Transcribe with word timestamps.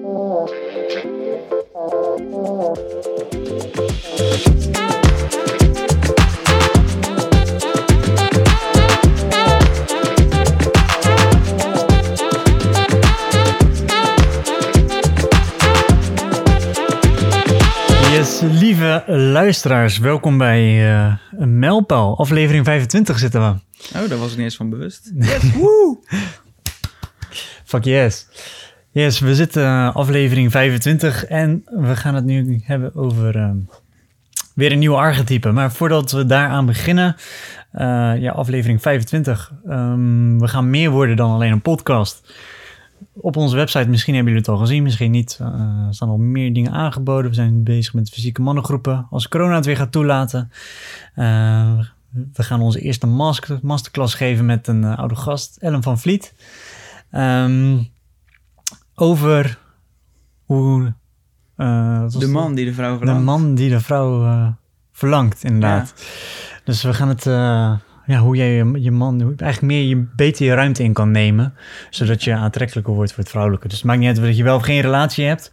Yes, 0.00 0.10
lieve 18.40 19.04
luisteraars, 19.06 19.98
welkom 19.98 20.38
bij 20.38 20.92
uh, 20.92 21.14
een 21.30 21.58
mijlpaal. 21.58 22.18
Aflevering 22.18 22.64
25 22.64 23.18
zitten 23.18 23.40
we. 23.40 23.58
Oh, 23.98 24.08
daar 24.08 24.18
was 24.18 24.30
ik 24.30 24.36
niet 24.36 24.44
eens 24.44 24.56
van 24.56 24.70
bewust. 24.70 25.10
Yes, 25.18 25.52
woe! 25.52 25.98
Fuck 27.64 27.84
yes. 27.84 28.26
Yes, 28.92 29.18
we 29.18 29.34
zitten 29.34 29.62
uh, 29.62 29.94
aflevering 29.96 30.50
25 30.50 31.24
en 31.24 31.62
we 31.64 31.96
gaan 31.96 32.14
het 32.14 32.24
nu 32.24 32.60
hebben 32.64 32.94
over 32.94 33.36
uh, 33.36 33.50
weer 34.54 34.72
een 34.72 34.78
nieuwe 34.78 34.96
archetype. 34.96 35.50
Maar 35.50 35.72
voordat 35.72 36.12
we 36.12 36.26
daaraan 36.26 36.66
beginnen, 36.66 37.16
uh, 37.74 37.80
ja, 38.20 38.32
aflevering 38.32 38.82
25. 38.82 39.52
Um, 39.68 40.40
we 40.40 40.48
gaan 40.48 40.70
meer 40.70 40.90
worden 40.90 41.16
dan 41.16 41.30
alleen 41.30 41.52
een 41.52 41.60
podcast. 41.60 42.34
Op 43.12 43.36
onze 43.36 43.56
website, 43.56 43.88
misschien 43.88 44.14
hebben 44.14 44.32
jullie 44.32 44.48
het 44.48 44.56
al 44.56 44.66
gezien, 44.66 44.82
misschien 44.82 45.10
niet. 45.10 45.38
Uh, 45.42 45.46
er 45.86 45.94
staan 45.94 46.08
al 46.08 46.18
meer 46.18 46.52
dingen 46.52 46.72
aangeboden. 46.72 47.30
We 47.30 47.36
zijn 47.36 47.62
bezig 47.62 47.94
met 47.94 48.10
fysieke 48.10 48.42
mannengroepen. 48.42 49.06
Als 49.10 49.28
corona 49.28 49.54
het 49.54 49.66
weer 49.66 49.76
gaat 49.76 49.92
toelaten. 49.92 50.50
We 52.32 52.42
gaan 52.42 52.60
onze 52.60 52.80
eerste 52.80 53.06
master, 53.06 53.58
masterclass 53.62 54.14
geven 54.14 54.46
met 54.46 54.66
een 54.66 54.84
oude 54.84 55.16
gast, 55.16 55.56
Ellen 55.60 55.82
van 55.82 55.98
Vliet. 55.98 56.34
Um, 57.12 57.90
over 59.00 59.58
hoe... 60.44 60.94
de 61.56 62.28
man 62.28 62.54
die 62.54 62.64
de 62.64 62.74
vrouw 62.74 62.96
verlangt. 62.96 63.20
De 63.20 63.24
man 63.24 63.54
die 63.54 63.70
de 63.70 63.80
vrouw 63.80 64.56
verlangt, 64.92 65.44
inderdaad. 65.44 65.92
Ja. 65.96 66.04
Dus 66.64 66.82
we 66.82 66.94
gaan 66.94 67.08
het 67.08 67.24
ja, 68.10 68.18
hoe 68.18 68.36
jij 68.36 68.52
je, 68.52 68.80
je 68.80 68.90
man 68.90 69.20
eigenlijk 69.20 69.60
meer 69.62 69.82
je, 69.82 70.06
beter 70.16 70.46
je 70.46 70.54
ruimte 70.54 70.82
in 70.82 70.92
kan 70.92 71.10
nemen. 71.10 71.54
Zodat 71.90 72.24
je 72.24 72.34
aantrekkelijker 72.34 72.94
wordt 72.94 73.12
voor 73.12 73.22
het 73.22 73.32
vrouwelijke. 73.32 73.68
Dus 73.68 73.76
het 73.76 73.86
maakt 73.86 73.98
niet 73.98 74.08
uit 74.08 74.16
dat 74.16 74.36
je 74.36 74.42
wel 74.42 74.56
of 74.56 74.62
geen 74.62 74.80
relatie 74.80 75.26
hebt. 75.26 75.52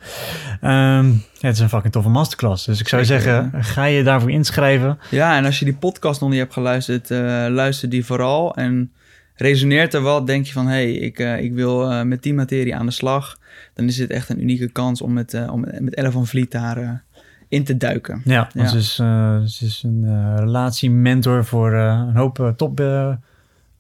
Um, 0.62 1.24
ja, 1.34 1.48
het 1.48 1.56
is 1.56 1.60
een 1.60 1.70
fucking 1.70 1.94
toffe 1.94 2.10
masterclass. 2.10 2.66
Dus 2.66 2.80
ik 2.80 2.88
zou 2.88 3.06
Zeker, 3.06 3.24
zeggen, 3.24 3.50
ja. 3.54 3.62
ga 3.62 3.84
je 3.84 4.04
daarvoor 4.04 4.32
inschrijven. 4.32 5.00
Ja, 5.10 5.38
en 5.38 5.46
als 5.46 5.60
je 5.60 5.66
die 5.66 5.76
podcast 5.76 6.22
nog 6.22 6.30
niet 6.30 6.40
hebt 6.40 6.54
geluisterd, 6.54 7.10
uh, 7.10 7.20
luister 7.50 7.90
die 7.90 8.06
vooral. 8.06 8.56
En 8.56 8.92
resoneert 9.38 9.94
er 9.94 10.02
wat, 10.02 10.28
denk 10.28 10.46
je 10.46 10.52
van... 10.52 10.68
hé, 10.68 10.74
hey, 10.74 10.92
ik, 10.92 11.20
uh, 11.20 11.40
ik 11.40 11.54
wil 11.54 11.92
uh, 11.92 12.02
met 12.02 12.24
die 12.24 12.34
materie 12.34 12.76
aan 12.76 12.86
de 12.86 12.92
slag... 12.92 13.40
dan 13.74 13.86
is 13.86 13.96
dit 13.96 14.10
echt 14.10 14.30
een 14.30 14.42
unieke 14.42 14.72
kans 14.72 15.02
om 15.02 15.14
met, 15.14 15.48
om 15.50 15.60
met 15.60 15.96
Elle 15.96 16.12
van 16.12 16.28
Vliet 16.28 16.52
daar 16.52 17.04
in 17.48 17.64
te 17.64 17.78
duiken. 17.78 18.22
Ja, 18.26 18.50
ja. 18.54 18.68
Ze, 18.68 18.78
is, 18.78 19.00
uh, 19.02 19.42
ze 19.42 19.66
is 19.66 19.84
een 19.86 20.04
uh, 20.04 20.34
relatiementor 20.38 21.46
voor 21.46 21.74
uh, 21.74 22.04
een 22.08 22.16
hoop 22.16 22.54
top 22.58 22.82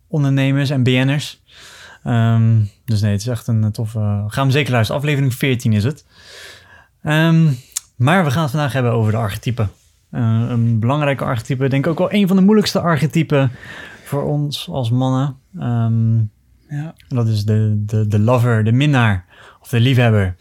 ondernemers 0.08 0.69
en 0.69 0.83
BN'ers. 0.83 1.41
Um, 2.05 2.69
dus 2.86 3.02
nee, 3.02 3.11
het 3.11 3.21
is 3.21 3.27
echt 3.27 3.47
een 3.47 3.71
toffe... 3.71 4.23
gaan 4.27 4.45
we 4.45 4.52
zeker 4.52 4.71
luisteren. 4.71 5.02
Aflevering 5.02 5.33
14 5.33 5.73
is 5.73 5.83
het. 5.83 6.05
Um, 7.03 7.58
maar 7.95 8.23
we 8.23 8.31
gaan 8.31 8.42
het 8.42 8.52
vandaag 8.52 8.73
hebben 8.73 8.92
over 8.92 9.11
de 9.11 9.17
archetypen. 9.17 9.69
een 10.11 10.80
belangrijke 10.80 11.23
archetype. 11.23 11.67
Denk 11.67 11.86
ik 11.86 11.92
ook 11.92 11.97
wel 11.97 12.14
een 12.14 12.27
van 12.27 12.36
de 12.36 12.42
moeilijkste 12.42 12.80
archetypen 12.80 13.52
voor 14.08 14.23
ons 14.23 14.69
als 14.69 14.89
mannen. 14.89 15.36
Um, 15.59 16.31
ja. 16.69 16.94
Dat 17.08 17.27
is 17.27 17.45
de, 17.45 17.83
de, 17.86 18.08
de 18.08 18.19
lover, 18.19 18.64
de 18.64 18.72
minnaar 18.72 19.25
of 19.61 19.69
de 19.69 19.80
liefhebber. 19.80 20.36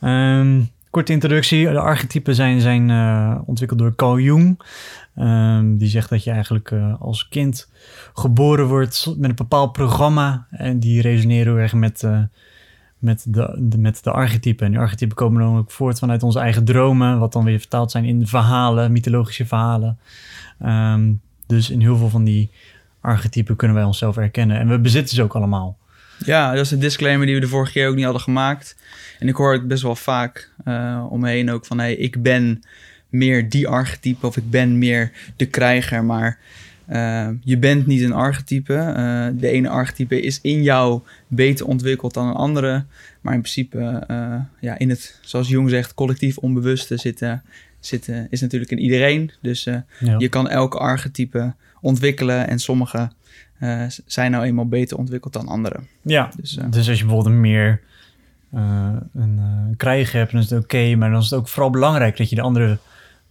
Um, 0.00 0.68
Korte 0.90 1.12
introductie. 1.12 1.70
De 1.70 1.80
archetypen 1.80 2.34
zijn, 2.34 2.60
zijn 2.60 2.88
uh, 2.88 3.38
ontwikkeld 3.44 3.78
door 3.78 3.94
Carl 3.94 4.18
Jung. 4.18 4.60
Um, 5.18 5.78
die 5.78 5.88
zegt 5.88 6.08
dat 6.08 6.24
je 6.24 6.30
eigenlijk 6.30 6.70
uh, 6.70 7.00
als 7.00 7.28
kind 7.28 7.70
geboren 8.14 8.66
wordt 8.66 9.14
met 9.18 9.30
een 9.30 9.36
bepaald 9.36 9.72
programma. 9.72 10.46
En 10.50 10.78
die 10.78 11.00
resoneren 11.00 11.52
heel 11.52 11.62
erg 11.62 11.72
met, 11.72 12.02
uh, 12.02 12.20
met, 12.98 13.26
de, 13.28 13.58
de, 13.60 13.78
met 13.78 14.04
de 14.04 14.10
archetypen. 14.10 14.66
En 14.66 14.72
die 14.72 14.80
archetypen 14.80 15.16
komen 15.16 15.42
dan 15.42 15.56
ook 15.56 15.70
voort 15.70 15.98
vanuit 15.98 16.22
onze 16.22 16.38
eigen 16.38 16.64
dromen. 16.64 17.18
Wat 17.18 17.32
dan 17.32 17.44
weer 17.44 17.58
vertaald 17.58 17.90
zijn 17.90 18.04
in 18.04 18.26
verhalen, 18.26 18.92
mythologische 18.92 19.46
verhalen. 19.46 19.98
Um, 20.64 21.20
dus 21.46 21.70
in 21.70 21.80
heel 21.80 21.96
veel 21.96 22.08
van 22.08 22.24
die 22.24 22.50
archetypen 23.06 23.56
kunnen 23.56 23.76
wij 23.76 23.86
onszelf 23.86 24.14
herkennen. 24.14 24.58
En 24.58 24.68
we 24.68 24.78
bezitten 24.78 25.16
ze 25.16 25.22
ook 25.22 25.34
allemaal. 25.34 25.78
Ja, 26.24 26.54
dat 26.54 26.64
is 26.64 26.70
een 26.70 26.78
disclaimer 26.78 27.26
die 27.26 27.34
we 27.34 27.40
de 27.40 27.48
vorige 27.48 27.72
keer 27.72 27.88
ook 27.88 27.94
niet 27.94 28.04
hadden 28.04 28.22
gemaakt. 28.22 28.76
En 29.18 29.28
ik 29.28 29.36
hoor 29.36 29.52
het 29.52 29.68
best 29.68 29.82
wel 29.82 29.96
vaak 29.96 30.50
uh, 30.64 31.06
omheen 31.10 31.50
ook 31.50 31.66
van... 31.66 31.78
Hey, 31.78 31.94
ik 31.94 32.22
ben 32.22 32.62
meer 33.08 33.48
die 33.48 33.68
archetype 33.68 34.26
of 34.26 34.36
ik 34.36 34.50
ben 34.50 34.78
meer 34.78 35.12
de 35.36 35.46
krijger. 35.46 36.04
Maar 36.04 36.38
uh, 36.88 37.28
je 37.40 37.58
bent 37.58 37.86
niet 37.86 38.02
een 38.02 38.12
archetype. 38.12 38.72
Uh, 38.72 39.40
de 39.40 39.48
ene 39.48 39.68
archetype 39.68 40.20
is 40.20 40.38
in 40.42 40.62
jou 40.62 41.00
beter 41.26 41.66
ontwikkeld 41.66 42.14
dan 42.14 42.26
een 42.26 42.34
andere. 42.34 42.84
Maar 43.20 43.34
in 43.34 43.40
principe, 43.40 44.04
ja, 44.60 44.78
in 44.78 44.90
het, 44.90 45.18
zoals 45.20 45.48
Jung 45.48 45.70
zegt, 45.70 45.94
collectief 45.94 46.36
onbewuste 46.36 46.96
zitten... 46.96 47.42
zitten 47.80 48.26
is 48.30 48.40
natuurlijk 48.40 48.70
in 48.70 48.78
iedereen. 48.78 49.30
Dus 49.42 49.64
ja. 49.64 49.84
je 50.18 50.28
kan 50.28 50.48
elke 50.48 50.78
archetype 50.78 51.54
ontwikkelen 51.86 52.48
en 52.48 52.58
sommige... 52.58 53.10
Uh, 53.60 53.82
zijn 54.06 54.30
nou 54.30 54.44
eenmaal 54.44 54.68
beter 54.68 54.96
ontwikkeld 54.96 55.32
dan 55.32 55.48
anderen. 55.48 55.88
Ja, 56.02 56.30
dus, 56.36 56.56
uh, 56.56 56.64
dus 56.70 56.88
als 56.88 56.98
je 56.98 57.04
bijvoorbeeld 57.04 57.34
een 57.34 57.40
meer 57.40 57.80
uh, 58.54 58.96
een 59.14 59.40
krijgen 59.76 60.18
hebt, 60.18 60.32
dan 60.32 60.40
is 60.40 60.50
het 60.50 60.64
oké. 60.64 60.76
Okay, 60.76 60.94
maar 60.94 61.10
dan 61.10 61.20
is 61.20 61.30
het 61.30 61.38
ook 61.38 61.48
vooral 61.48 61.70
belangrijk 61.70 62.16
dat 62.16 62.30
je 62.30 62.36
de 62.36 62.42
andere 62.42 62.78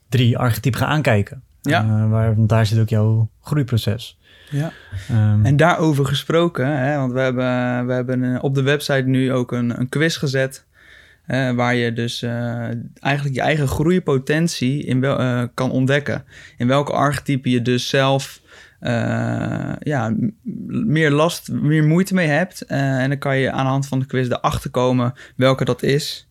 drie 0.09 0.37
archetypen 0.37 0.79
gaat 0.79 0.89
aankijken. 0.89 1.41
Ja. 1.61 2.07
waar, 2.07 2.35
want 2.35 2.49
daar 2.49 2.65
zit 2.65 2.79
ook 2.79 2.89
jouw 2.89 3.29
groeiproces. 3.41 4.17
Ja. 4.49 4.71
Um, 5.11 5.45
en 5.45 5.57
daarover 5.57 6.05
gesproken, 6.05 6.77
hè, 6.77 6.97
want 6.97 7.11
we 7.11 7.19
hebben, 7.19 7.85
we 7.87 7.93
hebben 7.93 8.41
op 8.41 8.55
de 8.55 8.61
website 8.61 9.07
nu 9.07 9.33
ook 9.33 9.51
een, 9.51 9.79
een 9.79 9.89
quiz 9.89 10.17
gezet. 10.17 10.65
Uh, 11.27 11.51
waar 11.51 11.75
je 11.75 11.93
dus 11.93 12.23
uh, 12.23 12.31
eigenlijk 12.99 13.35
je 13.35 13.41
eigen 13.41 13.67
groeipotentie 13.67 14.83
in 14.83 14.99
wel, 14.99 15.21
uh, 15.21 15.43
kan 15.53 15.71
ontdekken. 15.71 16.23
In 16.57 16.67
welke 16.67 16.91
archetype 16.91 17.49
je 17.49 17.61
dus 17.61 17.89
zelf 17.89 18.41
ja, 19.79 20.15
meer 20.85 21.11
last, 21.11 21.51
meer 21.51 21.83
moeite 21.83 22.13
mee 22.13 22.27
hebt. 22.27 22.65
en 22.65 23.09
dan 23.09 23.17
kan 23.17 23.37
je 23.37 23.51
aan 23.51 23.65
de 23.65 23.71
hand 23.71 23.87
van 23.87 23.99
de 23.99 24.05
quiz 24.05 24.29
erachter 24.29 24.69
komen 24.69 25.13
welke 25.35 25.65
dat 25.65 25.83
is. 25.83 26.27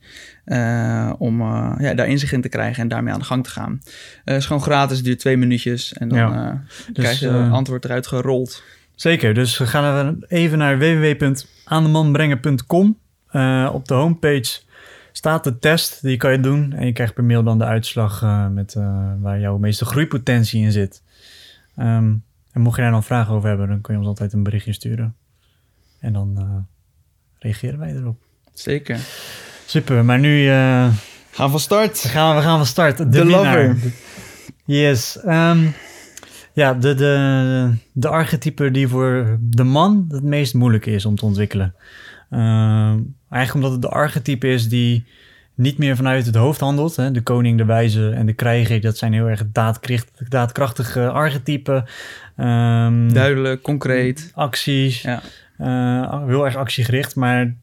om 1.19 1.41
ja, 1.79 1.95
daar 1.95 2.09
inzicht 2.09 2.33
in 2.33 2.41
te 2.41 2.49
krijgen 2.49 2.83
en 2.83 2.89
daarmee 2.89 3.13
aan 3.13 3.19
de 3.19 3.25
gang 3.25 3.45
te 3.45 3.51
gaan. 3.51 3.81
Het 4.25 4.37
is 4.37 4.47
gewoon 4.47 4.63
gratis, 4.63 5.03
duurt 5.03 5.19
twee 5.19 5.37
minuutjes. 5.37 5.93
En 5.93 6.09
dan 6.09 6.19
ja. 6.19 6.63
dus, 6.87 6.93
krijg 6.93 7.21
je 7.21 7.29
het 7.29 7.53
antwoord 7.53 7.85
eruit 7.85 8.07
gerold. 8.07 8.63
Zeker, 8.95 9.35
dus 9.35 9.59
we 9.59 9.67
gaan 9.67 10.19
even 10.29 10.59
naar 10.59 10.79
www.aandemanbrengen.com. 10.79 12.99
op 13.73 13.89
de 13.89 13.95
homepage 13.95 14.61
staat 15.13 15.45
de 15.45 15.59
test, 15.59 16.03
die 16.03 16.17
kan 16.17 16.33
je 16.33 16.41
doen. 16.41 16.73
En 16.73 16.87
je 16.87 16.93
krijgt 16.93 17.15
per 17.15 17.25
mail 17.25 17.43
dan 17.43 17.59
de 17.59 17.65
uitslag 17.65 18.27
met, 18.51 18.75
waar 19.21 19.41
jouw 19.41 19.59
meeste 19.59 19.85
groeipotentie 19.85 20.63
in 20.63 20.73
zit. 20.73 21.03
Um, 21.79 22.23
en 22.55 22.61
mocht 22.61 22.77
je 22.77 22.83
daar 22.83 22.91
dan 22.91 23.05
vragen 23.05 23.35
over 23.35 23.49
hebben, 23.49 23.69
dan 23.69 23.81
kun 23.81 23.93
je 23.93 23.99
ons 23.99 24.09
altijd 24.09 24.33
een 24.33 24.43
berichtje 24.43 24.73
sturen. 24.73 25.15
En 26.01 26.13
dan 26.13 26.37
uh, 26.39 26.57
reageren 27.39 27.79
wij 27.79 27.95
erop. 27.95 28.23
Zeker. 28.53 28.99
Super, 29.67 30.05
maar 30.05 30.19
nu... 30.19 30.47
gaan 30.47 30.91
we 31.31 31.51
van 31.51 31.61
start. 31.61 31.99
Gaan 31.99 32.31
we, 32.31 32.41
we 32.41 32.47
gaan 32.47 32.57
van 32.57 32.67
start. 32.67 32.97
De, 32.97 33.09
de 33.09 33.25
lover. 33.25 33.77
Yes. 34.65 35.19
Um, 35.27 35.75
ja, 36.53 36.75
de, 36.75 36.95
de, 36.95 37.75
de 37.93 38.09
archetype 38.09 38.71
die 38.71 38.89
voor 38.89 39.39
de 39.41 39.65
man 39.65 40.05
het 40.09 40.23
meest 40.23 40.55
moeilijk 40.55 40.87
is 40.87 41.05
om 41.05 41.17
te 41.17 41.25
ontwikkelen. 41.25 41.75
Uh, 42.31 42.95
eigenlijk 43.29 43.55
omdat 43.55 43.73
het 43.73 43.83
de 43.83 43.89
archetype 43.89 44.49
is 44.49 44.69
die 44.69 45.07
niet 45.55 45.79
meer 45.79 45.97
vanuit 45.97 46.27
het 46.27 46.35
hoofd 46.35 46.61
handelt. 46.61 46.97
Hè? 46.97 47.11
De 47.11 47.23
koning, 47.23 47.59
de 47.59 47.65
wijze 47.65 48.11
en 48.11 48.27
de 48.27 48.33
krijger, 48.33 48.81
dat 48.81 48.97
zijn 48.97 49.13
heel 49.13 49.29
erg 49.29 49.43
daadkrachtige 50.29 51.11
archetypen. 51.11 51.85
Um, 52.37 53.13
Duidelijk, 53.13 53.63
concreet. 53.63 54.31
Acties. 54.35 55.03
Ja. 55.03 55.23
Uh, 55.59 56.27
heel 56.27 56.45
erg 56.45 56.57
actiegericht, 56.57 57.17
maar 57.17 57.55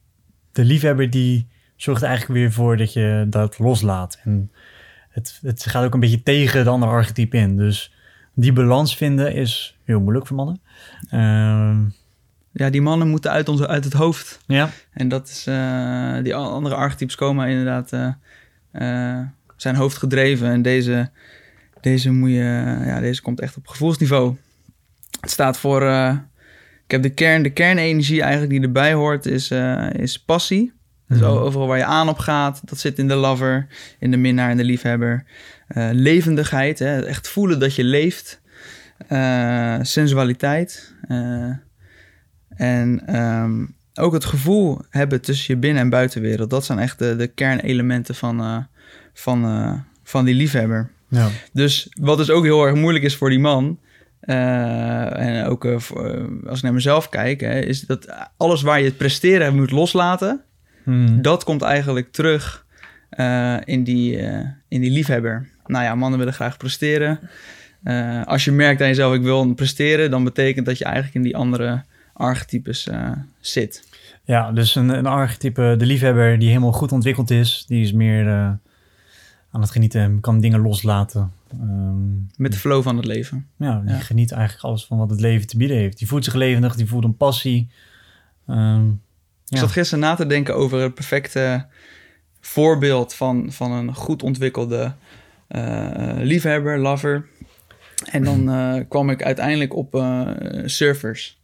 de 0.52 0.64
liefhebber 0.64 1.10
die 1.10 1.48
zorgt 1.76 2.02
eigenlijk 2.02 2.40
weer 2.40 2.52
voor 2.52 2.76
dat 2.76 2.92
je 2.92 3.26
dat 3.28 3.58
loslaat. 3.58 4.20
En 4.24 4.50
het, 5.08 5.38
het 5.42 5.66
gaat 5.66 5.84
ook 5.84 5.94
een 5.94 6.00
beetje 6.00 6.22
tegen 6.22 6.64
de 6.64 6.70
andere 6.70 6.92
archetype 6.92 7.36
in. 7.36 7.56
Dus 7.56 7.94
die 8.34 8.52
balans 8.52 8.96
vinden 8.96 9.34
is 9.34 9.76
heel 9.84 10.00
moeilijk 10.00 10.26
voor 10.26 10.36
mannen. 10.36 10.60
Uh, 11.10 11.78
ja, 12.52 12.70
die 12.70 12.82
mannen 12.82 13.08
moeten 13.08 13.30
uit, 13.30 13.48
onze, 13.48 13.68
uit 13.68 13.84
het 13.84 13.92
hoofd. 13.92 14.40
Ja. 14.46 14.70
En 14.92 15.08
dat 15.08 15.28
is, 15.28 15.46
uh, 15.48 16.16
die 16.22 16.34
andere 16.34 16.74
archetypes 16.74 17.14
komen 17.14 17.48
inderdaad, 17.48 17.92
uh, 17.92 18.08
uh, 18.72 19.20
zijn 19.56 19.74
hoofd 19.74 19.96
gedreven. 19.96 20.48
En 20.48 20.62
deze, 20.62 21.10
deze, 21.80 22.10
moet 22.10 22.30
je, 22.30 22.80
ja, 22.86 23.00
deze 23.00 23.22
komt 23.22 23.40
echt 23.40 23.56
op 23.56 23.66
gevoelsniveau. 23.66 24.36
Het 25.20 25.30
staat 25.30 25.58
voor, 25.58 25.82
ik 26.84 26.90
heb 26.90 27.02
de 27.02 27.10
kern, 27.10 27.42
de 27.42 27.50
kernenergie 27.50 28.20
eigenlijk 28.20 28.52
die 28.52 28.62
erbij 28.62 28.92
hoort, 28.92 29.26
is, 29.26 29.50
is 29.92 30.22
passie. 30.22 30.72
Dus 31.08 31.20
mhm. 31.20 31.30
overal 31.30 31.66
waar 31.66 31.78
je 31.78 31.84
aan 31.84 32.08
op 32.08 32.18
gaat, 32.18 32.60
dat 32.64 32.78
zit 32.78 32.98
in 32.98 33.08
de 33.08 33.14
lover, 33.14 33.66
in 33.98 34.10
de 34.10 34.16
minnaar 34.16 34.50
en 34.50 34.56
de 34.56 34.64
liefhebber. 34.64 35.24
Levendigheid, 35.92 36.78
hè? 36.78 37.00
echt 37.04 37.28
voelen 37.28 37.58
dat 37.58 37.74
je 37.74 37.84
leeft. 37.84 38.40
Sensualiteit. 39.82 40.94
En 42.56 43.16
um, 43.22 43.74
ook 43.94 44.12
het 44.12 44.24
gevoel 44.24 44.80
hebben 44.90 45.20
tussen 45.20 45.54
je 45.54 45.60
binnen- 45.60 45.82
en 45.82 45.90
buitenwereld. 45.90 46.50
Dat 46.50 46.64
zijn 46.64 46.78
echt 46.78 46.98
de, 46.98 47.16
de 47.16 47.26
kernelementen 47.26 48.14
van, 48.14 48.66
van, 49.14 49.84
van 50.02 50.24
die 50.24 50.34
liefhebber. 50.34 50.90
Ja. 51.08 51.28
Dus 51.52 51.88
wat 52.00 52.18
dus 52.18 52.30
ook 52.30 52.44
heel 52.44 52.66
erg 52.66 52.74
moeilijk 52.74 53.04
is 53.04 53.16
voor 53.16 53.30
die 53.30 53.38
man... 53.38 53.78
en 54.20 55.44
ook 55.46 55.64
als 55.64 56.56
ik 56.56 56.62
naar 56.62 56.72
mezelf 56.72 57.08
kijk, 57.08 57.40
hè, 57.40 57.60
is 57.60 57.80
dat 57.80 58.30
alles 58.36 58.62
waar 58.62 58.78
je 58.78 58.84
het 58.84 58.96
presteren 58.96 59.54
moet 59.54 59.70
loslaten, 59.70 60.40
hmm. 60.84 61.22
dat 61.22 61.44
komt 61.44 61.62
eigenlijk 61.62 62.12
terug 62.12 62.66
in, 63.64 63.84
die, 63.84 64.16
in 64.68 64.80
die 64.80 64.90
liefhebber 64.90 65.48
nou 65.66 65.84
ja, 65.84 65.94
mannen 65.94 66.18
willen 66.18 66.34
graag 66.34 66.56
presteren. 66.56 67.20
Als 68.24 68.44
je 68.44 68.52
merkt 68.52 68.80
aan 68.80 68.88
jezelf, 68.88 69.14
ik 69.14 69.22
wil 69.22 69.54
presteren, 69.54 70.10
dan 70.10 70.24
betekent 70.24 70.66
dat 70.66 70.78
je 70.78 70.84
eigenlijk 70.84 71.14
in 71.14 71.22
die 71.22 71.36
andere 71.36 71.82
archetypes 72.12 72.86
uh, 72.86 73.10
zit. 73.40 73.88
Ja, 74.24 74.52
dus 74.52 74.74
een, 74.74 74.88
een 74.88 75.06
archetype, 75.06 75.74
de 75.78 75.86
liefhebber 75.86 76.38
die 76.38 76.48
helemaal 76.48 76.72
goed 76.72 76.92
ontwikkeld 76.92 77.30
is, 77.30 77.64
die 77.66 77.82
is 77.82 77.92
meer 77.92 78.26
uh, 78.26 78.50
aan 79.50 79.60
het 79.60 79.70
genieten, 79.70 80.20
kan 80.20 80.40
dingen 80.40 80.60
loslaten. 80.60 81.32
Um, 81.60 82.30
Met 82.36 82.52
de 82.52 82.58
flow 82.58 82.82
van 82.82 82.96
het 82.96 83.06
leven. 83.06 83.46
Ja, 83.56 83.82
die 83.86 84.00
geniet 84.00 84.32
eigenlijk 84.32 84.64
alles 84.64 84.84
van 84.84 84.98
wat 84.98 85.10
het 85.10 85.20
leven 85.20 85.46
te 85.46 85.56
bieden 85.56 85.76
heeft. 85.76 85.98
Die 85.98 86.08
voelt 86.08 86.24
zich 86.24 86.34
levendig, 86.34 86.74
die 86.76 86.86
voelt 86.86 87.04
een 87.04 87.16
passie. 87.16 87.70
Um, 88.48 89.00
ik 89.48 89.58
zat 89.58 89.70
gisteren 89.70 90.04
na 90.04 90.14
te 90.14 90.26
denken 90.26 90.56
over 90.56 90.80
het 90.80 90.94
perfecte 90.94 91.66
voorbeeld 92.40 93.14
van, 93.14 93.52
van 93.52 93.72
een 93.72 93.94
goed 93.94 94.22
ontwikkelde 94.22 94.94
eh, 95.48 96.12
liefhebber, 96.16 96.78
lover. 96.78 97.26
En 98.10 98.24
dan 98.24 98.50
eh, 98.52 98.80
kwam 98.88 99.10
ik 99.10 99.22
uiteindelijk 99.22 99.74
op 99.74 99.94
eh, 99.94 100.28
surfers. 100.64 101.40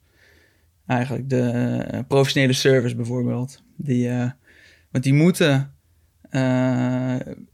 Eigenlijk 0.89 1.31
de 1.31 2.05
professionele 2.09 2.53
surfers 2.53 2.97
bijvoorbeeld. 2.97 3.63
Die, 3.77 4.09
want 4.91 5.05
die 5.05 5.15
moeten 5.15 5.73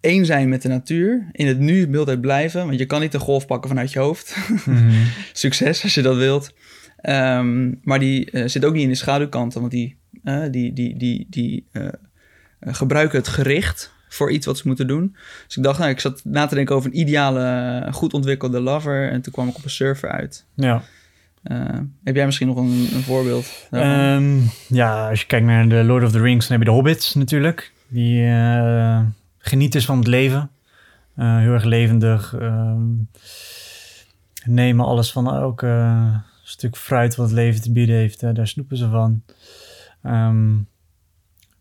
één 0.00 0.26
zijn 0.26 0.48
met 0.48 0.62
de 0.62 0.68
natuur. 0.68 1.28
In 1.32 1.46
het 1.46 1.58
nu 1.58 1.88
beeld 1.88 2.20
blijven. 2.20 2.66
Want 2.66 2.78
je 2.78 2.86
kan 2.86 3.00
niet 3.00 3.14
een 3.14 3.20
golf 3.20 3.46
pakken 3.46 3.68
vanuit 3.68 3.92
je 3.92 3.98
hoofd. 3.98 4.36
Mhm. 4.64 5.04
Succes 5.32 5.82
als 5.82 5.94
je 5.94 6.02
dat 6.02 6.16
wilt. 6.16 6.54
Ehm, 6.96 7.72
maar 7.82 7.98
die 7.98 8.28
zit 8.44 8.64
ook 8.64 8.72
niet 8.72 8.82
in 8.82 8.88
de 8.88 8.94
schaduwkanten. 8.94 9.60
Want 9.60 9.72
die, 9.72 9.98
die, 10.50 10.72
die, 10.72 10.98
die, 10.98 11.26
die 11.30 11.66
gebruiken 12.60 13.18
het 13.18 13.28
gericht 13.28 13.94
voor 14.14 14.30
iets 14.30 14.46
wat 14.46 14.58
ze 14.58 14.66
moeten 14.66 14.86
doen. 14.86 15.16
Dus 15.46 15.56
ik 15.56 15.62
dacht, 15.62 15.78
nou, 15.78 15.90
ik 15.90 16.00
zat 16.00 16.24
na 16.24 16.46
te 16.46 16.54
denken 16.54 16.74
over 16.74 16.90
een 16.90 16.98
ideale, 16.98 17.88
goed 17.92 18.12
ontwikkelde 18.14 18.60
lover. 18.60 19.10
En 19.10 19.20
toen 19.20 19.32
kwam 19.32 19.48
ik 19.48 19.56
op 19.56 19.64
een 19.64 19.70
surfer 19.70 20.10
uit. 20.10 20.46
Ja. 20.54 20.82
Uh, 21.44 21.78
heb 22.04 22.14
jij 22.14 22.24
misschien 22.24 22.46
nog 22.46 22.56
een, 22.56 22.88
een 22.94 23.02
voorbeeld? 23.02 23.68
Um, 23.70 24.42
ja, 24.68 25.08
als 25.08 25.20
je 25.20 25.26
kijkt 25.26 25.46
naar 25.46 25.68
de 25.68 25.84
Lord 25.84 26.04
of 26.04 26.12
the 26.12 26.20
Rings, 26.20 26.48
dan 26.48 26.56
heb 26.56 26.66
je 26.66 26.72
de 26.72 26.76
hobbits 26.76 27.14
natuurlijk. 27.14 27.72
Die 27.88 28.22
uh, 28.22 29.00
genieten 29.38 29.82
van 29.82 29.98
het 29.98 30.06
leven. 30.06 30.50
Uh, 31.16 31.38
heel 31.38 31.52
erg 31.52 31.64
levendig. 31.64 32.34
Ehm, 32.38 32.82
nemen 34.44 34.84
alles 34.84 35.12
van 35.12 35.34
elk 35.34 35.64
stuk 36.42 36.76
fruit 36.76 37.16
wat 37.16 37.26
het 37.26 37.34
leven 37.34 37.62
te 37.62 37.72
bieden 37.72 37.96
heeft. 37.96 38.20
daar 38.20 38.48
snoepen 38.48 38.76
ze 38.76 38.88
van. 38.88 39.22
Um, 40.02 40.66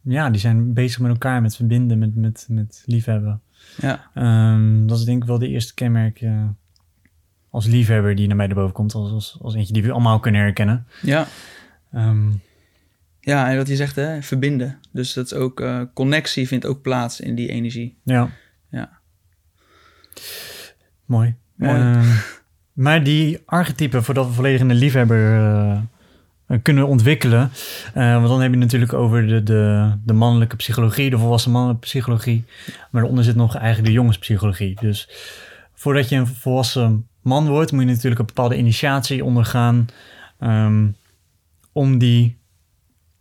ja, 0.01 0.29
die 0.29 0.39
zijn 0.39 0.73
bezig 0.73 0.99
met 0.99 1.11
elkaar, 1.11 1.41
met 1.41 1.55
verbinden, 1.55 1.99
met, 1.99 2.15
met, 2.15 2.45
met 2.49 2.83
liefhebben. 2.85 3.41
Ja. 3.77 4.09
Um, 4.53 4.87
dat 4.87 4.97
is 4.97 5.05
denk 5.05 5.21
ik 5.21 5.27
wel 5.27 5.39
de 5.39 5.47
eerste 5.47 5.73
kenmerk 5.73 6.21
als 7.53 7.65
liefhebber 7.65 8.15
die 8.15 8.27
naar 8.27 8.35
mij 8.35 8.47
erboven 8.47 8.73
komt. 8.73 8.93
Als, 8.93 9.11
als, 9.11 9.37
als 9.41 9.55
eentje 9.55 9.73
die 9.73 9.83
we 9.83 9.91
allemaal 9.91 10.19
kunnen 10.19 10.41
herkennen. 10.41 10.87
Ja. 11.01 11.27
Um, 11.95 12.41
ja, 13.19 13.49
en 13.49 13.57
wat 13.57 13.67
je 13.67 13.75
zegt, 13.75 13.95
hè, 13.95 14.21
verbinden. 14.21 14.79
Dus 14.91 15.13
dat 15.13 15.25
is 15.25 15.33
ook, 15.33 15.59
uh, 15.59 15.81
connectie 15.93 16.47
vindt 16.47 16.65
ook 16.65 16.81
plaats 16.81 17.19
in 17.19 17.35
die 17.35 17.49
energie. 17.49 17.97
Ja. 18.03 18.29
Ja. 18.69 18.89
Mooi. 21.05 21.35
Mooi. 21.55 21.79
Uh, 21.79 22.17
maar 22.73 23.03
die 23.03 23.39
archetypen, 23.45 24.03
voordat 24.03 24.27
we 24.27 24.33
volledig 24.33 24.59
in 24.59 24.67
de 24.67 24.73
liefhebber 24.73 25.17
uh, 25.17 25.77
eh, 26.47 26.59
kunnen 26.61 26.87
ontwikkelen. 26.87 27.51
Uh, 27.97 28.13
want 28.13 28.27
dan 28.27 28.41
heb 28.41 28.51
je 28.51 28.57
natuurlijk 28.57 28.93
over 28.93 29.27
de, 29.27 29.43
de, 29.43 29.93
de 30.03 30.13
mannelijke 30.13 30.55
psychologie, 30.55 31.09
de 31.09 31.17
volwassen 31.17 31.51
mannelijke 31.51 31.85
psychologie. 31.85 32.43
Maar 32.67 33.01
daaronder 33.01 33.23
zit 33.23 33.35
nog 33.35 33.55
eigenlijk 33.55 33.87
de 33.87 33.93
jongenspsychologie. 33.93 34.77
Dus 34.79 35.09
voordat 35.73 36.09
je 36.09 36.15
een 36.15 36.27
volwassen 36.27 37.07
man 37.23 37.47
wordt, 37.47 37.71
moet 37.71 37.81
je 37.81 37.87
natuurlijk 37.87 38.19
een 38.19 38.25
bepaalde 38.25 38.57
initiatie 38.57 39.23
ondergaan. 39.23 39.85
Um, 40.39 40.95
om 41.73 41.97
die 41.97 42.37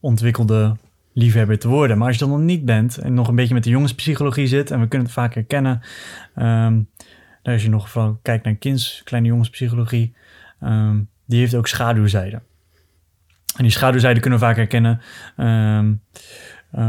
ontwikkelde 0.00 0.76
liefhebber 1.12 1.58
te 1.58 1.68
worden. 1.68 1.98
Maar 1.98 2.06
als 2.06 2.16
je 2.16 2.24
dat 2.24 2.34
nog 2.34 2.44
niet 2.44 2.64
bent 2.64 2.98
en 2.98 3.14
nog 3.14 3.28
een 3.28 3.34
beetje 3.34 3.54
met 3.54 3.64
de 3.64 3.70
jongenspsychologie 3.70 4.46
zit, 4.46 4.70
en 4.70 4.80
we 4.80 4.88
kunnen 4.88 5.06
het 5.06 5.16
vaak 5.16 5.34
herkennen, 5.34 5.80
um, 6.36 6.88
daar 7.42 7.54
als 7.54 7.62
je 7.62 7.68
nog 7.68 7.90
van 7.90 8.18
kijkt 8.22 8.44
naar 8.44 8.54
kinds, 8.54 9.00
kleine 9.04 9.28
jongenspsychologie, 9.28 10.14
um, 10.62 11.08
die 11.26 11.38
heeft 11.38 11.54
ook 11.54 11.66
schaduwzijden. 11.66 12.42
En 13.56 13.62
die 13.62 13.72
schaduwzijde 13.72 14.20
kunnen 14.20 14.38
we 14.38 14.44
vaak 14.44 14.56
herkennen. 14.56 15.00
Uh, 15.36 15.80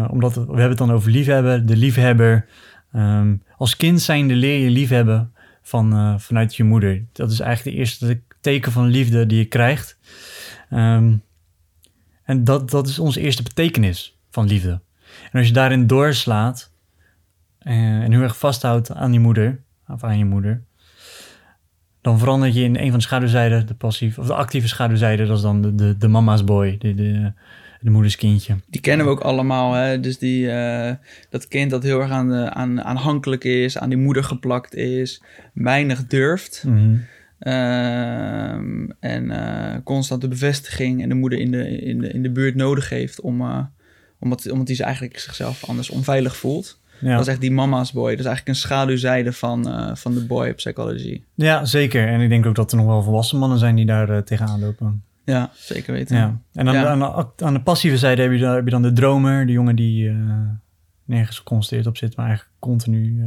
omdat 0.09 0.35
we, 0.35 0.41
hebben 0.41 0.69
het 0.69 0.77
dan 0.77 0.91
over 0.91 1.11
liefhebben, 1.11 1.65
de 1.65 1.77
liefhebber. 1.77 2.45
Als 3.57 3.77
kind 3.77 4.01
zijnde 4.01 4.35
leer 4.35 4.59
je 4.59 4.69
liefhebben 4.69 5.32
van, 5.63 5.93
uh, 5.93 6.17
vanuit 6.17 6.55
je 6.55 6.63
moeder. 6.63 7.03
Dat 7.11 7.31
is 7.31 7.39
eigenlijk 7.39 7.75
de 7.75 7.81
eerste 7.81 8.21
teken 8.41 8.71
van 8.71 8.87
liefde 8.87 9.25
die 9.25 9.37
je 9.37 9.45
krijgt. 9.45 9.97
Um, 10.71 11.23
en 12.23 12.43
dat, 12.43 12.69
dat 12.69 12.87
is 12.87 12.99
onze 12.99 13.19
eerste 13.19 13.43
betekenis 13.43 14.17
van 14.29 14.47
liefde. 14.47 14.79
En 15.31 15.39
als 15.39 15.47
je 15.47 15.53
daarin 15.53 15.87
doorslaat 15.87 16.71
uh, 17.61 17.73
en 17.73 18.11
heel 18.11 18.21
erg 18.21 18.37
vasthoudt 18.37 18.91
aan 18.91 19.13
je 19.13 19.19
moeder, 19.19 19.59
of 19.87 20.03
aan 20.03 20.17
je 20.17 20.25
moeder, 20.25 20.63
dan 22.01 22.19
verander 22.19 22.49
je 22.49 22.63
in 22.63 22.77
een 22.77 22.89
van 22.89 22.99
de 22.99 23.05
schaduwzijden, 23.05 23.67
de 23.67 23.73
passieve 23.73 24.21
of 24.21 24.27
de 24.27 24.33
actieve 24.33 24.67
schaduwzijde, 24.67 25.25
dat 25.25 25.37
is 25.37 25.43
dan 25.43 25.61
de, 25.61 25.75
de, 25.75 25.97
de 25.97 26.07
mama's 26.07 26.43
boy, 26.43 26.77
de 27.83 27.89
moeders 27.89 28.15
kindje. 28.15 28.55
Die 28.69 28.81
kennen 28.81 29.05
we 29.05 29.11
ook 29.11 29.19
allemaal, 29.19 29.73
hè? 29.73 29.99
Dus 29.99 30.17
die, 30.17 30.45
uh, 30.45 30.91
dat 31.29 31.47
kind 31.47 31.71
dat 31.71 31.83
heel 31.83 32.01
erg 32.01 32.11
aan, 32.11 32.29
de, 32.29 32.49
aan, 32.49 32.81
aanhankelijk 32.81 33.43
is, 33.43 33.77
aan 33.77 33.89
die 33.89 33.97
moeder 33.97 34.23
geplakt 34.23 34.75
is, 34.75 35.21
weinig 35.53 36.07
durft. 36.07 36.63
Mm 36.67 36.77
-hmm. 36.77 37.05
uh, 37.39 38.53
en 38.99 39.23
uh, 39.23 39.75
constante 39.83 40.27
bevestiging 40.27 41.01
en 41.01 41.09
de 41.09 41.15
moeder 41.15 41.39
in 41.39 41.51
de, 41.51 41.81
in 41.81 41.99
de, 41.99 42.07
in 42.07 42.23
de 42.23 42.31
buurt 42.31 42.55
nodig 42.55 42.89
heeft 42.89 43.21
om, 43.21 43.41
uh, 43.41 43.59
omdat, 44.19 44.51
omdat 44.51 44.67
hij 44.67 44.85
eigenlijk 44.85 45.19
zichzelf 45.19 45.65
anders 45.67 45.89
onveilig 45.89 46.35
voelt. 46.35 46.81
Ja. 46.99 47.11
Dat 47.11 47.21
is 47.21 47.27
echt 47.27 47.41
die 47.41 47.51
mama's 47.51 47.91
boy. 47.91 48.09
Dat 48.09 48.19
is 48.19 48.25
eigenlijk 48.25 48.47
een 48.47 48.61
schaduwzijde 48.61 49.33
van, 49.33 49.67
uh, 49.67 49.95
van 49.95 50.13
de 50.13 50.25
boy 50.25 50.53
psychology. 50.53 51.21
Ja, 51.35 51.65
zeker. 51.65 52.07
En 52.07 52.21
ik 52.21 52.29
denk 52.29 52.45
ook 52.45 52.55
dat 52.55 52.71
er 52.71 52.77
nog 52.77 52.85
wel 52.85 53.03
volwassen 53.03 53.39
mannen 53.39 53.57
zijn 53.57 53.75
die 53.75 53.85
daar 53.85 54.09
uh, 54.09 54.17
tegenaan 54.17 54.59
lopen. 54.59 55.03
Ja, 55.25 55.51
zeker 55.53 55.93
weten. 55.93 56.17
Ja. 56.17 56.41
En 56.53 56.69
aan, 56.69 56.85
aan, 56.85 56.99
de, 56.99 57.45
aan, 57.45 57.53
de, 57.53 57.61
passieve 57.61 57.97
zijde 57.97 58.21
heb 58.21 58.31
je, 58.31 58.45
heb 58.45 58.65
je 58.65 58.71
dan 58.71 58.81
de 58.81 58.93
dromer, 58.93 59.45
de 59.45 59.51
jongen 59.51 59.75
die 59.75 60.09
uh, 60.09 60.49
nergens 61.03 61.37
geconstateerd 61.37 61.87
op 61.87 61.97
zit, 61.97 62.15
maar 62.15 62.25
eigenlijk 62.25 62.55
continu 62.59 63.23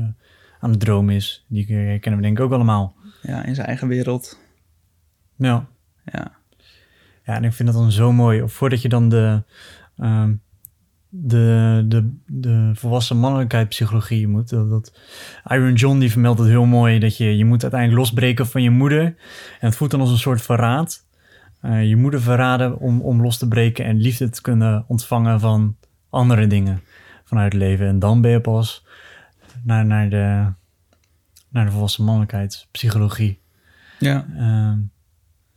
aan 0.61 0.71
het 0.71 0.81
droom 0.81 1.11
is. 1.11 1.45
Die 1.49 1.67
kennen 1.67 2.17
we 2.17 2.21
denk 2.21 2.39
ik 2.39 2.45
ook 2.45 2.53
allemaal. 2.53 2.95
Ja, 3.23 3.45
in 3.45 3.55
zijn 3.55 3.67
eigen 3.67 3.89
wereld. 3.89 4.39
Ja. 5.37 5.67
Ja. 6.05 6.33
Ja, 7.25 7.35
en 7.35 7.45
ik 7.45 7.53
vind 7.53 7.73
dat 7.73 7.79
dan 7.79 7.93
zo 7.93 8.13
mooi. 8.13 8.49
Voordat 8.49 8.83
je 8.83 8.89
dan 8.89 9.09
de, 9.09 9.43
ehm, 9.97 10.35
de, 11.09 11.85
de, 11.89 12.15
de 12.27 12.71
volwassen 12.75 13.17
mannelijkheid 13.17 13.69
psychologie 13.69 14.29
moet. 14.29 14.49
Dat, 14.49 14.71
dat, 14.71 15.01
Iron 15.45 15.75
John 15.75 15.99
die 15.99 16.11
vermeldt 16.11 16.39
het 16.39 16.49
heel 16.49 16.65
mooi 16.65 16.99
dat 16.99 17.17
je, 17.17 17.37
je 17.37 17.45
moet 17.45 17.63
uiteindelijk 17.63 18.01
losbreken 18.01 18.47
van 18.47 18.63
je 18.63 18.71
moeder. 18.71 19.05
En 19.61 19.67
het 19.67 19.77
voelt 19.77 19.91
dan 19.91 20.01
als 20.01 20.11
een 20.11 20.19
soort 20.19 20.43
verraad. 20.43 21.06
Uh, 21.67 21.89
je 21.89 21.97
moeder 21.97 22.23
verraden 22.23 22.79
om, 22.79 23.01
om 23.01 23.23
los 23.23 23.39
te 23.39 23.49
breken 23.49 23.85
en 23.85 23.97
liefde 23.97 24.29
te 24.29 24.41
kunnen 24.41 24.85
ontvangen 24.87 25.41
van 25.41 25.77
andere 26.11 26.47
dingen 26.47 26.81
vanuit 27.25 27.53
het 27.53 27.63
leven. 27.63 27.87
En 27.87 27.99
dan 27.99 28.21
ben 28.21 28.31
je 28.31 28.41
pas 28.41 28.87
naar, 29.63 29.87
naar, 29.87 30.11
de, 30.11 30.45
naar 31.49 31.65
de 31.65 31.71
volwassen 31.71 32.05
mannelijkheidspsychologie. 32.05 33.39
Ja. 33.99 34.27
Uh, 34.35 34.41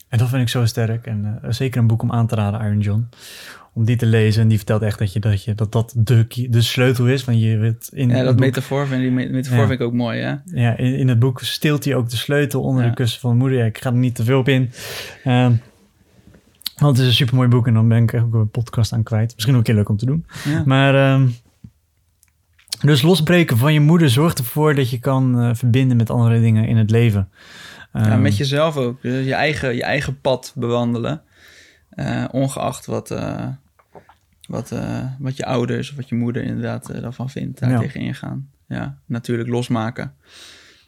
en 0.08 0.18
dat 0.18 0.30
vind 0.30 0.42
ik 0.42 0.50
zo 0.50 0.66
sterk. 0.66 1.06
En 1.06 1.39
uh, 1.44 1.51
zeker 1.51 1.82
een 1.82 1.88
boek 1.88 2.01
om 2.01 2.12
aan 2.12 2.28
te 2.28 2.36
raden, 2.36 2.62
Iron 2.62 2.80
John 2.80 3.10
om 3.74 3.86
die 3.86 3.96
te 3.96 4.06
lezen. 4.06 4.42
En 4.42 4.48
die 4.48 4.58
vertelt 4.58 4.82
echt 4.82 5.00
dat 5.00 5.13
je, 5.13 5.20
dat, 5.20 5.44
je, 5.44 5.56
dat, 5.56 5.72
dat 5.72 5.94
de, 5.98 6.48
de 6.50 6.62
sleutel 6.62 7.08
is. 7.08 7.24
Van 7.24 7.39
je 7.39 7.58
weet 7.58 7.89
in 7.94 8.10
ja, 8.10 8.24
dat 8.24 8.39
metafoor, 8.39 8.88
vind, 8.88 9.01
die 9.01 9.12
metafoor 9.12 9.68
vind 9.68 9.80
ik 9.80 9.82
ook 9.82 9.94
mooi, 9.94 10.22
hè? 10.22 10.36
Ja, 10.46 10.78
in, 10.78 10.96
in 10.96 11.08
het 11.08 11.20
boek 11.20 11.42
steelt 11.42 11.86
hij 11.86 11.96
ook 11.96 12.10
de 12.10 12.16
sleutel 12.16 12.62
onder 12.62 12.84
de 12.84 12.94
kussen 12.94 13.20
van 13.20 13.38
moeder. 13.38 13.58
Ja, 13.58 13.66
ik 13.66 13.78
ga 13.78 13.89
er 13.89 13.96
niet 13.96 14.16
te 14.16 14.24
veel 14.24 14.39
op 14.39 14.48
in. 14.48 14.72
Uh, 15.25 15.50
want 16.80 16.98
het 16.98 17.06
is 17.06 17.08
een 17.08 17.14
super 17.18 17.36
mooi 17.36 17.48
boek 17.48 17.68
en 17.68 17.74
dan 17.74 17.88
ben 17.88 18.04
ik 18.04 18.14
ook 18.14 18.34
een 18.34 18.50
podcast 18.50 18.94
aan 18.94 19.04
kwijt. 19.04 19.32
Misschien 19.34 19.54
ook 19.54 19.60
een 19.60 19.66
keer 19.66 19.76
leuk 19.76 19.90
om 19.90 19.98
te 19.98 20.06
doen. 20.06 20.26
Maar 20.66 20.96
uh, 20.96 21.28
Dus 22.82 23.02
losbreken 23.02 23.58
van 23.58 23.74
je 23.74 23.80
moeder 23.80 24.10
zorgt 24.10 24.38
ervoor 24.40 24.76
dat 24.76 24.90
je 24.90 25.00
kan 25.00 25.44
uh, 25.44 25.50
verbinden 25.54 25.98
met 25.98 26.10
andere 26.10 26.40
dingen 26.40 26.68
in 26.68 26.78
het 26.78 26.92
leven. 26.92 27.30
ja, 27.94 28.18
met 28.18 28.38
jezelf 28.38 28.78
ook. 28.78 29.02
Dus 29.02 29.26
je 29.26 29.34
eigen, 29.34 29.76
je 29.76 29.84
eigen 29.84 30.22
pad 30.22 30.54
bewandelen. 30.56 31.22
Uh, 31.96 32.26
ongeacht 32.32 32.86
wat, 32.86 33.12
uh, 33.12 33.48
wat, 34.48 34.74
wat 35.20 35.38
je 35.38 35.46
ouders 35.46 35.90
of 35.90 35.96
wat 35.96 36.10
je 36.10 36.16
moeder 36.16 36.44
inderdaad 36.44 37.02
daarvan 37.02 37.30
vindt. 37.30 37.60
Daar 37.60 37.70
ja. 37.70 37.80
tegen 37.80 38.00
ingaan. 38.00 38.50
Ja, 38.68 38.98
natuurlijk 39.06 39.50
losmaken. 39.50 40.14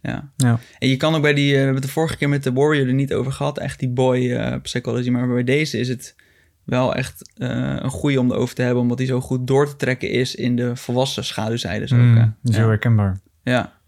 Ja. 0.02 0.32
ja. 0.38 0.60
En 0.80 0.88
je 0.88 0.98
kan 0.98 1.16
ook 1.16 1.22
bij 1.22 1.34
die, 1.34 1.52
we 1.52 1.58
hebben 1.58 1.76
het 1.76 1.84
de 1.84 1.90
vorige 1.90 2.18
keer 2.18 2.30
met 2.30 2.44
de 2.44 2.54
Warrior 2.54 2.88
er 2.88 2.94
niet 2.94 3.14
over 3.14 3.32
gehad, 3.32 3.58
echt 3.58 3.80
die 3.80 3.90
boy 3.90 4.60
psychology. 4.62 5.10
Maar 5.10 5.28
bij 5.28 5.44
deze 5.44 5.80
is 5.80 5.88
het 5.88 6.16
wel 6.64 6.96
echt 6.96 7.32
een 7.38 7.90
goede 7.90 8.20
om 8.20 8.32
erover 8.32 8.56
te 8.56 8.62
hebben, 8.62 8.82
omdat 8.82 8.98
die 8.98 9.08
zo 9.08 9.22
goed 9.22 9.48
door 9.48 9.68
te 9.68 9.76
trekken 9.76 10.10
is 10.10 10.36
in 10.36 10.56
de 10.56 10.76
volwassen 10.76 11.24
schaduwzijdes 11.24 11.92
mm, 11.92 12.18
ook. 12.18 12.54
Zo 12.54 12.68
herkenbaar. 12.68 13.20
Ja. 13.44 13.80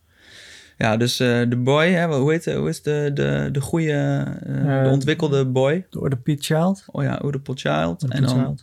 Ja, 0.78 0.98
dus 0.98 1.22
uh, 1.22 1.50
de 1.50 1.58
boy, 1.58 1.86
hè, 1.86 2.08
hoe, 2.08 2.32
heet, 2.32 2.54
hoe 2.54 2.70
is 2.70 2.82
de, 2.82 3.12
de, 3.14 3.50
de 3.52 3.62
goede, 3.62 4.26
uh, 4.48 4.84
de 4.84 4.90
ontwikkelde 4.90 5.46
boy? 5.46 5.86
De 5.90 6.02
Oedipal 6.02 6.36
Child. 6.40 6.86
Oh 6.92 7.04
ja, 7.04 7.22
Oedipal 7.24 7.56
Child. 7.56 8.04
en 8.10 8.24
dan 8.24 8.60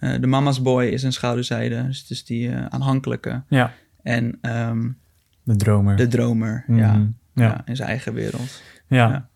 uh, 0.00 0.20
de 0.20 0.26
mama's 0.26 0.62
boy 0.62 0.84
is 0.84 1.02
een 1.02 1.12
schaduwzijde, 1.12 1.86
dus, 1.86 2.06
dus 2.06 2.24
die 2.24 2.50
aanhankelijke. 2.50 3.42
Ja. 3.48 3.72
En 4.02 4.38
um, 4.42 4.98
de 5.44 5.56
dromer. 5.56 5.96
De 5.96 6.06
dromer, 6.06 6.64
mm 6.66 6.78
-hmm. 6.78 7.16
ja. 7.34 7.44
ja. 7.44 7.62
In 7.64 7.76
zijn 7.76 7.88
eigen 7.88 8.14
wereld. 8.14 8.62
Ja. 8.86 9.08
ja. 9.08 9.28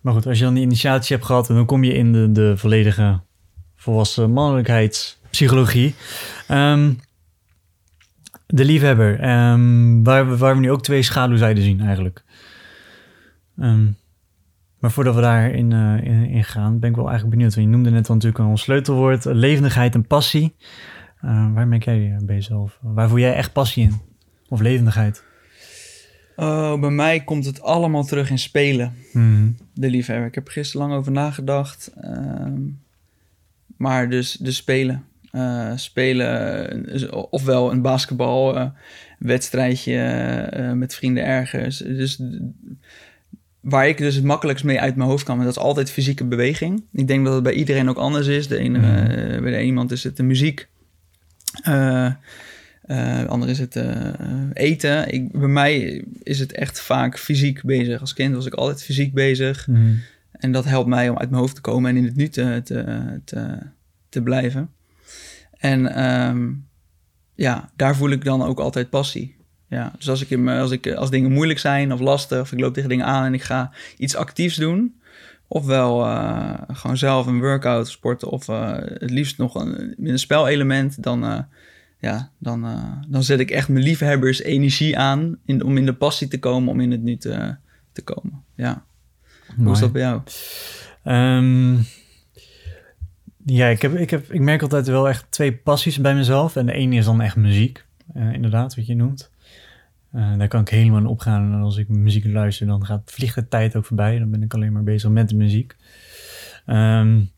Maar 0.00 0.12
goed, 0.12 0.26
als 0.26 0.38
je 0.38 0.44
dan 0.44 0.54
die 0.54 0.62
initiatie 0.62 1.16
hebt 1.16 1.28
gehad, 1.28 1.46
dan 1.46 1.66
kom 1.66 1.84
je 1.84 1.94
in 1.94 2.12
de, 2.12 2.32
de 2.32 2.56
volledige 2.56 3.20
volwassen 3.76 4.30
mannelijkheidspsychologie. 4.30 5.94
Um, 6.50 6.98
de 8.46 8.64
liefhebber, 8.64 9.30
um, 9.30 10.04
waar, 10.04 10.36
waar 10.36 10.54
we 10.54 10.60
nu 10.60 10.70
ook 10.70 10.82
twee 10.82 11.02
schaduwzijden 11.02 11.62
zien 11.62 11.80
eigenlijk. 11.80 12.24
Um, 13.60 13.96
maar 14.78 14.90
voordat 14.90 15.14
we 15.14 15.20
daarin 15.20 15.70
uh, 15.70 16.04
in, 16.04 16.28
in, 16.28 16.44
gaan, 16.44 16.78
ben 16.78 16.90
ik 16.90 16.96
wel 16.96 17.08
eigenlijk 17.08 17.36
benieuwd. 17.36 17.54
Want 17.54 17.66
je 17.66 17.72
noemde 17.72 17.90
net 17.90 18.08
al 18.08 18.14
natuurlijk 18.14 18.44
een 18.44 18.58
sleutelwoord, 18.58 19.24
levendigheid 19.24 19.94
en 19.94 20.06
passie. 20.06 20.56
Uh, 21.24 21.52
waar 21.54 21.68
merk 21.68 21.84
jij 21.84 22.16
bij 22.22 22.34
jezelf? 22.34 22.78
Waar 22.82 23.08
voel 23.08 23.18
jij 23.18 23.34
echt 23.34 23.52
passie 23.52 23.82
in? 23.84 24.00
Of 24.48 24.60
levendigheid? 24.60 25.24
Oh, 26.40 26.80
bij 26.80 26.90
mij 26.90 27.20
komt 27.20 27.44
het 27.44 27.62
allemaal 27.62 28.04
terug 28.04 28.30
in 28.30 28.38
spelen. 28.38 28.94
Mm. 29.12 29.56
De 29.74 29.90
liefhebber. 29.90 30.26
Ik 30.26 30.34
heb 30.34 30.46
er 30.46 30.52
gisteren 30.52 30.86
lang 30.86 30.98
over 30.98 31.12
nagedacht. 31.12 31.90
Um, 32.04 32.80
maar 33.76 34.10
dus 34.10 34.32
de 34.32 34.52
spelen. 34.52 35.04
Uh, 35.32 35.72
spelen, 35.76 37.30
ofwel 37.30 37.72
een 37.72 37.82
basketbalwedstrijdje 37.82 39.92
uh, 39.92 40.66
uh, 40.66 40.72
met 40.72 40.94
vrienden 40.94 41.24
ergens. 41.24 41.78
Dus 41.78 42.22
waar 43.60 43.88
ik 43.88 43.98
dus 43.98 44.14
het 44.14 44.24
makkelijkst 44.24 44.64
mee 44.64 44.80
uit 44.80 44.96
mijn 44.96 45.08
hoofd 45.08 45.24
kan, 45.24 45.38
dat 45.38 45.46
is 45.46 45.58
altijd 45.58 45.90
fysieke 45.90 46.24
beweging. 46.24 46.84
Ik 46.92 47.06
denk 47.06 47.24
dat 47.24 47.34
het 47.34 47.42
bij 47.42 47.52
iedereen 47.52 47.88
ook 47.88 47.96
anders 47.96 48.26
is. 48.26 48.48
De 48.48 48.58
ene, 48.58 48.78
mm. 48.78 48.84
bij 49.42 49.50
de 49.50 49.56
ene 49.56 49.64
iemand 49.64 49.90
is 49.90 50.04
het 50.04 50.16
de 50.16 50.22
muziek. 50.22 50.68
Uh, 52.88 53.24
ander 53.24 53.48
is 53.48 53.58
het 53.58 53.82
eten. 54.52 55.12
Ik, 55.12 55.32
bij 55.32 55.48
mij 55.48 56.04
is 56.22 56.38
het 56.38 56.52
echt 56.52 56.80
vaak 56.80 57.18
fysiek 57.18 57.62
bezig. 57.62 58.00
Als 58.00 58.14
kind 58.14 58.34
was 58.34 58.46
ik 58.46 58.54
altijd 58.54 58.82
fysiek 58.82 59.14
bezig. 59.14 59.66
Mm. 59.66 60.00
En 60.32 60.52
dat 60.52 60.64
helpt 60.64 60.88
mij 60.88 61.08
om 61.08 61.18
uit 61.18 61.30
mijn 61.30 61.40
hoofd 61.40 61.54
te 61.54 61.60
komen 61.60 61.90
en 61.90 61.96
in 61.96 62.04
het 62.04 62.16
nu 62.16 62.28
te, 62.28 62.60
te, 62.64 63.20
te, 63.24 63.58
te 64.08 64.22
blijven. 64.22 64.70
En 65.58 66.08
um, 66.08 66.66
ja, 67.34 67.70
daar 67.76 67.96
voel 67.96 68.10
ik 68.10 68.24
dan 68.24 68.42
ook 68.42 68.58
altijd 68.58 68.90
passie. 68.90 69.36
Ja, 69.68 69.92
dus 69.96 70.08
als, 70.08 70.20
ik 70.20 70.30
in, 70.30 70.48
als, 70.48 70.70
ik, 70.70 70.92
als 70.92 71.10
dingen 71.10 71.32
moeilijk 71.32 71.58
zijn 71.58 71.92
of 71.92 72.00
lastig, 72.00 72.40
of 72.40 72.52
ik 72.52 72.60
loop 72.60 72.74
tegen 72.74 72.88
dingen 72.88 73.06
aan 73.06 73.24
en 73.24 73.34
ik 73.34 73.42
ga 73.42 73.72
iets 73.96 74.16
actiefs 74.16 74.56
doen, 74.56 75.00
ofwel 75.48 76.06
uh, 76.06 76.54
gewoon 76.68 76.96
zelf 76.96 77.26
een 77.26 77.40
workout 77.40 77.88
sporten, 77.88 78.28
of 78.28 78.48
uh, 78.48 78.76
het 78.76 79.10
liefst 79.10 79.38
nog 79.38 79.54
een, 79.54 79.94
een 79.98 80.18
spelelement, 80.18 81.02
dan, 81.02 81.24
uh, 81.24 81.38
ja, 81.98 82.30
dan, 82.38 82.66
dan 83.08 83.22
zet 83.22 83.40
ik 83.40 83.50
echt 83.50 83.68
mijn 83.68 83.84
liefhebbers 83.84 84.42
energie 84.42 84.98
aan 84.98 85.38
in, 85.44 85.64
om 85.64 85.76
in 85.76 85.86
de 85.86 85.94
passie 85.94 86.28
te 86.28 86.38
komen, 86.38 86.72
om 86.72 86.80
in 86.80 86.90
het 86.90 87.02
nu 87.02 87.16
te, 87.16 87.56
te 87.92 88.02
komen. 88.02 88.42
Ja. 88.54 88.84
Hoe 89.56 89.72
is 89.72 89.78
dat 89.78 89.92
bij 89.92 90.02
jou? 90.02 90.22
Um, 91.04 91.86
ja, 93.44 93.66
ik, 93.66 93.82
heb, 93.82 93.94
ik, 93.94 94.10
heb, 94.10 94.32
ik 94.32 94.40
merk 94.40 94.62
altijd 94.62 94.86
wel 94.86 95.08
echt 95.08 95.26
twee 95.28 95.52
passies 95.52 96.00
bij 96.00 96.14
mezelf. 96.14 96.56
En 96.56 96.66
de 96.66 96.72
ene 96.72 96.96
is 96.96 97.04
dan 97.04 97.20
echt 97.20 97.36
muziek, 97.36 97.84
uh, 98.14 98.32
inderdaad, 98.32 98.74
wat 98.74 98.86
je 98.86 98.94
noemt. 98.94 99.30
Uh, 100.14 100.38
daar 100.38 100.48
kan 100.48 100.60
ik 100.60 100.68
helemaal 100.68 101.00
in 101.00 101.06
opgaan. 101.06 101.52
En 101.52 101.60
als 101.60 101.76
ik 101.76 101.88
muziek 101.88 102.24
luister, 102.24 102.66
dan 102.66 102.86
gaat, 102.86 103.02
vliegt 103.04 103.34
de 103.34 103.48
tijd 103.48 103.76
ook 103.76 103.84
voorbij. 103.84 104.18
Dan 104.18 104.30
ben 104.30 104.42
ik 104.42 104.54
alleen 104.54 104.72
maar 104.72 104.82
bezig 104.82 105.10
met 105.10 105.28
de 105.28 105.36
muziek. 105.36 105.76
Um, 106.66 107.30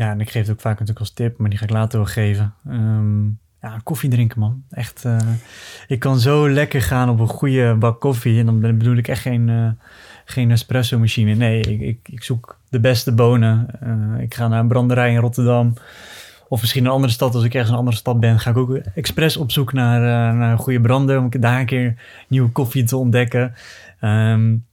ja, 0.00 0.10
en 0.10 0.20
ik 0.20 0.30
geef 0.30 0.42
het 0.42 0.50
ook 0.50 0.60
vaak 0.60 0.72
natuurlijk 0.72 0.98
als 0.98 1.12
tip, 1.12 1.38
maar 1.38 1.50
die 1.50 1.58
ga 1.58 1.64
ik 1.64 1.70
later 1.70 1.98
wel 1.98 2.08
geven. 2.08 2.54
Um, 2.68 3.38
ja, 3.62 3.80
koffie 3.82 4.10
drinken, 4.10 4.40
man. 4.40 4.62
Echt, 4.70 5.04
uh, 5.06 5.18
ik 5.86 5.98
kan 5.98 6.18
zo 6.18 6.50
lekker 6.50 6.82
gaan 6.82 7.08
op 7.08 7.20
een 7.20 7.28
goede 7.28 7.74
bak 7.74 8.00
koffie. 8.00 8.38
En 8.38 8.46
dan 8.46 8.60
bedoel 8.60 8.96
ik 8.96 9.08
echt 9.08 9.22
geen 9.22 9.76
geen 10.24 10.50
espresso 10.50 10.98
machine. 10.98 11.34
Nee, 11.34 11.60
ik, 11.60 11.80
ik, 11.80 11.98
ik 12.02 12.22
zoek 12.22 12.58
de 12.68 12.80
beste 12.80 13.12
bonen. 13.12 13.66
Uh, 13.84 14.22
ik 14.22 14.34
ga 14.34 14.48
naar 14.48 14.60
een 14.60 14.68
branderij 14.68 15.12
in 15.12 15.20
Rotterdam. 15.20 15.74
Of 16.48 16.60
misschien 16.60 16.84
een 16.84 16.90
andere 16.90 17.12
stad. 17.12 17.34
Als 17.34 17.44
ik 17.44 17.54
ergens 17.54 17.72
een 17.72 17.78
andere 17.78 17.96
stad 17.96 18.20
ben, 18.20 18.40
ga 18.40 18.50
ik 18.50 18.56
ook 18.56 18.74
expres 18.74 19.36
op 19.36 19.50
zoek 19.50 19.72
naar, 19.72 20.00
naar 20.34 20.52
een 20.52 20.58
goede 20.58 20.80
brander. 20.80 21.18
Om 21.18 21.30
daar 21.30 21.60
een 21.60 21.66
keer 21.66 21.94
nieuwe 22.28 22.50
koffie 22.50 22.84
te 22.84 22.96
ontdekken. 22.96 23.54
Um, 24.00 24.66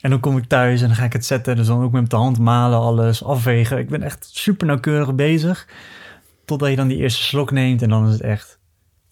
en 0.00 0.10
dan 0.10 0.20
kom 0.20 0.36
ik 0.36 0.44
thuis 0.44 0.80
en 0.80 0.86
dan 0.86 0.96
ga 0.96 1.04
ik 1.04 1.12
het 1.12 1.26
zetten. 1.26 1.56
Dus 1.56 1.66
dan 1.66 1.82
ook 1.82 1.92
met 1.92 2.10
de 2.10 2.16
hand 2.16 2.38
malen, 2.38 2.78
alles 2.78 3.24
afwegen. 3.24 3.78
Ik 3.78 3.88
ben 3.88 4.02
echt 4.02 4.28
super 4.32 4.66
nauwkeurig 4.66 5.14
bezig. 5.14 5.68
Totdat 6.44 6.70
je 6.70 6.76
dan 6.76 6.88
die 6.88 6.98
eerste 6.98 7.22
slok 7.22 7.50
neemt. 7.50 7.82
En 7.82 7.88
dan 7.88 8.06
is 8.06 8.12
het 8.12 8.22
echt 8.22 8.58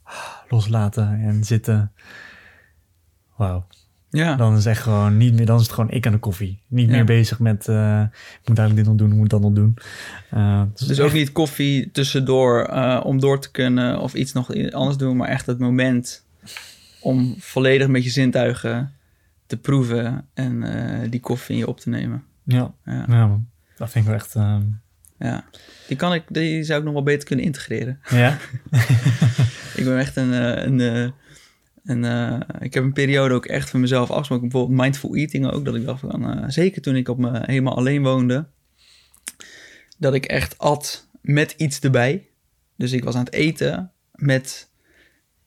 ah, 0.03 0.15
loslaten 0.49 1.21
en 1.23 1.45
zitten. 1.45 1.93
Wauw. 3.37 3.67
Ja. 4.11 4.37
Dan 4.37 4.53
is 4.53 4.59
het 4.59 4.67
echt 4.67 4.83
gewoon 4.83 5.17
niet 5.17 5.35
meer, 5.35 5.47
dan 5.47 5.57
is 5.57 5.63
het 5.63 5.73
gewoon 5.73 5.91
ik 5.91 6.07
aan 6.07 6.13
de 6.13 6.19
koffie. 6.19 6.63
Niet 6.67 6.89
meer 6.89 7.05
bezig 7.05 7.39
met, 7.39 7.67
uh, 7.69 8.01
ik 8.43 8.49
moet 8.49 8.59
eigenlijk 8.59 8.75
dit 8.75 8.87
nog 8.87 9.09
doen, 9.09 9.19
moet 9.19 9.31
dat 9.31 9.41
nog 9.41 9.53
doen. 9.53 9.77
Uh, 10.35 10.63
dus, 10.75 10.87
dus 10.87 11.01
ook 11.01 11.13
niet 11.13 11.33
koffie 11.33 11.91
tussendoor 11.91 12.69
uh, 12.71 13.01
om 13.05 13.21
door 13.21 13.41
te 13.41 13.51
kunnen 13.51 14.01
of 14.01 14.15
iets 14.15 14.33
nog 14.33 14.55
anders 14.71 14.97
doen, 14.97 15.17
maar 15.17 15.29
echt 15.29 15.47
het 15.47 15.59
moment 15.59 16.25
om 17.01 17.35
volledig 17.39 17.89
met 17.89 18.05
je 18.05 18.11
zintuigen 18.11 18.93
te 19.49 19.57
proeven 19.57 20.29
en 20.35 20.65
die 21.11 21.21
koffie 21.21 21.55
in 21.55 21.61
je 21.61 21.69
op 21.69 21.81
te 21.81 21.89
nemen. 21.89 22.25
Ja, 22.45 22.75
ja. 22.85 23.05
ja 23.09 23.41
dat 23.77 23.91
vind 23.91 24.05
ik 24.05 24.11
wel 24.11 24.21
echt... 24.21 24.35
Ehm, 24.35 24.63
ja, 25.19 25.45
die, 25.87 25.97
kan 25.97 26.15
ik, 26.15 26.23
die 26.29 26.63
zou 26.63 26.79
ik 26.79 26.85
nog 26.85 26.95
wel 26.95 27.03
beter 27.03 27.27
kunnen 27.27 27.45
integreren. 27.45 28.01
Ja? 28.09 28.39
ik 29.81 29.85
ben 29.85 29.99
echt 29.99 30.17
een... 30.17 30.33
een 30.33 31.13
en 31.89 32.05
uh, 32.05 32.41
ik 32.61 32.75
heb 32.75 32.85
een 32.85 32.93
periode 32.93 33.35
ook 33.35 33.47
echt 33.47 33.71
voor 33.71 33.81
mezelf 33.81 34.11
afgesproken. 34.11 34.49
Bijvoorbeeld 34.49 34.81
mindful 34.81 35.15
eating 35.15 35.51
ook. 35.51 35.65
Dat 35.65 35.75
ik 35.75 35.85
dacht 35.85 36.01
van, 36.01 36.45
zeker 36.53 36.83
toen 36.83 36.97
ik 36.97 37.09
op 37.09 37.19
me 37.19 37.43
helemaal 37.45 37.77
alleen 37.77 38.03
woonde. 38.03 38.47
Dat 39.99 40.15
ik 40.15 40.25
echt 40.25 40.59
at 40.59 41.09
met 41.21 41.55
iets 41.57 41.81
erbij. 41.81 42.27
Dus 42.77 42.93
ik 42.93 43.05
was 43.05 43.15
aan 43.15 43.25
het 43.25 43.33
eten 43.33 43.93
met 44.13 44.71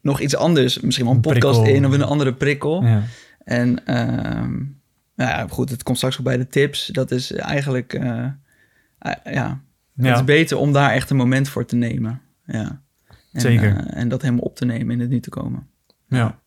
nog 0.01 0.19
iets 0.19 0.35
anders. 0.35 0.79
Misschien 0.79 1.05
wel 1.05 1.15
een, 1.15 1.21
podcast 1.21 1.67
in 1.67 1.85
of 1.85 1.93
een 1.93 2.03
andere 2.03 2.33
prikkel. 2.33 2.83
Ja. 2.83 3.03
En 3.43 3.69
uh, 3.69 3.95
nou 5.15 5.29
ja, 5.29 5.47
goed, 5.49 5.69
het 5.69 5.83
komt 5.83 5.97
straks 5.97 6.17
ook 6.17 6.25
bij 6.25 6.37
de 6.37 6.47
tips. 6.47 6.85
Dat 6.85 7.11
is 7.11 7.31
eigenlijk, 7.31 7.93
uh, 7.93 8.25
ja, 9.23 9.61
het 9.95 10.15
is 10.15 10.23
beter 10.23 10.57
om 10.57 10.73
daar 10.73 10.91
echt 10.91 11.09
een 11.09 11.15
moment 11.15 11.49
voor 11.49 11.65
te 11.65 11.75
nemen. 11.75 12.21
Ja. 12.45 12.81
En, 13.31 13.41
Zeker. 13.41 13.85
en 13.87 14.09
dat 14.09 14.21
helemaal 14.21 14.43
op 14.43 14.55
te 14.55 14.65
nemen 14.65 14.93
in 14.93 14.99
het 14.99 15.09
nu 15.09 15.19
te 15.19 15.29
komen. 15.29 15.67
Ja. 16.07 16.39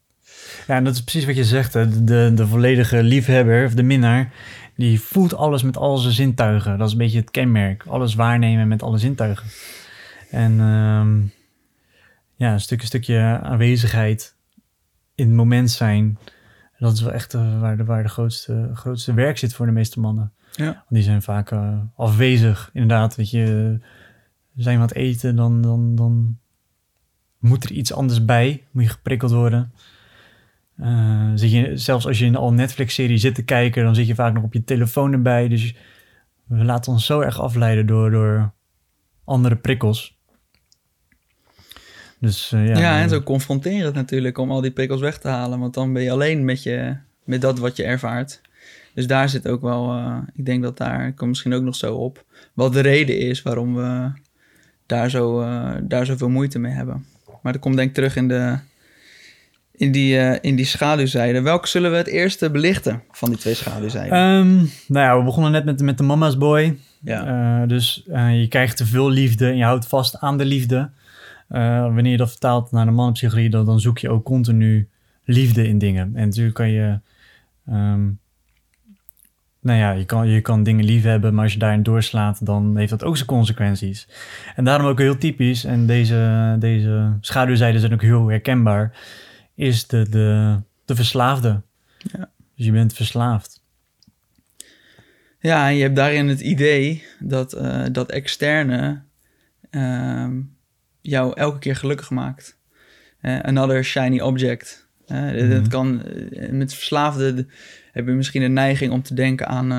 Ja, 0.66 0.76
en 0.76 0.84
dat 0.84 0.94
is 0.94 1.02
precies 1.02 1.24
wat 1.24 1.36
je 1.36 1.44
zegt. 1.44 1.74
Hè. 1.74 2.04
De, 2.04 2.32
de 2.34 2.46
volledige 2.46 3.02
liefhebber 3.02 3.64
of 3.64 3.74
de 3.74 3.82
minnaar, 3.82 4.32
die 4.76 5.00
voelt 5.00 5.34
alles 5.34 5.62
met 5.62 5.76
al 5.76 5.96
zijn 5.96 6.14
zintuigen. 6.14 6.78
Dat 6.78 6.86
is 6.86 6.92
een 6.92 6.98
beetje 6.98 7.18
het 7.18 7.30
kenmerk. 7.30 7.84
Alles 7.86 8.14
waarnemen 8.14 8.68
met 8.68 8.82
alle 8.82 8.98
zintuigen. 8.98 9.46
En 10.30 10.60
um, 10.60 11.32
ja, 12.36 12.52
een 12.52 12.60
stukje, 12.60 12.86
stukje 12.86 13.40
aanwezigheid 13.42 14.34
in 15.14 15.26
het 15.26 15.36
moment 15.36 15.70
zijn. 15.70 16.18
Dat 16.85 16.93
is 16.93 17.00
wel 17.03 17.12
echt 17.12 17.35
uh, 17.35 17.61
waar, 17.61 17.76
de, 17.76 17.85
waar 17.85 18.03
de 18.03 18.09
grootste, 18.09 18.71
grootste 18.75 19.14
werk 19.14 19.38
zit 19.38 19.55
voor 19.55 19.67
de 19.67 19.73
meeste 19.73 20.00
mannen. 20.00 20.33
Ja. 20.53 20.85
Die 20.88 21.03
zijn 21.03 21.23
vaak 21.23 21.50
uh, 21.50 21.79
afwezig, 21.97 22.71
inderdaad. 22.73 23.14
Weet 23.14 23.31
je, 23.31 23.79
zijn 24.57 24.76
we 24.76 24.83
aan 24.83 24.88
het 24.88 24.95
eten, 24.97 25.37
dan, 25.37 25.62
dan, 25.62 25.95
dan 25.95 26.38
moet 27.38 27.64
er 27.64 27.73
iets 27.73 27.93
anders 27.93 28.25
bij. 28.25 28.64
Moet 28.71 28.83
je 28.83 28.88
geprikkeld 28.88 29.33
worden. 29.33 29.73
Uh, 30.76 31.31
zit 31.35 31.50
je, 31.53 31.76
zelfs 31.76 32.07
als 32.07 32.19
je 32.19 32.25
in 32.25 32.37
al 32.37 32.53
Netflix-serie 32.53 33.19
zit 33.19 33.35
te 33.35 33.45
kijken, 33.45 33.85
dan 33.85 33.95
zit 33.95 34.07
je 34.07 34.14
vaak 34.14 34.35
nog 34.35 34.43
op 34.43 34.53
je 34.53 34.64
telefoon 34.64 35.12
erbij. 35.12 35.49
Dus 35.49 35.75
we 36.45 36.64
laten 36.64 36.93
ons 36.93 37.07
zo 37.07 37.21
erg 37.21 37.41
afleiden 37.41 37.87
door, 37.87 38.11
door 38.11 38.53
andere 39.25 39.57
prikkels. 39.57 40.19
Dus, 42.25 42.50
ja, 42.50 42.78
ja, 42.78 43.00
en 43.00 43.09
zo 43.09 43.23
confronterend 43.23 43.95
natuurlijk 43.95 44.38
om 44.38 44.50
al 44.50 44.61
die 44.61 44.71
prikkels 44.71 45.00
weg 45.00 45.19
te 45.19 45.28
halen. 45.28 45.59
Want 45.59 45.75
dan 45.75 45.93
ben 45.93 46.02
je 46.02 46.11
alleen 46.11 46.45
met, 46.45 46.62
je, 46.62 46.97
met 47.25 47.40
dat 47.40 47.59
wat 47.59 47.76
je 47.76 47.85
ervaart. 47.85 48.40
Dus 48.95 49.07
daar 49.07 49.28
zit 49.28 49.49
ook 49.49 49.62
wel, 49.62 50.02
ik 50.35 50.47
denk 50.47 50.62
dat 50.62 50.76
daar, 50.76 51.07
ik 51.07 51.16
kom 51.16 51.28
misschien 51.28 51.54
ook 51.54 51.62
nog 51.62 51.76
zo 51.76 51.95
op, 51.95 52.25
wat 52.52 52.73
de 52.73 52.81
reden 52.81 53.19
is 53.19 53.43
waarom 53.43 53.75
we 53.75 54.11
daar, 54.87 55.11
zo, 55.11 55.45
daar 55.83 56.07
zoveel 56.07 56.28
moeite 56.28 56.59
mee 56.59 56.73
hebben. 56.73 57.04
Maar 57.43 57.52
dat 57.52 57.62
komt 57.62 57.76
denk 57.76 57.88
ik 57.88 57.95
terug 57.95 58.16
in, 58.16 58.28
de, 58.28 58.57
in, 59.73 59.93
die, 59.93 60.16
uh, 60.16 60.35
in 60.40 60.57
die 60.57 60.64
schaduwzijde. 60.64 61.40
Welke 61.40 61.69
zullen 61.69 61.90
we 61.90 61.97
het 61.97 62.07
eerste 62.07 62.50
belichten 62.50 63.02
van 63.11 63.28
die 63.28 63.38
twee 63.38 63.54
schaduwzijden? 63.54 64.19
Um, 64.19 64.71
nou 64.87 65.07
ja, 65.07 65.19
we 65.19 65.25
begonnen 65.25 65.52
net 65.52 65.64
met, 65.64 65.83
met 65.83 65.99
de 65.99 66.04
mama's 66.04 66.38
boy. 66.38 66.78
Ja. 67.00 67.61
Uh, 67.62 67.69
dus 67.69 68.04
uh, 68.09 68.40
je 68.40 68.49
krijgt 68.49 68.76
te 68.76 68.87
veel 68.87 69.11
liefde 69.11 69.47
en 69.47 69.57
je 69.57 69.64
houdt 69.64 69.87
vast 69.87 70.19
aan 70.19 70.38
de 70.38 70.45
liefde. 70.45 70.90
Wanneer 71.61 72.11
je 72.11 72.16
dat 72.16 72.30
vertaalt 72.30 72.70
naar 72.70 72.84
de 72.84 72.90
mannenpsychologie, 72.90 73.50
dan, 73.50 73.64
dan 73.64 73.80
zoek 73.80 73.99
je 73.99 74.11
ook 74.11 74.25
continu 74.25 74.88
liefde 75.25 75.68
in 75.68 75.78
dingen. 75.78 76.11
En 76.14 76.26
natuurlijk 76.26 76.54
kan 76.54 76.70
je... 76.70 77.00
Um, 77.68 78.18
nou 79.61 79.78
ja, 79.78 79.90
je 79.90 80.04
kan, 80.04 80.28
je 80.28 80.40
kan 80.40 80.62
dingen 80.62 80.84
lief 80.84 81.02
hebben, 81.02 81.34
maar 81.34 81.42
als 81.42 81.52
je 81.52 81.58
daarin 81.58 81.82
doorslaat, 81.82 82.46
dan 82.46 82.76
heeft 82.76 82.90
dat 82.90 83.04
ook 83.04 83.16
zijn 83.16 83.28
consequenties. 83.28 84.08
En 84.56 84.64
daarom 84.64 84.87
ook 84.87 84.99
heel 84.99 85.18
typisch, 85.18 85.64
en 85.64 85.87
deze, 85.87 86.56
deze 86.58 87.16
schaduwzijden 87.20 87.80
zijn 87.80 87.92
ook 87.92 88.02
heel 88.02 88.28
herkenbaar, 88.28 88.99
is 89.54 89.87
de, 89.87 90.08
de, 90.08 90.58
de 90.84 90.94
verslaafde. 90.94 91.62
Ja. 91.99 92.30
Dus 92.56 92.66
je 92.66 92.73
bent 92.73 92.92
verslaafd. 92.92 93.62
Ja, 95.38 95.68
en 95.68 95.75
je 95.75 95.82
hebt 95.82 95.96
daarin 95.96 96.28
het 96.28 96.40
idee 96.40 97.04
dat, 97.20 97.54
uh, 97.54 97.84
dat 97.92 98.11
externe 98.11 99.02
uh, 99.70 100.28
jou 101.06 101.32
elke 101.34 101.58
keer 101.58 101.76
gelukkig 101.76 102.11
maakt. 102.11 102.58
Uh, 103.23 103.40
another 103.40 103.84
shiny 103.84 104.20
object. 104.20 104.88
Uh, 105.06 105.50
Dat 105.50 105.61
mhm. 105.61 105.68
kan 105.68 106.02
met 106.50 106.75
verslaafde 106.75 107.46
heb 107.92 108.06
je 108.06 108.12
misschien 108.12 108.42
een 108.42 108.52
neiging 108.52 108.92
om 108.92 109.02
te 109.02 109.14
denken 109.14 109.46
aan, 109.46 109.73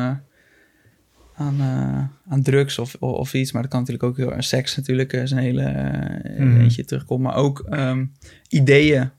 aan, 1.35 1.61
aan 2.27 2.41
drugs 2.41 2.79
of, 2.79 2.95
of, 2.95 3.33
iets. 3.33 3.51
Maar 3.51 3.61
dat 3.61 3.71
kan 3.71 3.79
natuurlijk 3.79 4.09
ook 4.09 4.17
heel 4.17 4.41
seks 4.41 4.75
natuurlijk 4.75 5.13
is 5.13 5.31
een 5.31 5.37
hele 5.37 5.71
mm. 6.37 6.61
eentje 6.61 6.85
terugkomt. 6.85 7.23
Maar 7.23 7.35
ook 7.35 7.65
um, 7.69 8.11
ideeën, 8.49 9.11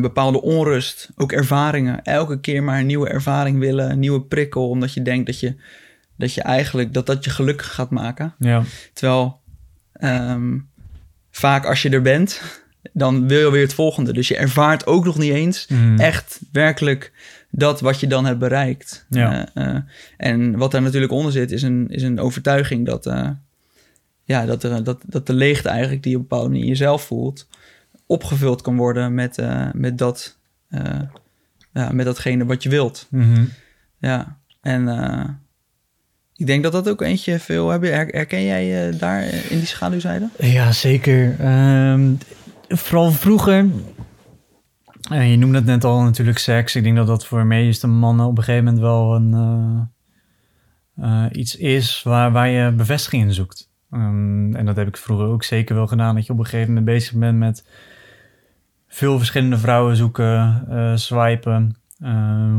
bepaalde 0.00 0.42
onrust, 0.42 1.10
ook 1.16 1.32
ervaringen. 1.32 2.02
Elke 2.02 2.40
keer 2.40 2.62
maar 2.62 2.80
een 2.80 2.86
nieuwe 2.86 3.08
ervaring 3.08 3.58
willen, 3.58 3.90
een 3.90 3.98
nieuwe 3.98 4.22
prikkel, 4.22 4.68
omdat 4.68 4.94
je 4.94 5.02
denkt 5.02 5.26
dat 5.26 5.40
je, 5.40 5.54
dat 6.16 6.34
je 6.34 6.42
eigenlijk 6.42 6.92
dat 6.92 7.06
dat 7.06 7.24
je 7.24 7.30
gelukkig 7.30 7.74
gaat 7.74 7.90
maken. 7.90 8.34
Ja. 8.38 8.62
Terwijl 8.92 9.40
um, 10.00 10.68
vaak 11.36 11.66
als 11.66 11.82
je 11.82 11.90
er 11.90 12.02
bent, 12.02 12.40
dan 12.92 13.28
wil 13.28 13.40
je 13.40 13.50
weer 13.50 13.62
het 13.62 13.74
volgende. 13.74 14.12
Dus 14.12 14.28
je 14.28 14.36
ervaart 14.36 14.86
ook 14.86 15.04
nog 15.04 15.18
niet 15.18 15.32
eens 15.32 15.66
mm. 15.68 15.98
echt 15.98 16.40
werkelijk 16.52 17.12
dat 17.50 17.80
wat 17.80 18.00
je 18.00 18.06
dan 18.06 18.24
hebt 18.24 18.38
bereikt. 18.38 19.06
Ja. 19.08 19.48
Uh, 19.54 19.76
en 20.16 20.56
wat 20.56 20.70
daar 20.70 20.82
natuurlijk 20.82 21.12
onder 21.12 21.32
zit, 21.32 21.50
is 21.50 21.62
een, 21.62 21.86
is 21.88 22.02
een 22.02 22.20
overtuiging 22.20 22.86
dat, 22.86 23.06
uh, 23.06 23.28
ja, 24.24 24.46
dat, 24.46 24.62
er, 24.62 24.84
dat, 24.84 25.02
dat 25.06 25.26
de 25.26 25.32
leegte 25.32 25.68
eigenlijk 25.68 26.02
die 26.02 26.12
je 26.12 26.18
op 26.18 26.22
een 26.22 26.28
bepaalde 26.28 26.52
manier 26.52 26.68
jezelf 26.68 27.04
voelt, 27.04 27.48
opgevuld 28.06 28.62
kan 28.62 28.76
worden 28.76 29.14
met, 29.14 29.42
met, 29.72 29.98
dat, 29.98 30.38
ja, 31.72 31.90
met 31.92 32.06
datgene 32.06 32.44
wat 32.44 32.62
je 32.62 32.68
wilt. 32.68 33.06
Mm 33.10 33.34
-hmm. 33.34 33.48
Ja, 33.98 34.38
en 34.60 34.88
ik 36.36 36.46
denk 36.46 36.62
dat 36.62 36.72
dat 36.72 36.88
ook 36.88 37.02
eentje 37.02 37.38
veel... 37.38 37.68
Heb 37.68 37.82
je, 37.82 37.88
herken 37.88 38.44
jij 38.44 38.96
daar 38.98 39.22
in 39.22 39.58
die 39.58 39.66
schaduwzijde? 39.66 40.28
Ja, 40.38 40.72
zeker. 40.72 41.36
Um, 41.92 42.18
vooral 42.68 43.10
vroeger 43.10 43.66
en 45.10 45.28
je 45.28 45.36
noemde 45.36 45.56
het 45.56 45.66
net 45.66 45.84
al 45.84 46.02
natuurlijk 46.02 46.38
seks. 46.38 46.76
Ik 46.76 46.82
denk 46.82 46.96
dat 46.96 47.06
dat 47.06 47.26
voor 47.26 47.46
meeste 47.46 47.86
mannen 47.86 48.26
op 48.26 48.38
een 48.38 48.44
gegeven 48.44 48.64
moment 48.64 48.82
wel 48.82 49.14
een, 49.14 49.90
iets 51.32 51.56
is 51.56 52.02
waar, 52.02 52.32
waar 52.32 52.48
je 52.48 52.72
bevestiging 52.72 53.22
in 53.22 53.32
zoekt. 53.32 53.70
Um, 53.90 54.56
en 54.56 54.66
dat 54.66 54.76
heb 54.76 54.88
ik 54.88 54.96
vroeger 54.96 55.26
ook 55.26 55.42
zeker 55.42 55.74
wel 55.74 55.86
gedaan. 55.86 56.14
Dat 56.14 56.26
je 56.26 56.32
op 56.32 56.38
een 56.38 56.44
gegeven 56.44 56.68
moment 56.68 56.86
bezig 56.86 57.14
bent 57.14 57.38
met 57.38 57.68
veel 58.88 59.16
verschillende 59.18 59.58
vrouwen 59.58 59.96
zoeken, 59.96 60.64
swipen. 60.98 61.76
Uh, 61.98 62.58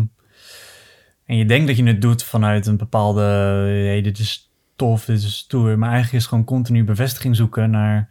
en 1.25 1.37
je 1.37 1.45
denkt 1.45 1.67
dat 1.67 1.77
je 1.77 1.83
het 1.83 2.01
doet 2.01 2.23
vanuit 2.23 2.65
een 2.65 2.77
bepaalde, 2.77 3.21
hey, 3.21 4.01
dit 4.01 4.19
is 4.19 4.49
tof, 4.75 5.05
dit 5.05 5.17
is 5.17 5.37
stoer. 5.37 5.77
Maar 5.77 5.89
eigenlijk 5.89 6.13
is 6.13 6.19
het 6.19 6.29
gewoon 6.29 6.43
continu 6.43 6.83
bevestiging 6.83 7.35
zoeken 7.35 7.69
naar 7.69 8.09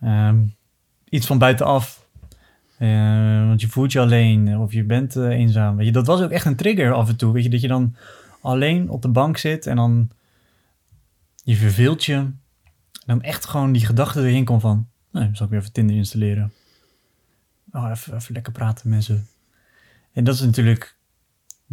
um, 0.00 0.54
iets 1.08 1.26
van 1.26 1.38
buitenaf 1.38 2.02
uh, 2.82 3.46
want 3.46 3.60
je 3.60 3.68
voelt 3.68 3.92
je 3.92 4.00
alleen 4.00 4.58
of 4.58 4.72
je 4.72 4.84
bent 4.84 5.16
uh, 5.16 5.28
eenzaam. 5.28 5.76
Weet 5.76 5.86
je, 5.86 5.92
dat 5.92 6.06
was 6.06 6.20
ook 6.20 6.30
echt 6.30 6.44
een 6.44 6.56
trigger 6.56 6.92
af 6.92 7.08
en 7.08 7.16
toe. 7.16 7.32
Weet 7.32 7.44
je, 7.44 7.50
dat 7.50 7.60
je 7.60 7.68
dan 7.68 7.96
alleen 8.40 8.88
op 8.88 9.02
de 9.02 9.08
bank 9.08 9.36
zit 9.36 9.66
en 9.66 9.76
dan 9.76 10.10
je 11.44 11.56
verveelt 11.56 12.04
je. 12.04 12.14
En 12.14 12.38
dan 13.06 13.22
echt 13.22 13.46
gewoon 13.46 13.72
die 13.72 13.86
gedachte 13.86 14.20
erin 14.20 14.44
komt 14.44 14.60
van... 14.60 14.88
Nee, 15.10 15.28
zal 15.32 15.44
ik 15.44 15.50
weer 15.52 15.60
even 15.60 15.72
Tinder 15.72 15.96
installeren. 15.96 16.52
Oh, 17.72 17.90
even, 17.90 18.14
even 18.14 18.34
lekker 18.34 18.52
praten 18.52 18.88
met 18.88 18.92
mensen. 18.92 19.26
En 20.12 20.24
dat 20.24 20.34
is 20.34 20.40
natuurlijk 20.40 20.96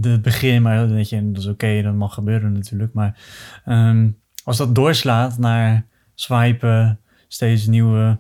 het 0.02 0.22
begin, 0.22 0.62
maar 0.62 0.90
weet 0.90 1.10
je, 1.10 1.32
dat 1.32 1.42
is 1.42 1.48
oké, 1.50 1.82
dat 1.82 1.94
mag 1.94 2.14
gebeuren 2.14 2.52
natuurlijk. 2.52 2.94
Maar 2.94 3.20
um, 3.66 4.18
als 4.44 4.58
dat 4.58 4.76
doorslaat 4.76 5.38
naar 5.38 5.86
swipen, 6.16 7.00
steeds 7.28 7.68
nieuwe... 7.68 8.18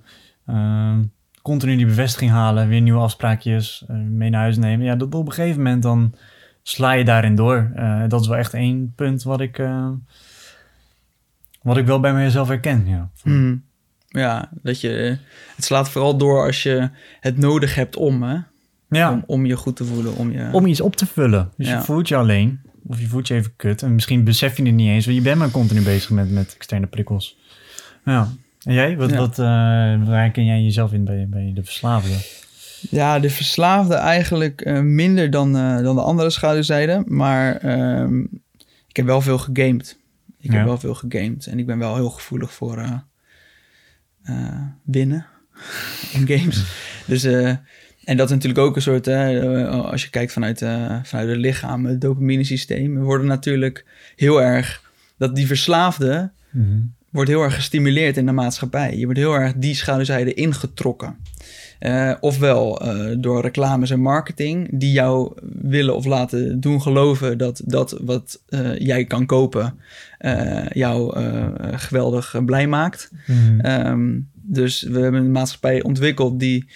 Um, 0.48 1.12
continu 1.42 1.76
die 1.76 1.86
bevestiging 1.86 2.32
halen, 2.32 2.68
weer 2.68 2.82
nieuwe 2.82 3.00
afspraakjes 3.00 3.86
uh, 3.90 3.98
mee 3.98 4.30
naar 4.30 4.42
huis 4.42 4.58
nemen. 4.58 4.86
Ja, 4.86 4.96
dat 4.96 5.16
op 5.16 5.26
een 5.26 5.34
gegeven 5.34 5.58
moment 5.58 5.84
dan 5.84 6.16
sla 6.64 6.92
je 6.92 7.04
daarin 7.04 7.36
door. 7.36 7.72
Uh, 7.76 8.04
dat 8.08 8.22
is 8.22 8.28
wel 8.28 8.38
echt 8.38 8.54
één 8.54 8.94
punt 8.96 9.24
wat 9.24 9.42
ik, 9.42 9.58
uh, 9.58 9.90
wat 11.62 11.78
ik 11.78 11.86
wel 11.86 12.00
bij 12.00 12.14
mezelf 12.14 12.48
herken. 12.48 12.88
Ja. 12.88 13.10
Mm. 13.24 13.64
ja, 14.08 14.50
dat 14.62 14.82
je, 14.82 15.18
het 15.56 15.66
slaat 15.66 15.90
vooral 15.90 16.18
door 16.18 16.46
als 16.46 16.64
je 16.64 16.90
het 17.20 17.38
nodig 17.38 17.76
hebt 17.76 17.96
om, 17.96 18.24
hè? 18.24 18.38
Ja. 18.90 19.12
Om, 19.12 19.24
om 19.26 19.46
je 19.46 19.56
goed 19.56 19.76
te 19.76 19.86
voelen. 19.86 20.16
Om, 20.16 20.32
je... 20.32 20.50
om 20.52 20.66
iets 20.66 20.82
op 20.82 20.96
te 20.96 21.06
vullen. 21.06 21.52
Dus 21.58 21.70
je 21.70 21.82
voelt 21.82 22.08
je 22.08 22.16
alleen. 22.16 22.60
Of 22.88 23.00
je 23.00 23.08
voelt 23.08 23.28
je 23.28 23.34
even 23.34 23.56
kut. 23.56 23.82
En 23.82 23.94
misschien 23.94 24.24
besef 24.24 24.58
je 24.58 24.64
het 24.64 24.74
niet 24.74 24.90
eens. 24.90 25.06
Want 25.06 25.18
je 25.18 25.24
bent 25.24 25.38
maar 25.38 25.52
continu 25.52 25.82
bezig 25.82 26.10
met, 26.10 26.32
met 26.32 26.56
externe 26.56 26.88
prikkels. 26.88 27.38
Ja. 28.06 28.28
En 28.64 28.74
jij? 28.74 28.98
Wat, 28.98 29.12
wat, 29.12 29.40
uh, 29.40 29.46
waar 30.08 30.32
ken 30.32 30.46
jij 30.46 30.62
jezelf 30.62 30.94
in 30.94 31.04
bij, 31.04 31.28
bij 31.30 31.52
de 31.54 31.64
verslaafde? 31.64 32.16
Ja, 32.90 33.20
de 33.20 33.30
verslaafde 33.30 33.94
eigenlijk 33.94 34.66
uh, 34.66 34.80
minder 34.80 35.30
dan, 35.30 35.56
uh, 35.56 35.82
dan 35.84 35.96
de 35.96 36.02
andere 36.02 36.30
schaduwzijde. 36.30 37.04
Maar 37.06 37.66
um, 38.02 38.30
ik 38.88 38.96
heb 38.96 39.06
wel 39.06 39.22
veel 39.22 39.38
gegamed. 39.38 39.98
Ik 40.40 40.52
ja. 40.52 40.58
heb 40.58 40.66
wel 40.66 40.78
veel 40.78 40.94
gegamed. 40.94 41.48
En 41.48 41.60
ik 41.60 41.66
ben 41.66 41.78
wel 41.78 41.96
heel 41.96 42.10
gevoelig 42.10 42.54
voor 42.54 43.04
winnen 44.84 45.26
in 46.14 46.28
games. 46.28 46.64
dus, 47.06 47.24
en 48.10 48.18
dat 48.18 48.28
is 48.28 48.34
natuurlijk 48.34 48.60
ook 48.68 48.76
een 48.76 48.82
soort... 48.82 49.08
als 49.72 50.04
je 50.04 50.10
kijkt 50.10 50.34
vanuit, 50.34 50.58
vanuit 51.04 51.30
het 51.30 51.38
lichaam, 51.38 51.86
het 51.86 52.02
dopamine 52.02 52.44
systeem... 52.44 52.94
we 52.94 53.02
worden 53.02 53.28
natuurlijk 53.28 53.86
heel 54.16 54.42
erg... 54.42 54.92
dat 55.18 55.36
die 55.36 55.48
verslaafde... 55.48 56.32
Mm 56.52 56.64
-hmm 56.64 56.98
wordt 57.10 57.30
heel 57.30 57.44
erg 57.44 57.56
gestimuleerd 57.56 58.18
in 58.18 58.26
de 58.26 58.32
maatschappij. 58.32 58.98
Je 58.98 59.04
wordt 59.04 59.20
heel 59.20 59.34
erg 59.34 59.54
die 59.56 59.76
schaduwzijde 59.76 60.34
ingetrokken. 60.34 61.16
Uh, 61.80 62.14
ofwel 62.20 62.82
door 63.18 63.42
reclames 63.42 63.90
en 63.90 64.00
marketing 64.00 64.68
die 64.72 64.92
jou 64.92 65.34
willen 65.62 65.96
of 65.96 66.06
laten 66.06 66.60
doen 66.60 66.82
geloven 66.82 67.38
dat 67.38 67.62
dat 67.66 67.98
wat 68.02 68.42
jij 68.78 69.06
kan 69.06 69.26
kopen 69.26 69.80
jou 70.70 71.20
geweldig 71.62 72.46
blij 72.46 72.68
maakt. 72.68 73.12
Mm. 73.26 73.66
Um, 73.66 74.30
dus 74.34 74.82
we 74.82 75.00
hebben 75.00 75.22
een 75.22 75.32
maatschappij 75.32 75.84
ontwikkeld 75.84 76.40
die 76.40 76.70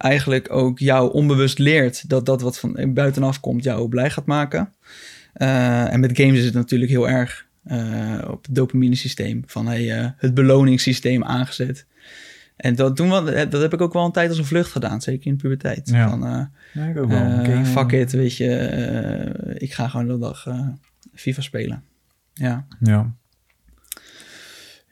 eigenlijk 0.00 0.52
ook 0.52 0.78
jou 0.78 1.12
onbewust 1.12 1.58
leert 1.58 2.08
dat 2.08 2.26
dat 2.26 2.40
wat 2.40 2.58
van 2.58 2.94
buitenaf 2.94 3.40
komt 3.40 3.64
jou 3.64 3.88
blij 3.88 4.10
gaat 4.10 4.26
maken. 4.26 4.72
en 5.32 6.00
met 6.00 6.16
games 6.16 6.38
is 6.38 6.44
het 6.44 6.54
natuurlijk 6.54 6.90
heel 6.90 7.08
erg 7.08 7.48
uh, 7.66 8.18
op 8.26 8.44
het 8.46 8.54
dopamine 8.54 8.94
systeem. 8.94 9.42
Van 9.46 9.66
hey, 9.66 10.02
uh, 10.02 10.10
het 10.16 10.34
beloningssysteem 10.34 11.24
aangezet. 11.24 11.86
En 12.56 12.74
dat, 12.74 12.96
doen 12.96 13.24
we, 13.24 13.46
dat 13.48 13.62
heb 13.62 13.72
ik 13.72 13.80
ook 13.80 13.92
wel 13.92 14.04
een 14.04 14.12
tijd 14.12 14.28
als 14.28 14.38
een 14.38 14.44
vlucht 14.44 14.70
gedaan, 14.70 15.00
zeker 15.00 15.26
in 15.26 15.32
de 15.32 15.42
puberteit. 15.42 15.88
Ja. 15.88 16.08
Van, 16.08 16.26
uh, 16.26 16.44
ja, 16.72 16.84
ik 16.84 16.98
ook 16.98 17.08
wel. 17.08 17.38
Okay. 17.38 17.64
fuck 17.64 17.92
it, 17.92 18.12
weet 18.12 18.36
je. 18.36 19.54
ik 19.58 19.72
ga 19.72 19.88
gewoon 19.88 20.06
de 20.06 20.18
dag 20.18 20.46
FIFA 21.14 21.40
spelen. 21.40 21.82
Ja. 22.32 22.66
Ja. 22.80 23.14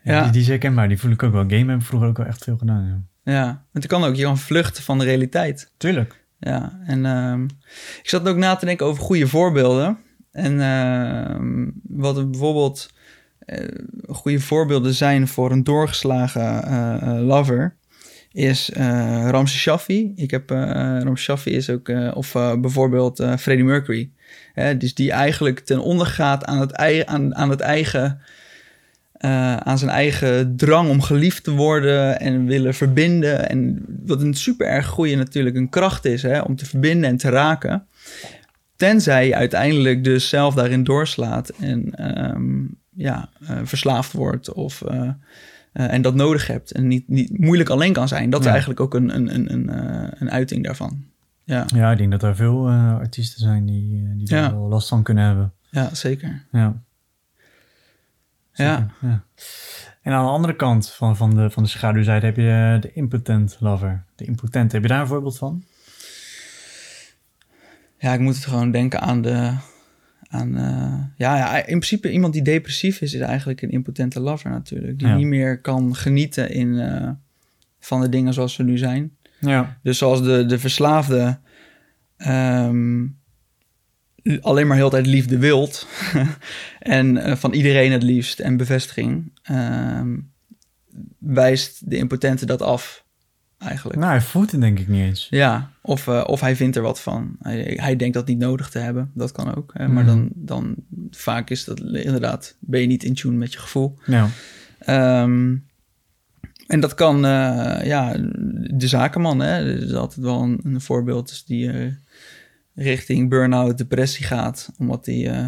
Ja, 0.03 0.23
Die, 0.23 0.31
die 0.31 0.41
is 0.41 0.47
herkenbaar. 0.47 0.87
Die 0.87 0.99
voel 0.99 1.11
ik 1.11 1.23
ook 1.23 1.31
wel. 1.31 1.41
Game 1.47 1.71
heb 1.71 1.79
ik 1.79 1.85
vroeger 1.85 2.07
ook 2.07 2.17
wel 2.17 2.25
echt 2.25 2.43
veel 2.43 2.57
gedaan. 2.57 3.08
Ja, 3.29 3.65
want 3.71 3.83
je 3.83 3.89
kan 3.89 4.03
ook. 4.03 4.15
Je 4.15 4.23
kan 4.23 4.37
vluchten 4.37 4.83
van 4.83 4.99
de 4.99 5.05
realiteit. 5.05 5.71
Tuurlijk. 5.77 6.23
Ja, 6.39 6.79
en 6.85 7.05
um, 7.05 7.47
ik 8.01 8.09
zat 8.09 8.27
ook 8.27 8.37
na 8.37 8.55
te 8.55 8.65
denken 8.65 8.85
over 8.85 9.03
goede 9.03 9.27
voorbeelden. 9.27 9.97
En 10.31 10.53
uh, 10.53 11.69
wat 11.83 12.31
bijvoorbeeld 12.31 12.89
uh, 13.45 13.67
goede 14.07 14.39
voorbeelden 14.39 14.93
zijn 14.93 15.27
voor 15.27 15.51
een 15.51 15.63
doorgeslagen 15.63 16.67
uh, 16.67 17.27
lover, 17.27 17.77
is 18.31 18.69
uh, 18.69 19.27
Ramses 19.29 19.59
Shaffi. 19.59 20.13
Ik 20.15 20.31
heb, 20.31 20.51
uh, 20.51 20.57
Ramses 21.03 21.23
Shaffi 21.23 21.51
is 21.51 21.69
ook, 21.69 21.91
of 22.13 22.31
bijvoorbeeld 22.33 23.23
Freddie 23.37 23.65
Mercury. 23.65 24.11
dus 24.77 24.93
die 24.93 25.11
eigenlijk 25.11 25.59
ten 25.59 25.79
onder 25.79 26.07
gaat 26.07 26.45
aan 26.45 26.59
het, 26.59 26.75
aan, 27.05 27.35
aan 27.35 27.49
het 27.49 27.59
eigen... 27.59 28.21
aan 29.19 29.77
zijn 29.77 29.91
eigen 29.91 30.55
drang 30.55 30.89
om 30.89 31.01
geliefd 31.01 31.43
te 31.43 31.51
worden 31.51 32.19
en 32.19 32.45
willen 32.45 32.73
verbinden. 32.73 33.49
En 33.49 33.85
wat 34.05 34.21
een 34.21 34.33
super 34.33 34.67
erg 34.67 34.87
goede 34.87 35.15
natuurlijk 35.15 35.55
een 35.55 35.69
kracht 35.69 36.05
is 36.05 36.21
hè, 36.21 36.39
om 36.39 36.55
te 36.55 36.65
verbinden 36.65 37.09
en 37.09 37.17
te 37.17 37.29
raken. 37.29 37.87
Tenzij 38.75 39.27
je 39.27 39.35
uiteindelijk 39.35 40.03
dus 40.03 40.29
zelf 40.29 40.53
daarin 40.53 40.83
doorslaat 40.83 41.49
en 41.49 41.95
ehm, 41.95 42.65
ja, 42.89 43.29
verslaafd 43.63 44.11
wordt 44.11 44.53
of 44.53 44.83
uh, 44.91 45.11
en 45.73 46.01
dat 46.01 46.15
nodig 46.15 46.47
hebt 46.47 46.71
en 46.71 46.87
niet, 46.87 47.07
niet 47.07 47.39
moeilijk 47.39 47.69
alleen 47.69 47.93
kan 47.93 48.07
zijn. 48.07 48.29
Dat 48.29 48.41
is 48.41 48.47
eigenlijk 48.47 48.79
ook 48.79 48.93
een, 48.93 49.15
een, 49.15 49.35
een, 49.35 49.53
een, 49.53 49.69
een 50.21 50.31
uiting 50.31 50.63
daarvan. 50.63 51.03
Ja. 51.43 51.65
ja, 51.75 51.91
ik 51.91 51.97
denk 51.97 52.11
dat 52.11 52.23
er 52.23 52.35
veel 52.35 52.69
artiesten 52.69 53.39
zijn 53.39 53.65
die, 53.65 54.13
die 54.17 54.27
daar 54.27 54.53
wel 54.53 54.67
last 54.67 54.87
van 54.87 55.03
kunnen 55.03 55.23
hebben. 55.23 55.53
Ja, 55.69 55.89
zeker. 55.93 56.45
Ja. 56.51 56.81
Ja. 58.63 58.87
ja. 59.01 59.23
En 60.01 60.13
aan 60.13 60.25
de 60.25 60.31
andere 60.31 60.55
kant 60.55 60.91
van, 60.91 61.17
van, 61.17 61.35
de, 61.35 61.49
van 61.49 61.63
de 61.63 61.69
schaduwzijde 61.69 62.25
heb 62.25 62.35
je 62.35 62.77
de 62.81 62.93
impotent 62.93 63.57
lover. 63.59 64.03
De 64.15 64.25
impotent, 64.25 64.71
heb 64.71 64.81
je 64.81 64.87
daar 64.87 65.01
een 65.01 65.07
voorbeeld 65.07 65.37
van? 65.37 65.63
Ja, 67.97 68.13
ik 68.13 68.19
moet 68.19 68.35
het 68.35 68.45
gewoon 68.45 68.71
denken 68.71 69.01
aan 69.01 69.21
de, 69.21 69.53
aan, 70.29 70.57
uh, 70.57 71.03
ja, 71.15 71.37
ja, 71.37 71.57
in 71.57 71.63
principe 71.63 72.11
iemand 72.11 72.33
die 72.33 72.41
depressief 72.41 73.01
is, 73.01 73.13
is 73.13 73.21
eigenlijk 73.21 73.61
een 73.61 73.71
impotente 73.71 74.19
lover 74.19 74.49
natuurlijk. 74.49 74.99
Die 74.99 75.07
niet 75.07 75.25
meer 75.25 75.61
kan 75.61 75.95
genieten 75.95 76.51
in, 76.51 76.67
uh, 76.67 77.09
van 77.79 78.01
de 78.01 78.09
dingen 78.09 78.33
zoals 78.33 78.53
ze 78.53 78.63
nu 78.63 78.77
zijn. 78.77 79.15
Ja. 79.39 79.77
Dus 79.83 79.97
zoals 79.97 80.23
de, 80.23 80.45
de 80.45 80.59
verslaafde 80.59 81.39
um, 82.17 83.18
alleen 84.41 84.67
maar 84.67 84.77
heel 84.77 84.89
tijd 84.89 85.05
liefde 85.05 85.37
wilt. 85.37 85.87
en 86.79 87.15
uh, 87.15 87.35
van 87.35 87.53
iedereen 87.53 87.91
het 87.91 88.03
liefst 88.03 88.39
en 88.39 88.57
bevestiging. 88.57 89.31
Um, 89.51 90.31
wijst 91.17 91.89
de 91.89 91.97
impotente 91.97 92.45
dat 92.45 92.61
af 92.61 93.05
eigenlijk. 93.57 93.99
Nou, 93.99 94.11
hij 94.11 94.21
voelt 94.21 94.51
het 94.51 94.61
denk 94.61 94.79
ik 94.79 94.87
niet 94.87 95.01
eens. 95.01 95.27
Ja, 95.29 95.71
of, 95.81 96.07
uh, 96.07 96.23
of 96.25 96.39
hij 96.41 96.55
vindt 96.55 96.75
er 96.75 96.81
wat 96.81 97.01
van. 97.01 97.35
Hij, 97.39 97.77
hij 97.81 97.95
denkt 97.95 98.13
dat 98.13 98.27
niet 98.27 98.37
nodig 98.37 98.69
te 98.69 98.79
hebben. 98.79 99.11
Dat 99.13 99.31
kan 99.31 99.55
ook. 99.55 99.71
Hè? 99.73 99.87
Maar 99.87 100.03
mm. 100.03 100.09
dan, 100.09 100.29
dan 100.33 100.75
vaak 101.11 101.49
is 101.49 101.63
dat 101.63 101.79
inderdaad... 101.79 102.55
ben 102.59 102.81
je 102.81 102.87
niet 102.87 103.03
in 103.03 103.13
tune 103.13 103.37
met 103.37 103.53
je 103.53 103.59
gevoel. 103.59 103.97
Ja. 104.05 104.29
Um, 105.23 105.67
en 106.67 106.79
dat 106.79 106.93
kan, 106.93 107.15
uh, 107.15 107.79
ja, 107.83 108.13
de 108.71 108.87
zakenman, 108.87 109.39
hè, 109.39 109.73
dat 109.79 109.89
is 109.89 109.93
altijd 109.93 110.25
wel 110.25 110.41
een, 110.41 110.59
een 110.63 110.81
voorbeeld 110.81 111.29
dus 111.29 111.45
die 111.45 111.97
richting 112.81 113.29
burn-out, 113.29 113.77
depressie 113.77 114.25
gaat, 114.25 114.71
omdat 114.77 115.05
hij 115.05 115.39
uh, 115.39 115.45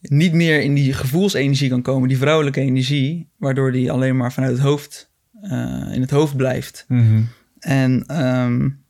niet 0.00 0.32
meer 0.32 0.60
in 0.60 0.74
die 0.74 0.92
gevoelsenergie 0.92 1.68
kan 1.68 1.82
komen, 1.82 2.08
die 2.08 2.18
vrouwelijke 2.18 2.60
energie, 2.60 3.28
waardoor 3.36 3.70
hij 3.70 3.90
alleen 3.90 4.16
maar 4.16 4.32
vanuit 4.32 4.52
het 4.52 4.62
hoofd 4.62 5.10
uh, 5.42 5.88
in 5.92 6.00
het 6.00 6.10
hoofd 6.10 6.36
blijft. 6.36 6.84
Mm 6.88 7.28
En 7.58 8.24
um, 8.24 8.84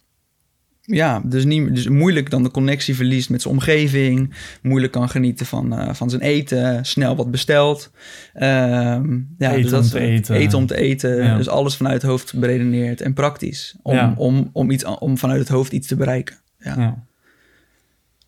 ja, 0.80 1.22
dus, 1.24 1.44
niet, 1.44 1.74
dus 1.74 1.88
moeilijk 1.88 2.30
dan 2.30 2.42
de 2.42 2.50
connectie 2.50 2.94
verliest 2.94 3.30
met 3.30 3.42
zijn 3.42 3.54
omgeving. 3.54 4.34
Moeilijk 4.62 4.92
kan 4.92 5.08
genieten 5.08 5.46
van, 5.46 5.80
uh, 5.80 5.94
van 5.94 6.10
zijn 6.10 6.22
eten. 6.22 6.84
Snel 6.84 7.16
wat 7.16 7.30
bestelt. 7.30 7.90
Um, 8.34 9.34
ja, 9.38 9.50
eten 9.50 9.62
dus 9.62 9.70
dat, 9.70 9.82
om 9.82 9.88
te 9.88 9.98
eten. 10.00 10.34
Eten 10.34 10.58
om 10.58 10.66
te 10.66 10.76
eten. 10.76 11.24
Ja. 11.24 11.36
Dus 11.36 11.48
alles 11.48 11.76
vanuit 11.76 12.02
het 12.02 12.10
hoofd 12.10 12.34
beredeneerd 12.38 13.00
en 13.00 13.12
praktisch. 13.12 13.76
Om, 13.82 13.94
ja. 13.94 14.14
om, 14.16 14.50
om, 14.52 14.70
iets, 14.70 14.84
om 14.84 15.18
vanuit 15.18 15.38
het 15.38 15.48
hoofd 15.48 15.72
iets 15.72 15.86
te 15.86 15.96
bereiken. 15.96 16.36
Ja. 16.58 16.74
ja. 16.78 17.04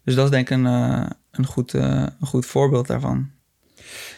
Dus 0.08 0.16
dat 0.16 0.26
is 0.26 0.30
denk 0.30 0.50
ik 0.50 0.56
een, 0.56 0.64
uh, 0.64 1.06
een, 1.30 1.46
goed, 1.46 1.74
uh, 1.74 2.06
een 2.20 2.26
goed 2.26 2.46
voorbeeld 2.46 2.86
daarvan. 2.86 3.30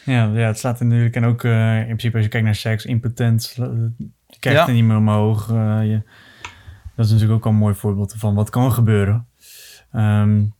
Ja, 0.05 0.25
ja, 0.25 0.47
het 0.47 0.57
staat 0.57 0.79
er 0.79 0.85
natuurlijk. 0.85 1.15
En 1.15 1.23
ook 1.23 1.43
uh, 1.43 1.79
in 1.79 1.85
principe 1.85 2.15
als 2.15 2.23
je 2.23 2.31
kijkt 2.31 2.45
naar 2.45 2.55
seks, 2.55 2.85
impotent, 2.85 3.53
je 3.55 4.39
kijkt 4.39 4.59
ja. 4.59 4.67
er 4.67 4.73
niet 4.73 4.83
meer 4.83 4.97
omhoog. 4.97 5.47
Je, 5.47 6.01
dat 6.95 7.05
is 7.05 7.11
natuurlijk 7.11 7.37
ook 7.37 7.45
al 7.45 7.51
een 7.51 7.57
mooi 7.57 7.75
voorbeeld 7.75 8.13
van 8.17 8.35
wat 8.35 8.49
kan 8.49 8.71
gebeuren. 8.71 9.27
Um, 9.93 10.53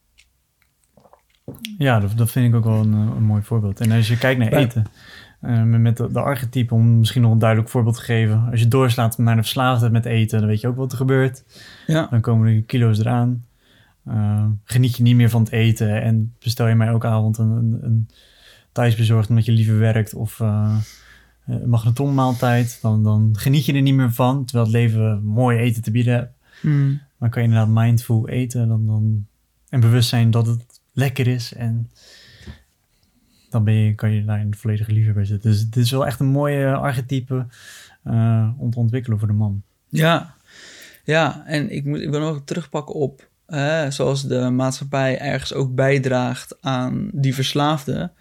ja, 1.78 2.00
dat, 2.00 2.18
dat, 2.18 2.32
vind 2.32 2.48
ik 2.48 2.56
ook 2.56 2.64
wel 2.64 2.80
een, 2.80 2.94
een, 2.94 3.24
mooi 3.24 3.42
voorbeeld. 3.42 3.80
En 3.80 3.92
als 3.92 4.08
je 4.08 4.18
kijkt 4.18 4.40
naar 4.40 4.54
eten, 4.54 4.86
met 5.82 5.98
de, 5.98 6.12
de 6.12 6.22
archetype, 6.22 6.74
om 6.74 6.98
misschien 6.98 7.22
nog 7.22 7.32
een 7.32 7.40
duidelijk 7.40 7.70
voorbeeld 7.70 7.96
te 7.96 8.02
geven. 8.02 8.48
Als 8.52 8.60
je 8.60 8.68
doorslaat 8.68 9.18
naar 9.18 9.36
de 9.36 9.42
verslaafde 9.42 9.90
met 9.90 10.06
eten, 10.06 10.40
dan 10.40 10.48
weet 10.48 10.62
je 10.62 10.68
ook 10.68 10.76
wat 10.76 10.92
er 10.92 10.98
gebeurt. 10.98 11.44
Ja. 11.88 12.08
Dan 12.10 12.22
komen 12.22 12.56
de 12.56 12.62
kilo's 12.62 13.00
eraan. 13.00 13.44
Uh, 14.12 14.46
geniet 14.64 14.98
je 14.98 15.04
niet 15.04 15.16
meer 15.16 15.30
van 15.30 15.44
het 15.44 15.52
eten 15.52 16.02
en 16.02 16.36
bestel 16.40 16.68
je 16.68 16.76
mij 16.76 16.88
elke 16.88 17.08
avond 17.08 17.38
een, 17.38 17.50
een, 17.50 17.78
een 17.82 18.10
thuis 18.72 18.96
bezorgd 18.96 19.30
omdat 19.30 19.46
je 19.46 19.52
liever 19.52 19.78
werkt 19.78 20.14
of 20.14 20.40
uh, 20.40 20.78
magnetonmaaltijd, 21.66 22.80
dan, 22.82 23.04
dan 23.04 23.36
geniet 23.38 23.66
je 23.66 23.74
er 23.74 23.82
niet 23.82 23.94
meer 23.94 24.14
van. 24.14 24.46
Terwijl 24.46 24.66
het 24.66 24.76
leven 24.76 25.24
mooi 25.24 25.58
eten 25.58 25.82
te 25.82 25.92
bieden 25.92 26.14
hebt. 26.14 26.34
Mm. 26.62 27.02
Dan 27.20 27.30
kan 27.30 27.42
je 27.42 27.48
inderdaad 27.48 27.74
mindful 27.74 28.30
eten 28.30 28.68
dan, 28.68 28.86
dan, 28.86 29.26
en 29.70 29.80
bewust 29.80 30.10
zijn 30.10 30.32
dat 30.32 30.48
het 30.48 30.82
lekker 30.94 31.28
is. 31.28 31.54
En 31.54 31.90
dan 33.50 33.64
ben 33.64 33.74
je, 33.74 33.96
kan 33.96 34.12
je 34.12 34.26
daar 34.26 34.40
in 34.40 34.52
de 34.52 34.58
volledige 34.58 34.92
liefde 34.92 35.14
bij 35.14 35.26
zitten. 35.26 35.52
Dus 35.52 35.60
het 35.60 35.76
is 35.76 35.92
wel 35.92 36.06
echt 36.06 36.20
een 36.20 36.28
mooie 36.28 36.76
archetype 36.76 37.48
uh, 38.08 38.50
om 38.58 38.72
te 38.72 38.80
ontwikkelen 38.80 39.20
voor 39.20 39.28
de 39.28 39.34
man. 39.34 39.62
Ja, 39.90 40.36
ja 41.04 41.46
en 41.46 41.72
ik, 41.72 41.86
moet, 41.86 42.00
ik 42.00 42.10
wil 42.10 42.20
nog 42.20 42.42
terugpakken 42.46 42.96
op 42.96 43.30
uh, 43.52 43.90
zoals 43.90 44.28
de 44.28 44.50
maatschappij 44.50 45.20
ergens 45.20 45.54
ook 45.54 45.76
bijdraagt 45.76 46.56
aan 46.62 47.10
die 47.14 47.36
verslaafde 47.36 48.12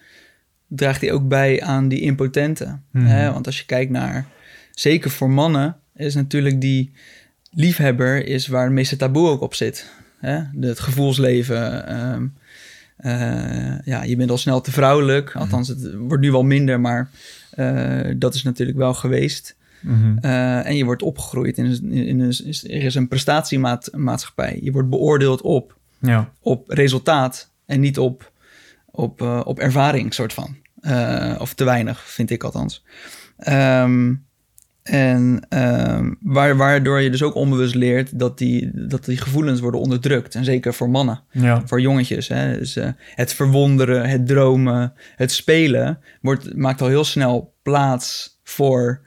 draagt 0.70 1.00
hij 1.00 1.12
ook 1.12 1.28
bij 1.28 1.62
aan 1.62 1.88
die 1.88 2.00
impotenten. 2.00 2.84
Mhm. 2.90 3.04
Hè? 3.06 3.32
Want 3.32 3.46
als 3.46 3.58
je 3.58 3.64
kijkt 3.64 3.90
naar, 3.90 4.26
zeker 4.70 5.10
voor 5.10 5.30
mannen, 5.30 5.76
is 5.94 6.14
natuurlijk 6.14 6.60
die 6.60 6.92
liefhebber 7.50 8.26
is 8.26 8.46
waar 8.46 8.64
het 8.64 8.72
meeste 8.72 8.96
taboe 8.96 9.28
ook 9.28 9.40
op 9.40 9.54
zit. 9.54 9.90
Hè? 10.18 10.42
Het 10.60 10.80
gevoelsleven. 10.80 11.94
Um, 12.00 12.34
uh, 13.00 13.78
ja, 13.84 14.02
je 14.02 14.16
bent 14.16 14.30
al 14.30 14.38
snel 14.38 14.60
te 14.60 14.72
vrouwelijk. 14.72 15.28
Mhm. 15.28 15.38
Althans, 15.38 15.68
het 15.68 15.94
wordt 15.94 16.22
nu 16.22 16.30
wel 16.30 16.42
minder, 16.42 16.80
maar 16.80 17.10
uh, 17.54 18.14
dat 18.16 18.34
is 18.34 18.42
natuurlijk 18.42 18.78
wel 18.78 18.94
geweest. 18.94 19.56
Mhm. 19.80 20.16
Uh, 20.22 20.66
en 20.66 20.76
je 20.76 20.84
wordt 20.84 21.02
opgegroeid 21.02 21.58
in 21.58 21.64
een, 21.64 21.92
in 21.92 22.20
een, 22.20 22.34
er 22.62 22.82
is 22.82 22.94
een 22.94 23.08
prestatiemaatschappij. 23.08 24.58
Je 24.62 24.72
wordt 24.72 24.88
beoordeeld 24.90 25.40
op, 25.40 25.76
ja. 25.98 26.32
op 26.40 26.70
resultaat 26.70 27.50
en 27.66 27.80
niet 27.80 27.98
op, 27.98 28.32
op, 28.84 29.22
uh, 29.22 29.40
op 29.44 29.58
ervaring, 29.58 30.14
soort 30.14 30.32
van. 30.32 30.56
Uh, 30.82 31.36
of 31.38 31.54
te 31.54 31.64
weinig, 31.64 32.00
vind 32.10 32.30
ik 32.30 32.44
althans. 32.44 32.84
Um, 33.48 34.24
en 34.82 35.46
um, 35.48 36.16
waar, 36.20 36.56
waardoor 36.56 37.00
je 37.00 37.10
dus 37.10 37.22
ook 37.22 37.34
onbewust 37.34 37.74
leert 37.74 38.18
dat 38.18 38.38
die, 38.38 38.70
dat 38.74 39.04
die 39.04 39.16
gevoelens 39.16 39.60
worden 39.60 39.80
onderdrukt. 39.80 40.34
En 40.34 40.44
zeker 40.44 40.74
voor 40.74 40.90
mannen, 40.90 41.22
ja. 41.30 41.62
voor 41.66 41.80
jongetjes. 41.80 42.28
Hè? 42.28 42.58
Dus, 42.58 42.76
uh, 42.76 42.88
het 43.14 43.32
verwonderen, 43.32 44.08
het 44.08 44.26
dromen, 44.26 44.92
het 45.16 45.32
spelen 45.32 45.98
wordt, 46.20 46.56
maakt 46.56 46.80
al 46.80 46.88
heel 46.88 47.04
snel 47.04 47.54
plaats 47.62 48.38
voor 48.42 49.00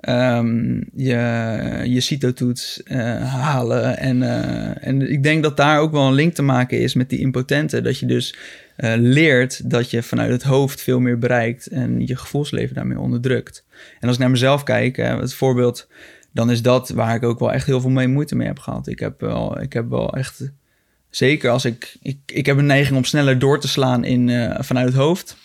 um, 0.00 0.84
je, 0.94 1.82
je 1.84 2.00
CITO-toets 2.00 2.80
uh, 2.84 2.98
halen. 3.32 3.98
En, 3.98 4.22
uh, 4.22 4.86
en 4.86 5.10
ik 5.10 5.22
denk 5.22 5.42
dat 5.42 5.56
daar 5.56 5.78
ook 5.80 5.92
wel 5.92 6.06
een 6.06 6.14
link 6.14 6.34
te 6.34 6.42
maken 6.42 6.80
is 6.80 6.94
met 6.94 7.10
die 7.10 7.18
impotenten. 7.18 7.84
Dat 7.84 7.98
je 7.98 8.06
dus 8.06 8.36
uh, 8.76 8.92
leert 8.96 9.70
dat 9.70 9.90
je 9.90 10.02
vanuit 10.02 10.30
het 10.30 10.42
hoofd 10.42 10.82
veel 10.82 11.00
meer 11.00 11.18
bereikt 11.18 11.66
en 11.66 12.06
je 12.06 12.16
gevoelsleven 12.16 12.74
daarmee 12.74 12.98
onderdrukt. 12.98 13.64
En 14.00 14.06
als 14.06 14.16
ik 14.16 14.22
naar 14.22 14.30
mezelf 14.30 14.62
kijk, 14.62 14.96
het 14.96 15.34
voorbeeld, 15.34 15.88
dan 16.32 16.50
is 16.50 16.62
dat 16.62 16.88
waar 16.88 17.14
ik 17.14 17.22
ook 17.22 17.38
wel 17.38 17.52
echt 17.52 17.66
heel 17.66 17.80
veel 17.80 17.90
mee 17.90 18.08
moeite 18.08 18.36
mee 18.36 18.46
heb 18.46 18.58
gehad. 18.58 18.86
Ik 18.86 18.98
heb 18.98 19.20
wel, 19.20 19.60
ik 19.60 19.72
heb 19.72 19.88
wel 19.88 20.14
echt, 20.14 20.52
zeker 21.10 21.50
als 21.50 21.64
ik, 21.64 21.96
ik, 22.02 22.18
ik 22.26 22.46
heb 22.46 22.58
een 22.58 22.66
neiging 22.66 22.96
om 22.96 23.04
sneller 23.04 23.38
door 23.38 23.60
te 23.60 23.68
slaan 23.68 24.04
in, 24.04 24.52
vanuit 24.58 24.86
het 24.86 24.96
hoofd. 24.96 25.36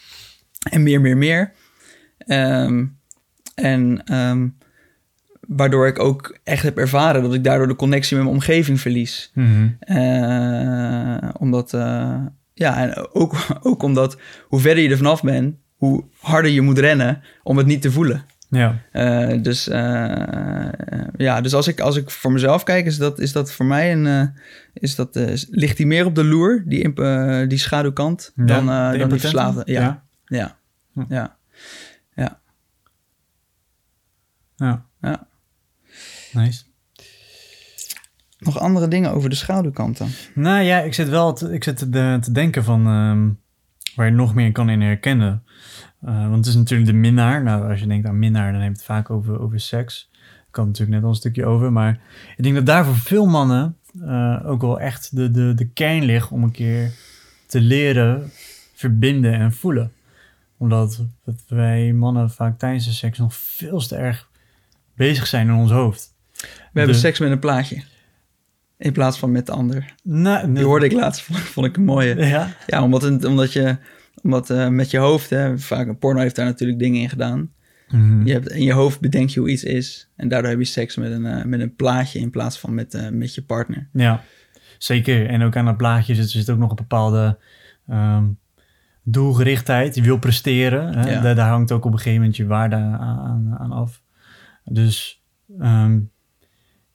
En 0.69 0.83
meer, 0.83 1.01
meer, 1.01 1.17
meer. 1.17 1.51
Um, 2.27 2.97
en 3.55 4.13
um, 4.13 4.55
waardoor 5.47 5.87
ik 5.87 5.99
ook 5.99 6.37
echt 6.43 6.63
heb 6.63 6.77
ervaren 6.77 7.21
dat 7.21 7.33
ik 7.33 7.43
daardoor 7.43 7.67
de 7.67 7.75
connectie 7.75 8.15
met 8.15 8.25
mijn 8.25 8.37
omgeving 8.37 8.79
verlies. 8.79 9.31
Mm-hmm. 9.33 9.77
Uh, 9.87 11.29
omdat, 11.39 11.73
uh, 11.73 12.19
ja, 12.53 12.77
en 12.77 13.13
ook, 13.13 13.35
ook 13.69 13.83
omdat 13.83 14.17
hoe 14.47 14.59
verder 14.59 14.83
je 14.83 14.89
er 14.89 14.97
vanaf 14.97 15.21
bent, 15.21 15.55
hoe 15.75 16.03
harder 16.19 16.51
je 16.51 16.61
moet 16.61 16.79
rennen 16.79 17.21
om 17.43 17.57
het 17.57 17.65
niet 17.65 17.81
te 17.81 17.91
voelen. 17.91 18.25
Ja. 18.49 18.79
Uh, 18.93 19.41
dus, 19.41 19.65
ja, 21.17 21.41
dus 21.41 21.53
als 21.53 21.67
ik, 21.67 21.79
als 21.79 21.95
ik 21.95 22.09
voor 22.09 22.31
mezelf 22.31 22.63
kijk, 22.63 22.85
is 22.85 22.97
dat, 22.97 23.19
is 23.19 23.31
dat 23.31 23.51
voor 23.51 23.65
mij 23.65 23.91
een. 23.91 24.33
is 24.73 24.95
dat, 24.95 25.19
ligt 25.49 25.77
die 25.77 25.87
meer 25.87 26.05
op 26.05 26.15
de 26.15 26.23
loer, 26.23 26.63
die, 26.65 26.93
die 27.47 27.57
schaduwkant, 27.57 28.31
ja, 28.35 28.45
dan, 28.45 28.65
dan 28.99 29.09
die 29.09 29.19
verslaafde. 29.19 29.61
Ja. 29.65 30.03
Ja. 30.25 30.55
ja. 30.93 31.05
ja. 31.09 31.37
Ja. 34.63 34.86
Ja. 35.02 35.28
Nice. 36.34 36.63
Nog 38.39 38.60
andere 38.60 38.88
dingen 38.88 39.12
over 39.12 39.30
de 39.30 39.36
schaduwkanten? 39.36 40.08
Nou 40.36 40.63
ja, 40.63 40.80
ik 40.80 40.93
zit 40.93 41.10
wel 41.10 41.34
te, 41.34 41.54
ik 41.54 41.63
zit 41.63 41.78
te, 41.78 42.17
te 42.21 42.32
denken 42.32 42.63
van 42.63 42.88
ehm, 42.88 43.30
waar 43.95 44.06
je 44.06 44.12
nog 44.12 44.36
meer 44.36 44.52
kan 44.52 44.69
in 44.69 44.82
herkennen. 44.82 45.43
Uh, 46.06 46.21
want 46.21 46.36
het 46.36 46.45
is 46.45 46.56
natuurlijk 46.56 46.89
de 46.89 46.97
minnaar. 46.97 47.43
Nou, 47.43 47.69
als 47.69 47.80
je 47.80 47.88
denkt 47.88 48.08
aan 48.08 48.19
minnaar, 48.19 48.52
dan 48.52 48.62
heeft 48.62 48.76
het 48.76 48.84
vaak 48.84 49.10
over, 49.10 49.39
over 49.39 49.60
seks. 49.60 50.10
kan 50.52 50.65
natuurlijk 50.65 50.91
net 50.91 51.04
al 51.04 51.10
een 51.10 51.15
stukje 51.15 51.45
over. 51.45 51.71
Maar 51.71 51.99
ik 52.36 52.43
denk 52.43 52.56
dat 52.56 52.65
daar 52.65 52.86
voor 52.86 52.95
veel 52.95 53.26
mannen 53.26 53.78
uh, 53.95 54.41
ook 54.45 54.62
wel 54.62 54.80
echt 54.80 55.15
de, 55.15 55.32
de, 55.32 55.54
de 55.54 55.69
kern 55.69 56.04
ligt 56.04 56.32
om 56.32 56.43
een 56.43 56.52
keer 56.52 56.91
te 57.47 57.62
leren 57.62 58.32
verbinden 58.73 59.34
en 59.34 59.54
voelen. 59.54 59.91
Omdat 60.58 61.02
wij 61.47 61.93
mannen 61.93 62.32
vaak 62.32 62.60
tijdens 62.60 62.86
de 62.86 62.91
seks 62.91 63.17
nog 63.17 63.34
veel 63.34 63.80
te 63.80 63.95
erg 63.95 64.30
bezig 64.95 65.27
zijn 65.27 65.47
in 65.47 65.53
ons 65.53 65.71
hoofd. 65.71 66.13
We 66.71 66.79
hebben 66.79 66.95
seks 66.95 67.19
met 67.19 67.32
een 67.32 67.39
plaatje. 67.39 67.84
In 68.77 68.91
plaats 68.91 69.17
van 69.17 69.32
met 69.32 69.45
de 69.45 69.51
ander. 69.51 69.95
Nou, 70.03 70.53
Die 70.53 70.63
hoorde 70.63 70.86
ik 70.86 70.91
laatst, 70.91 71.21
vond 71.53 71.65
ik 71.65 71.77
een 71.77 71.84
mooie. 71.84 72.15
Ja? 72.15 72.56
Ja, 72.67 72.84
omdat, 72.84 73.25
omdat 73.25 73.53
je 73.53 73.77
omdat 74.21 74.49
uh, 74.49 74.67
met 74.67 74.91
je 74.91 74.97
hoofd, 74.97 75.29
hè, 75.29 75.60
vaak 75.60 75.88
een 75.88 75.97
porno 75.97 76.21
heeft 76.21 76.36
daar 76.36 76.45
natuurlijk 76.45 76.79
dingen 76.79 77.01
in 77.01 77.10
gedaan. 77.10 77.51
Mhm. 77.89 78.25
Je 78.25 78.34
hebt, 78.34 78.49
in 78.49 78.63
je 78.63 78.73
hoofd 78.73 78.99
bedenk 78.99 79.29
je 79.29 79.39
hoe 79.39 79.49
iets 79.49 79.63
is. 79.63 80.10
En 80.15 80.27
daardoor 80.27 80.49
heb 80.49 80.60
je 80.60 80.65
seks 80.65 80.95
met 80.95 81.12
een, 81.12 81.25
uh, 81.25 81.43
met 81.43 81.60
een 81.60 81.75
plaatje 81.75 82.19
in 82.19 82.29
plaats 82.29 82.60
van 82.60 82.73
met, 82.73 82.93
uh, 82.93 83.10
met 83.10 83.36
je 83.36 83.43
partner. 83.43 83.88
Ja, 83.93 84.23
zeker. 84.77 85.27
En 85.27 85.41
ook 85.41 85.56
aan 85.56 85.65
dat 85.65 85.77
plaatje 85.77 86.15
zit, 86.15 86.29
zit 86.29 86.49
ook 86.49 86.58
nog 86.58 86.69
een 86.69 86.75
bepaalde 86.75 87.38
um, 87.89 88.39
doelgerichtheid. 89.03 89.95
Je 89.95 90.01
wil 90.01 90.19
presteren. 90.19 90.97
Hè? 90.97 91.12
Ja. 91.12 91.21
Daar, 91.21 91.36
daar, 91.36 91.49
hangt 91.49 91.71
ook 91.71 91.86
op 91.86 91.91
een 91.91 91.97
gegeven 91.97 92.19
moment 92.19 92.38
je 92.38 92.45
waarde 92.45 92.75
aan, 92.75 93.56
aan 93.60 93.71
af. 93.71 94.01
Dus 94.65 95.23
um, 95.60 96.12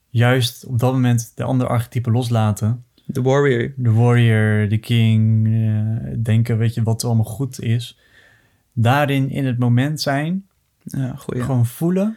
juist 0.08 0.64
op 0.64 0.78
dat 0.78 0.92
moment 0.92 1.32
de 1.34 1.44
andere 1.44 1.70
archetypen 1.70 2.12
loslaten. 2.12 2.84
De 3.04 3.22
warrior. 3.22 3.72
De 3.76 3.92
warrior, 3.92 4.68
de 4.68 4.78
king. 4.78 5.46
Uh, 5.46 6.14
denken, 6.22 6.58
weet 6.58 6.74
je, 6.74 6.82
wat 6.82 7.04
allemaal 7.04 7.24
goed 7.24 7.60
is. 7.60 7.98
Daarin 8.72 9.30
in 9.30 9.46
het 9.46 9.58
moment 9.58 10.00
zijn. 10.00 10.46
Ja, 10.82 11.14
goeie. 11.14 11.42
Gewoon 11.42 11.66
voelen. 11.66 12.16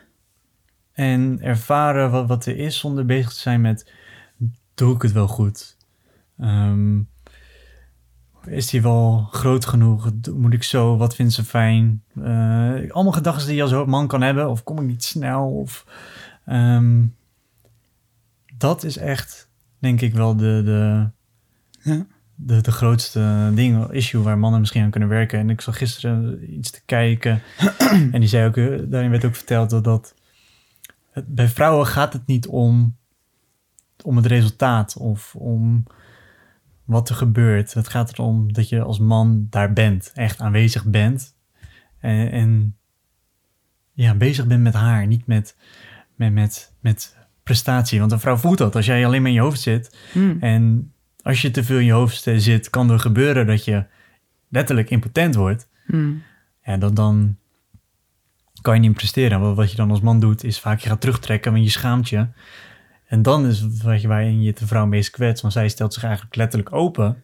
En 0.91 1.41
ervaren 1.41 2.11
wat, 2.11 2.27
wat 2.27 2.45
er 2.45 2.57
is 2.57 2.79
zonder 2.79 3.05
bezig 3.05 3.33
te 3.33 3.39
zijn 3.39 3.61
met... 3.61 3.91
Doe 4.73 4.95
ik 4.95 5.01
het 5.01 5.11
wel 5.11 5.27
goed? 5.27 5.77
Um, 6.39 7.07
is 8.45 8.69
die 8.69 8.81
wel 8.81 9.27
groot 9.31 9.65
genoeg? 9.65 10.11
Moet 10.33 10.53
ik 10.53 10.63
zo? 10.63 10.97
Wat 10.97 11.15
vindt 11.15 11.33
ze 11.33 11.43
fijn? 11.43 12.03
Uh, 12.15 12.91
allemaal 12.91 13.11
gedachten 13.11 13.47
die 13.47 13.55
je 13.55 13.63
als 13.63 13.85
man 13.85 14.07
kan 14.07 14.21
hebben. 14.21 14.49
Of 14.49 14.63
kom 14.63 14.79
ik 14.79 14.87
niet 14.87 15.03
snel? 15.03 15.51
Of... 15.51 15.85
Um, 16.45 17.15
dat 18.61 18.83
is 18.83 18.97
echt, 18.97 19.49
denk 19.79 20.01
ik, 20.01 20.13
wel 20.13 20.35
de, 20.35 20.61
de, 20.65 21.09
ja. 21.91 22.05
de, 22.35 22.61
de 22.61 22.71
grootste 22.71 23.51
ding, 23.53 23.91
issue 23.91 24.21
waar 24.21 24.37
mannen 24.37 24.59
misschien 24.59 24.83
aan 24.83 24.89
kunnen 24.89 25.09
werken. 25.09 25.39
En 25.39 25.49
ik 25.49 25.61
zag 25.61 25.77
gisteren 25.77 26.53
iets 26.57 26.71
te 26.71 26.81
kijken 26.85 27.41
en 28.11 28.19
die 28.19 28.27
zei 28.27 28.47
ook, 28.47 28.57
eh, 28.57 28.79
daarin 28.85 29.09
werd 29.09 29.25
ook 29.25 29.35
verteld 29.35 29.69
dat, 29.69 29.83
dat 29.83 30.13
bij 31.25 31.47
vrouwen 31.47 31.87
gaat 31.87 32.13
het 32.13 32.27
niet 32.27 32.47
om, 32.47 32.95
om 34.03 34.15
het 34.15 34.25
resultaat 34.25 34.97
of 34.97 35.35
om 35.35 35.83
wat 36.91 37.09
er 37.09 37.15
gebeurt. 37.15 37.73
Het 37.73 37.87
gaat 37.87 38.11
erom 38.11 38.53
dat 38.53 38.69
je 38.69 38.81
als 38.81 38.99
man 38.99 39.47
daar 39.49 39.73
bent, 39.73 40.11
echt 40.13 40.39
aanwezig 40.39 40.85
bent. 40.85 41.35
En, 41.99 42.31
en 42.31 42.77
ja, 43.93 44.15
bezig 44.15 44.47
bent 44.47 44.63
met 44.63 44.73
haar, 44.73 45.07
niet 45.07 45.27
met, 45.27 45.57
met, 46.15 46.31
met, 46.31 46.73
met 46.79 47.17
prestatie. 47.43 47.99
Want 47.99 48.11
een 48.11 48.19
vrouw 48.19 48.37
voelt 48.37 48.57
dat 48.57 48.75
als 48.75 48.85
jij 48.85 49.05
alleen 49.05 49.21
maar 49.21 49.29
in 49.29 49.35
je 49.35 49.41
hoofd 49.41 49.61
zit. 49.61 49.97
Hmm. 50.11 50.37
En 50.39 50.93
als 51.21 51.41
je 51.41 51.51
te 51.51 51.63
veel 51.63 51.77
in 51.77 51.85
je 51.85 51.91
hoofd 51.91 52.27
zit, 52.35 52.69
kan 52.69 52.89
er 52.89 52.99
gebeuren 52.99 53.47
dat 53.47 53.65
je 53.65 53.85
letterlijk 54.49 54.89
impotent 54.89 55.35
wordt. 55.35 55.69
Hmm. 55.85 56.23
En 56.61 56.79
dan, 56.79 56.93
dan 56.93 57.37
kan 58.61 58.75
je 58.75 58.81
niet 58.81 58.93
presteren. 58.93 59.55
Wat 59.55 59.71
je 59.71 59.77
dan 59.77 59.91
als 59.91 60.01
man 60.01 60.19
doet, 60.19 60.43
is 60.43 60.59
vaak 60.59 60.79
je 60.79 60.89
gaat 60.89 61.01
terugtrekken, 61.01 61.51
want 61.51 61.63
je 61.63 61.69
schaamt 61.69 62.09
je. 62.09 62.27
En 63.11 63.21
dan 63.21 63.45
is 63.45 63.59
het 63.59 63.81
wat 63.81 64.01
je, 64.01 64.07
waarin 64.07 64.41
je 64.41 64.53
de 64.53 64.67
vrouw 64.67 64.85
meest 64.85 65.09
kwetst, 65.09 65.41
want 65.41 65.53
zij 65.53 65.69
stelt 65.69 65.93
zich 65.93 66.03
eigenlijk 66.03 66.35
letterlijk 66.35 66.73
open. 66.73 67.21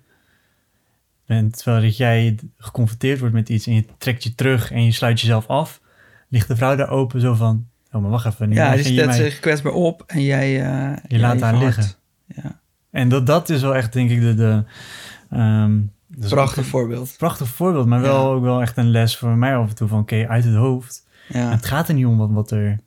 En 1.26 1.52
terwijl 1.52 1.84
dat 1.84 1.98
jij 1.98 2.40
geconfronteerd 2.58 3.20
wordt 3.20 3.34
met 3.34 3.50
iets 3.50 3.68
en 3.68 3.74
je 3.74 3.86
trekt 3.98 4.24
je 4.24 4.36
terug 4.36 4.72
en 4.72 4.84
je 4.84 4.92
sluit 4.92 5.22
jezelf 5.22 5.48
af, 5.48 5.82
ligt 6.28 6.48
de 6.48 6.56
vrouw 6.56 6.76
daar 6.76 6.90
open 6.90 7.22
zo 7.22 7.34
van, 7.34 7.68
Oh, 7.92 8.02
maar 8.02 8.12
wacht 8.12 8.26
even. 8.26 8.52
Ja, 8.52 8.76
die 8.76 8.84
stelt 8.84 9.14
zich 9.14 9.40
kwetsbaar 9.40 9.74
op 9.74 10.04
en 10.08 10.22
jij... 10.22 10.72
Uh, 10.72 10.98
je 11.08 11.20
laat 11.20 11.42
haar 11.42 11.58
liggen. 11.58 11.86
Ja. 12.26 12.60
En 12.92 13.10
dat, 13.10 13.26
dat 13.26 13.50
is 13.50 13.62
wel 13.62 13.76
echt, 13.76 13.94
denk 13.94 14.10
ik, 14.10 14.22
de... 14.22 14.36
de 14.36 14.64
um, 15.38 15.92
prachtig 16.20 16.66
voorbeeld. 16.66 17.16
Prachtig 17.18 17.48
voorbeeld, 17.48 17.88
maar 17.88 18.02
wel 18.02 18.32
ook 18.32 18.44
wel 18.44 18.62
echt 18.62 18.78
een 18.78 18.92
les 18.92 19.18
voor 19.18 19.38
mij 19.38 19.56
af 19.56 19.70
en 19.70 19.76
toe 19.76 19.88
van... 19.88 20.00
Oké, 20.00 20.28
uit 20.28 20.44
het 20.44 20.56
hoofd. 20.56 21.06
Ja. 21.28 21.52
het 21.52 21.66
gaat 21.66 21.88
er 21.88 21.94
niet 21.94 22.06
om 22.06 22.18
wat, 22.18 22.30
wat, 22.32 22.52
er, 22.52 22.80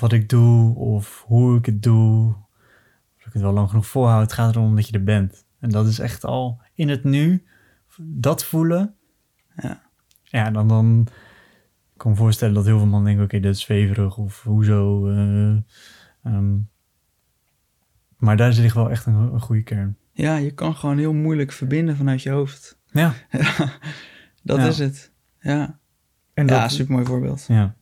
wat 0.00 0.12
ik 0.12 0.28
doe 0.28 0.74
of 0.76 1.24
hoe 1.26 1.58
ik 1.58 1.66
het 1.66 1.82
doe. 1.82 2.34
Of 3.18 3.26
ik 3.26 3.32
het 3.32 3.42
wel 3.42 3.52
lang 3.52 3.68
genoeg 3.68 3.86
volhoud. 3.86 4.22
Het 4.22 4.32
gaat 4.32 4.54
erom 4.54 4.76
dat 4.76 4.88
je 4.88 4.92
er 4.92 5.04
bent. 5.04 5.44
En 5.58 5.68
dat 5.68 5.86
is 5.86 5.98
echt 5.98 6.24
al 6.24 6.60
in 6.74 6.88
het 6.88 7.04
nu, 7.04 7.44
dat 7.96 8.44
voelen. 8.44 8.94
Ja, 9.56 9.82
ja 10.22 10.50
dan... 10.50 10.68
dan 10.68 11.08
kan 12.00 12.10
me 12.10 12.16
voorstellen 12.16 12.54
dat 12.54 12.64
heel 12.64 12.78
veel 12.78 12.86
mannen 12.86 13.04
denken, 13.04 13.24
oké, 13.24 13.36
okay, 13.36 13.48
dit 13.48 13.58
is 13.58 13.64
zweverig 13.64 14.16
of 14.16 14.42
hoezo. 14.42 15.08
Uh, 15.08 15.56
um, 16.24 16.68
maar 18.16 18.36
daar 18.36 18.52
zit 18.52 18.72
wel 18.72 18.90
echt 18.90 19.06
een, 19.06 19.14
een, 19.14 19.40
goede 19.40 19.62
kern. 19.62 19.96
Ja, 20.12 20.36
je 20.36 20.50
kan 20.50 20.76
gewoon 20.76 20.98
heel 20.98 21.12
moeilijk 21.12 21.52
verbinden 21.52 21.96
vanuit 21.96 22.22
je 22.22 22.30
hoofd. 22.30 22.78
Ja. 22.86 23.14
dat 24.42 24.58
is 24.58 24.78
het. 24.78 25.12
Ja. 25.40 25.78
En 26.34 26.46
dat, 26.46 26.58
ja, 26.58 26.68
super 26.68 26.92
mooi 26.92 27.06
voorbeeld. 27.06 27.44
Ja. 27.48 27.74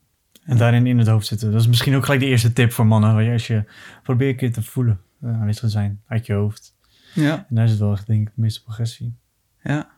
En 0.49 0.57
daarin 0.57 0.87
in 0.87 0.99
het 0.99 1.07
hoofd 1.07 1.27
zitten. 1.27 1.53
Dat 1.53 1.61
is 1.61 1.69
misschien 1.69 1.95
ook 1.95 2.05
gelijk 2.05 2.21
de 2.21 2.27
eerste 2.27 2.53
tip 2.53 2.73
voor 2.73 2.87
mannen. 2.87 3.33
Als 3.33 3.47
je 3.47 3.65
probeer 4.03 4.29
een 4.29 4.37
keer 4.37 4.53
te 4.53 4.63
voelen, 4.63 5.01
uh, 5.25 5.31
aanwezig 5.31 5.61
te 5.61 5.69
zijn 5.69 6.01
uit 6.07 6.27
je 6.27 6.33
hoofd. 6.33 6.75
Ja. 7.15 7.47
En 7.49 7.55
daar 7.55 7.69
zit 7.69 7.79
wel 7.79 7.93
echt, 7.93 8.07
denk 8.07 8.21
ik, 8.21 8.35
de 8.35 8.41
meeste 8.41 8.63
progressie. 8.63 9.15
Ja. 9.63 9.89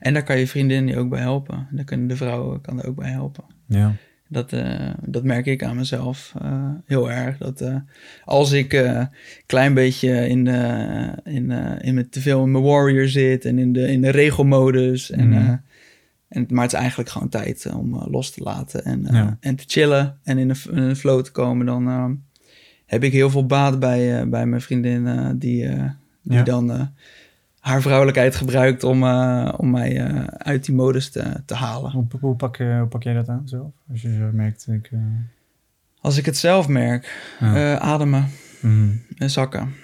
En 0.00 0.12
daar 0.12 0.22
kan 0.22 0.38
je 0.38 0.46
vriendin 0.46 0.86
je 0.86 0.96
ook 0.96 1.08
bij 1.08 1.20
helpen. 1.20 1.68
Daar 1.70 1.84
kunnen 1.84 2.06
de 2.06 2.16
vrouwen 2.16 2.60
kan 2.60 2.80
er 2.80 2.88
ook 2.88 2.96
bij 2.96 3.10
helpen. 3.10 3.44
Ja. 3.66 3.92
Dat, 4.28 4.52
uh, 4.52 4.90
dat 5.02 5.24
merk 5.24 5.46
ik 5.46 5.62
aan 5.62 5.76
mezelf 5.76 6.34
uh, 6.42 6.70
heel 6.86 7.10
erg. 7.10 7.38
Dat 7.38 7.60
uh, 7.60 7.76
als 8.24 8.52
ik 8.52 8.72
een 8.72 9.10
klein 9.46 9.74
beetje 9.74 10.28
in, 10.28 10.44
de, 10.44 11.12
in, 11.24 11.50
in 11.80 11.94
met 11.94 12.12
te 12.12 12.20
veel 12.20 12.44
in 12.44 12.50
mijn 12.50 12.64
warrior 12.64 13.08
zit 13.08 13.44
en 13.44 13.58
in 13.58 13.72
de, 13.72 13.88
in 13.88 14.00
de 14.00 14.10
regelmodus. 14.10 15.10
En, 15.10 15.28
mm. 15.28 15.60
En, 16.28 16.46
maar 16.48 16.62
het 16.62 16.72
is 16.72 16.78
eigenlijk 16.78 17.10
gewoon 17.10 17.28
tijd 17.28 17.66
om 17.74 18.04
los 18.10 18.30
te 18.30 18.42
laten 18.42 18.84
en, 18.84 19.06
ja. 19.10 19.36
en 19.40 19.56
te 19.56 19.64
chillen 19.66 20.18
en 20.22 20.38
in 20.38 20.50
een, 20.50 20.56
in 20.70 20.82
een 20.82 20.96
flow 20.96 21.22
te 21.22 21.32
komen. 21.32 21.66
Dan 21.66 22.20
heb 22.86 23.04
ik 23.04 23.12
heel 23.12 23.30
veel 23.30 23.46
baat 23.46 23.78
bij, 23.78 24.28
bij 24.28 24.46
mijn 24.46 24.62
vriendin 24.62 25.04
die, 25.38 25.68
die 26.22 26.36
ja. 26.36 26.42
dan 26.42 26.90
haar 27.68 27.82
vrouwelijkheid 27.82 28.36
gebruikt 28.36 28.84
om, 28.84 29.02
uh, 29.02 29.54
om 29.56 29.70
mij 29.70 30.10
uh, 30.10 30.24
uit 30.24 30.64
die 30.64 30.74
modus 30.74 31.10
te, 31.10 31.42
te 31.46 31.54
halen. 31.54 31.90
Hoe, 31.90 32.06
hoe, 32.20 32.36
pak, 32.36 32.56
je, 32.56 32.76
hoe 32.78 32.88
pak 32.88 33.02
jij 33.02 33.14
dat 33.14 33.28
aan 33.28 33.42
zelf? 33.48 33.72
Als 33.90 34.02
je 34.02 34.16
zo 34.16 34.30
merkt... 34.32 34.66
Ik, 34.70 34.90
uh... 34.90 35.00
Als 36.00 36.16
ik 36.16 36.26
het 36.26 36.36
zelf 36.36 36.68
merk, 36.68 37.34
ja. 37.40 37.78
ademen, 37.78 38.28
mm. 38.60 39.00
zakken. 39.16 39.74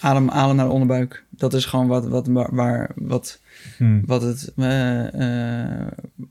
Adem, 0.00 0.30
adem 0.30 0.56
naar 0.56 0.66
de 0.66 0.72
onderbuik. 0.72 1.24
Dat 1.30 1.54
is 1.54 1.64
gewoon 1.64 1.86
wat, 1.86 2.06
wat, 2.06 2.26
waar, 2.50 2.90
wat, 2.94 3.40
mm. 3.78 4.02
wat 4.06 4.22
het, 4.22 4.52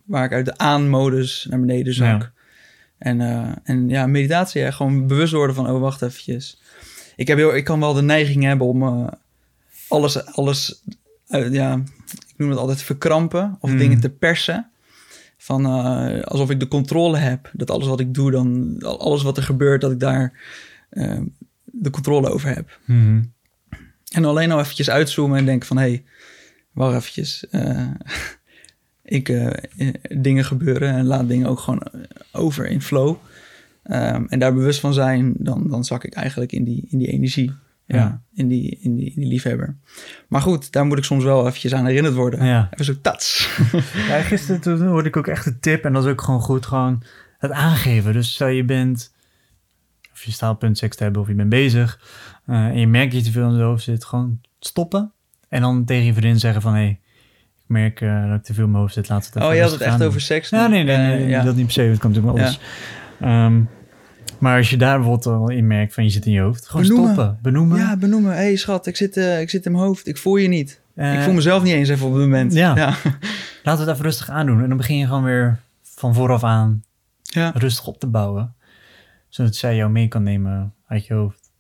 waar 0.06 0.26
ik 0.26 0.32
uit 0.32 0.46
de 0.46 0.58
aan-modus 0.58 1.48
naar 1.50 1.60
beneden 1.60 1.94
zak. 1.94 2.22
Ja. 2.22 2.32
En, 2.98 3.22
en 3.64 3.90
ja, 3.90 4.08
meditatie, 4.08 4.72
gewoon 4.72 5.08
bewust 5.08 5.34
worden 5.34 5.56
van, 5.56 5.70
oh, 5.70 5.80
wacht 5.80 6.02
eventjes. 6.02 6.62
Ik, 7.16 7.28
heb 7.28 7.38
heel, 7.38 7.56
ik 7.56 7.64
kan 7.64 7.80
wel 7.80 7.94
de 7.94 8.02
neiging 8.02 8.44
hebben 8.44 8.68
om 8.68 9.10
alles, 9.88 10.26
alles 10.26 10.84
ja, 11.28 11.82
ik 12.06 12.34
noem 12.38 12.50
het 12.50 12.60
altijd 12.60 12.82
verkrampen 12.82 13.58
of 13.60 13.72
mm. 13.72 13.78
dingen 13.78 14.00
te 14.00 14.10
persen. 14.10 14.70
Van 15.38 15.66
alsof 16.24 16.50
ik 16.50 16.60
de 16.60 16.68
controle 16.68 17.18
heb. 17.18 17.50
Dat 17.54 17.72
alles 17.72 17.88
wat 17.88 18.00
ik 18.00 18.14
doe, 18.14 18.32
dan 18.32 18.78
alles 18.80 19.24
wat 19.24 19.38
er 19.38 19.44
gebeurt, 19.44 19.82
dat 19.82 19.92
ik 19.92 20.00
daar 20.00 20.34
de 21.64 21.90
controle 21.90 22.30
over 22.30 22.56
heb. 22.56 22.80
Mm. 22.86 23.34
En 24.16 24.26
alleen 24.26 24.52
al 24.52 24.60
eventjes 24.60 24.90
uitzoomen 24.90 25.38
en 25.38 25.46
denken 25.46 25.68
van... 25.68 25.78
hé, 25.78 25.84
hey, 25.84 26.04
wacht 26.72 26.96
eventjes. 26.96 27.46
ik, 29.04 29.34
dingen 30.10 30.46
gebeuren 30.46 30.90
en 30.94 31.06
laat 31.06 31.28
dingen 31.28 31.48
ook 31.48 31.60
gewoon 31.60 31.84
over 32.32 32.68
in 32.68 32.82
flow. 32.82 33.18
Um, 33.92 34.28
en 34.30 34.40
daar 34.40 34.54
bewust 34.54 34.80
van 34.80 34.94
zijn, 34.94 35.34
dan, 35.38 35.70
dan 35.70 35.84
zak 35.84 36.04
ik 36.04 36.14
eigenlijk 36.14 36.52
in 36.52 36.64
die, 36.64 36.88
in 36.90 36.98
die 36.98 37.08
energie. 37.08 37.54
Ja, 37.88 38.22
In, 38.34 38.48
die, 38.48 38.78
in, 38.82 38.96
die, 38.96 39.14
in 39.16 39.22
die 39.22 39.28
liefhebber. 39.30 39.76
Maar 40.28 40.42
goed, 40.42 40.72
daar 40.72 40.86
moet 40.86 40.98
ik 40.98 41.04
soms 41.04 41.24
wel 41.24 41.48
eventjes 41.48 41.74
aan 41.74 41.86
herinnerd 41.86 42.16
worden. 42.16 42.46
Ja. 42.46 42.70
Even 42.72 42.86
zo 42.86 42.94
tats. 43.02 43.50
ja, 44.10 44.22
gisteren 44.22 44.62
toen 44.62 44.88
hoorde 44.88 45.08
ik 45.08 45.18
ook 45.18 45.28
echt 45.28 45.46
een 45.46 45.60
tip. 45.60 45.84
En 45.84 45.94
dat 45.94 46.06
is 46.06 46.12
ook 46.12 46.22
gewoon 46.22 46.42
goed, 46.42 46.66
gewoon 46.66 47.04
het 47.38 47.52
aangeven. 47.52 48.14
Dus 48.14 48.34
stel 48.34 48.48
je 48.48 48.64
bent 48.64 49.14
of 50.16 50.24
je 50.24 50.32
staat 50.32 50.52
op 50.52 50.60
punt 50.60 50.78
seks 50.78 50.96
te 50.96 51.04
hebben 51.04 51.22
of 51.22 51.28
je 51.28 51.34
bent 51.34 51.50
bezig. 51.50 52.00
eh, 52.46 52.56
en 52.56 52.80
je 52.80 52.88
merkt 52.88 53.12
dat 53.12 53.20
je 53.22 53.26
te 53.28 53.32
veel 53.34 53.50
in 53.50 53.56
je 53.56 53.62
hoofd 53.64 53.84
zit. 53.84 54.06
Gewoon 54.06 54.40
stoppen. 54.60 55.12
En 55.50 55.62
dan 55.62 55.86
tegen 55.86 56.06
je 56.06 56.14
vriendin 56.14 56.40
zeggen 56.40 56.62
van... 56.62 56.74
Hé, 56.74 56.80
hey, 56.80 56.90
ik 57.58 57.64
merk 57.68 58.02
eh, 58.02 58.28
dat 58.30 58.38
ik 58.38 58.44
te 58.44 58.54
veel 58.54 58.64
in 58.64 58.70
mijn 58.70 58.82
hoofd 58.82 58.94
zit. 58.94 59.10
Laat 59.10 59.26
het 59.26 59.36
even 59.36 59.48
Oh, 59.50 59.56
je 59.56 59.62
had 59.62 59.72
het 59.72 59.82
echt 59.82 60.04
over 60.04 60.22
seks? 60.22 60.50
Ja, 60.50 60.68
nee, 60.68 60.84
nee, 60.84 60.98
nee, 60.98 61.24
Eh, 61.24 61.30
ja. 61.30 61.44
dat 61.44 61.56
niet 61.56 61.66
per 61.66 61.74
se. 61.74 61.90
Dat 61.90 61.98
kan 61.98 62.12
natuurlijk 62.12 62.38
wel 62.38 62.46
Ja. 62.46 62.52
alles. 62.52 62.60
Ehm, 63.20 63.62
maar 64.40 64.58
als 64.58 64.70
je 64.70 64.78
daar 64.78 64.96
bijvoorbeeld 65.00 65.26
al 65.36 65.50
in 65.50 65.68
merkt 65.68 65.94
van 65.94 66.04
je 66.04 66.10
zit 66.10 66.26
in 66.26 66.32
je 66.32 66.40
hoofd. 66.42 66.68
Gewoon 66.68 66.86
Benoemen. 66.88 67.14
stoppen. 67.14 67.40
Benoemen. 67.42 67.78
Ja, 67.78 67.98
benoemen. 67.98 68.32
Hé 68.32 68.38
hey, 68.38 68.56
schat, 68.56 68.88
ik 68.88 68.96
zit, 68.96 69.18
ik 69.18 69.50
zit 69.50 69.66
in 69.66 69.72
mijn 69.72 69.84
hoofd. 69.84 70.08
Ik 70.08 70.18
voel 70.18 70.36
je 70.36 70.48
niet. 70.48 70.82
Ik 70.96 71.22
voel 71.22 71.34
mezelf 71.34 71.64
niet 71.64 71.74
eens 71.74 71.90
even 71.90 72.06
op 72.08 72.12
het 72.14 72.22
moment. 72.22 72.54
Ja. 72.54 72.76
Ja. 72.76 72.86
Laten 73.64 73.84
we 73.84 73.90
het 73.90 73.94
even 74.00 74.04
rustig 74.10 74.30
aandoen. 74.30 74.62
En 74.62 74.68
dan 74.68 74.78
begin 74.78 74.98
je 74.98 75.06
gewoon 75.06 75.24
weer 75.24 75.60
van 75.84 76.14
vooraf 76.14 76.44
aan 76.44 76.84
ja. 77.24 77.52
rustig 77.56 77.88
op 77.88 78.00
te 78.00 78.08
bouwen. 78.08 78.54
Zodat 79.36 79.56
zij 79.56 79.76
jou 79.76 79.92
mee 79.92 80.08
kan 80.08 80.24
nemen 80.24 80.74
uit 80.88 81.06
je 81.06 81.14
hoofd. 81.14 81.52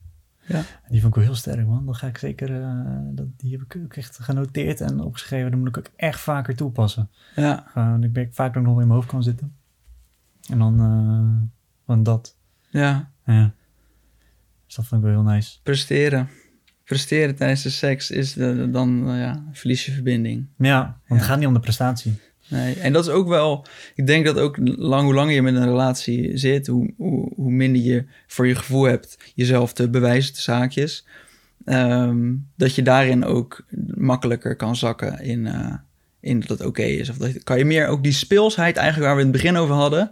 Ja. 0.47 0.57
En 0.57 0.65
Die 0.89 1.01
vond 1.01 1.11
ik 1.15 1.19
wel 1.19 1.23
heel 1.29 1.35
sterk, 1.39 1.67
man. 1.67 1.85
Dat 1.85 1.97
ga 1.97 2.07
ik 2.07 2.17
zeker... 2.17 2.61
eh, 2.61 2.99
dat, 3.03 3.27
die 3.39 3.51
heb 3.51 3.61
ik 3.61 3.75
ook 3.83 3.93
echt 3.95 4.19
genoteerd 4.19 4.81
en 4.81 4.99
opgeschreven. 4.99 5.51
Dat 5.51 5.59
moet 5.59 5.67
ik 5.69 5.77
ook 5.77 5.89
echt 5.95 6.19
vaker 6.19 6.55
toepassen. 6.55 7.09
ja. 7.35 7.63
Gewoon, 7.67 8.03
ik 8.03 8.11
merk 8.13 8.33
vaak 8.33 8.53
dat 8.53 8.61
ik 8.63 8.67
nog 8.69 8.79
in 8.81 8.87
mijn 8.87 8.99
hoofd 8.99 9.07
kan 9.09 9.23
zitten. 9.23 9.55
En 10.49 10.57
dan... 10.57 11.51
van 11.85 12.03
dat. 12.03 12.37
ja. 12.69 13.11
Ja. 13.25 13.53
Dus 14.65 14.75
dat 14.75 14.85
vond 14.85 15.03
ik 15.03 15.07
wel 15.11 15.23
heel 15.23 15.31
nice. 15.33 15.59
Presteren. 15.63 16.29
Presteren 16.83 17.35
tijdens 17.35 17.61
de 17.63 17.69
seks 17.69 18.11
is 18.11 18.33
de, 18.33 18.69
dan, 18.71 19.09
eh, 19.09 19.19
ja, 19.19 19.43
verlies 19.51 19.85
je 19.85 19.91
verbinding. 19.91 20.47
Ja, 20.57 20.81
want 20.83 20.97
Ja. 21.07 21.15
het 21.15 21.23
gaat 21.25 21.37
niet 21.37 21.47
om 21.47 21.53
de 21.53 21.59
prestatie. 21.59 22.19
Nee. 22.47 22.75
En 22.75 22.93
dat 22.93 23.05
is 23.05 23.11
ook 23.11 23.27
wel, 23.27 23.65
ik 23.95 24.07
denk 24.07 24.25
dat 24.25 24.39
ook 24.39 24.57
lang, 24.61 25.03
hoe 25.03 25.13
langer 25.13 25.33
je 25.33 25.41
met 25.41 25.55
een 25.55 25.65
relatie 25.65 26.37
zit, 26.37 26.67
hoe, 26.67 26.93
hoe, 26.97 27.31
hoe 27.35 27.51
minder 27.51 27.81
je 27.81 28.03
voor 28.27 28.47
je 28.47 28.55
gevoel 28.55 28.83
hebt 28.83 29.17
jezelf 29.35 29.73
te 29.73 29.89
bewijzen, 29.89 30.33
te 30.33 30.41
zaakjes. 30.41 31.05
Ehm, 31.65 32.33
dat 32.57 32.75
je 32.75 32.81
daarin 32.81 33.23
ook 33.25 33.65
makkelijker 33.95 34.55
kan 34.55 34.75
zakken 34.75 35.19
in, 35.23 35.47
eh, 35.47 35.73
in 36.19 36.39
dat 36.39 36.49
het 36.49 36.67
oké 36.67 36.81
is. 36.83 37.09
Of 37.09 37.17
dat, 37.17 37.43
kan 37.43 37.57
je 37.57 37.65
meer 37.65 37.87
ook 37.87 38.03
die 38.03 38.11
speelsheid, 38.11 38.75
eigenlijk 38.77 39.07
waar 39.07 39.15
we 39.15 39.21
in 39.25 39.31
het 39.31 39.41
begin 39.41 39.57
over 39.57 39.75
hadden, 39.75 40.09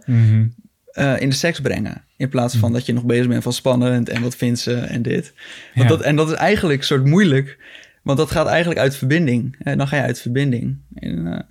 eh, 0.92 1.20
in 1.20 1.28
de 1.28 1.34
seks 1.34 1.60
brengen. 1.60 2.02
In 2.16 2.28
plaats 2.28 2.56
van 2.56 2.72
dat 2.72 2.86
je 2.86 2.92
nog 2.92 3.04
bezig 3.04 3.28
bent 3.28 3.42
van 3.42 3.52
spannend 3.52 4.08
en 4.08 4.22
wat 4.22 4.36
vindt 4.36 4.58
ze 4.60 4.74
en 4.74 5.02
dit. 5.02 5.32
Want 5.74 5.88
Ja. 5.88 5.96
dat, 5.96 6.04
en 6.04 6.16
dat 6.16 6.28
is 6.30 6.34
eigenlijk 6.36 6.78
een 6.80 6.86
soort 6.86 7.04
moeilijk, 7.04 7.58
want 8.02 8.18
dat 8.18 8.30
gaat 8.30 8.46
eigenlijk 8.46 8.80
uit 8.80 8.96
verbinding. 8.96 9.56
En 9.58 9.78
dan 9.78 9.88
ga 9.88 9.96
je 9.96 10.02
uit 10.02 10.20
verbinding. 10.20 10.76
En, 10.94 11.46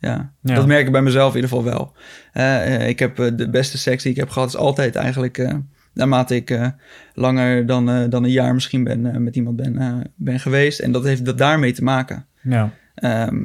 ja. 0.00 0.32
Ja. 0.42 0.54
dat 0.54 0.66
merk 0.66 0.86
ik 0.86 0.92
bij 0.92 1.02
mezelf 1.02 1.34
in 1.34 1.42
ieder 1.42 1.56
geval 1.56 1.64
wel. 1.64 1.92
Eh, 2.32 2.74
eh, 2.74 2.88
ik 2.88 2.98
heb 2.98 3.18
eh, 3.18 3.30
de 3.36 3.50
beste 3.50 3.78
seks 3.78 4.02
die 4.02 4.12
ik 4.12 4.18
heb 4.18 4.30
gehad, 4.30 4.48
is 4.48 4.56
altijd 4.56 4.96
eigenlijk 4.96 5.52
naarmate 5.92 6.34
ik 6.34 6.72
langer 7.14 7.66
dan, 7.66 8.10
dan 8.10 8.24
een 8.24 8.30
jaar 8.30 8.54
misschien 8.54 8.84
ben, 8.84 9.22
met 9.22 9.36
iemand 9.36 9.56
ben, 9.56 10.12
ben 10.14 10.40
geweest. 10.40 10.78
En 10.78 10.92
dat 10.92 11.04
heeft 11.04 11.24
dat 11.24 11.38
daarmee 11.38 11.72
te 11.72 11.84
maken. 11.84 12.26
Ja, 12.42 12.72
Ehm, 12.94 13.44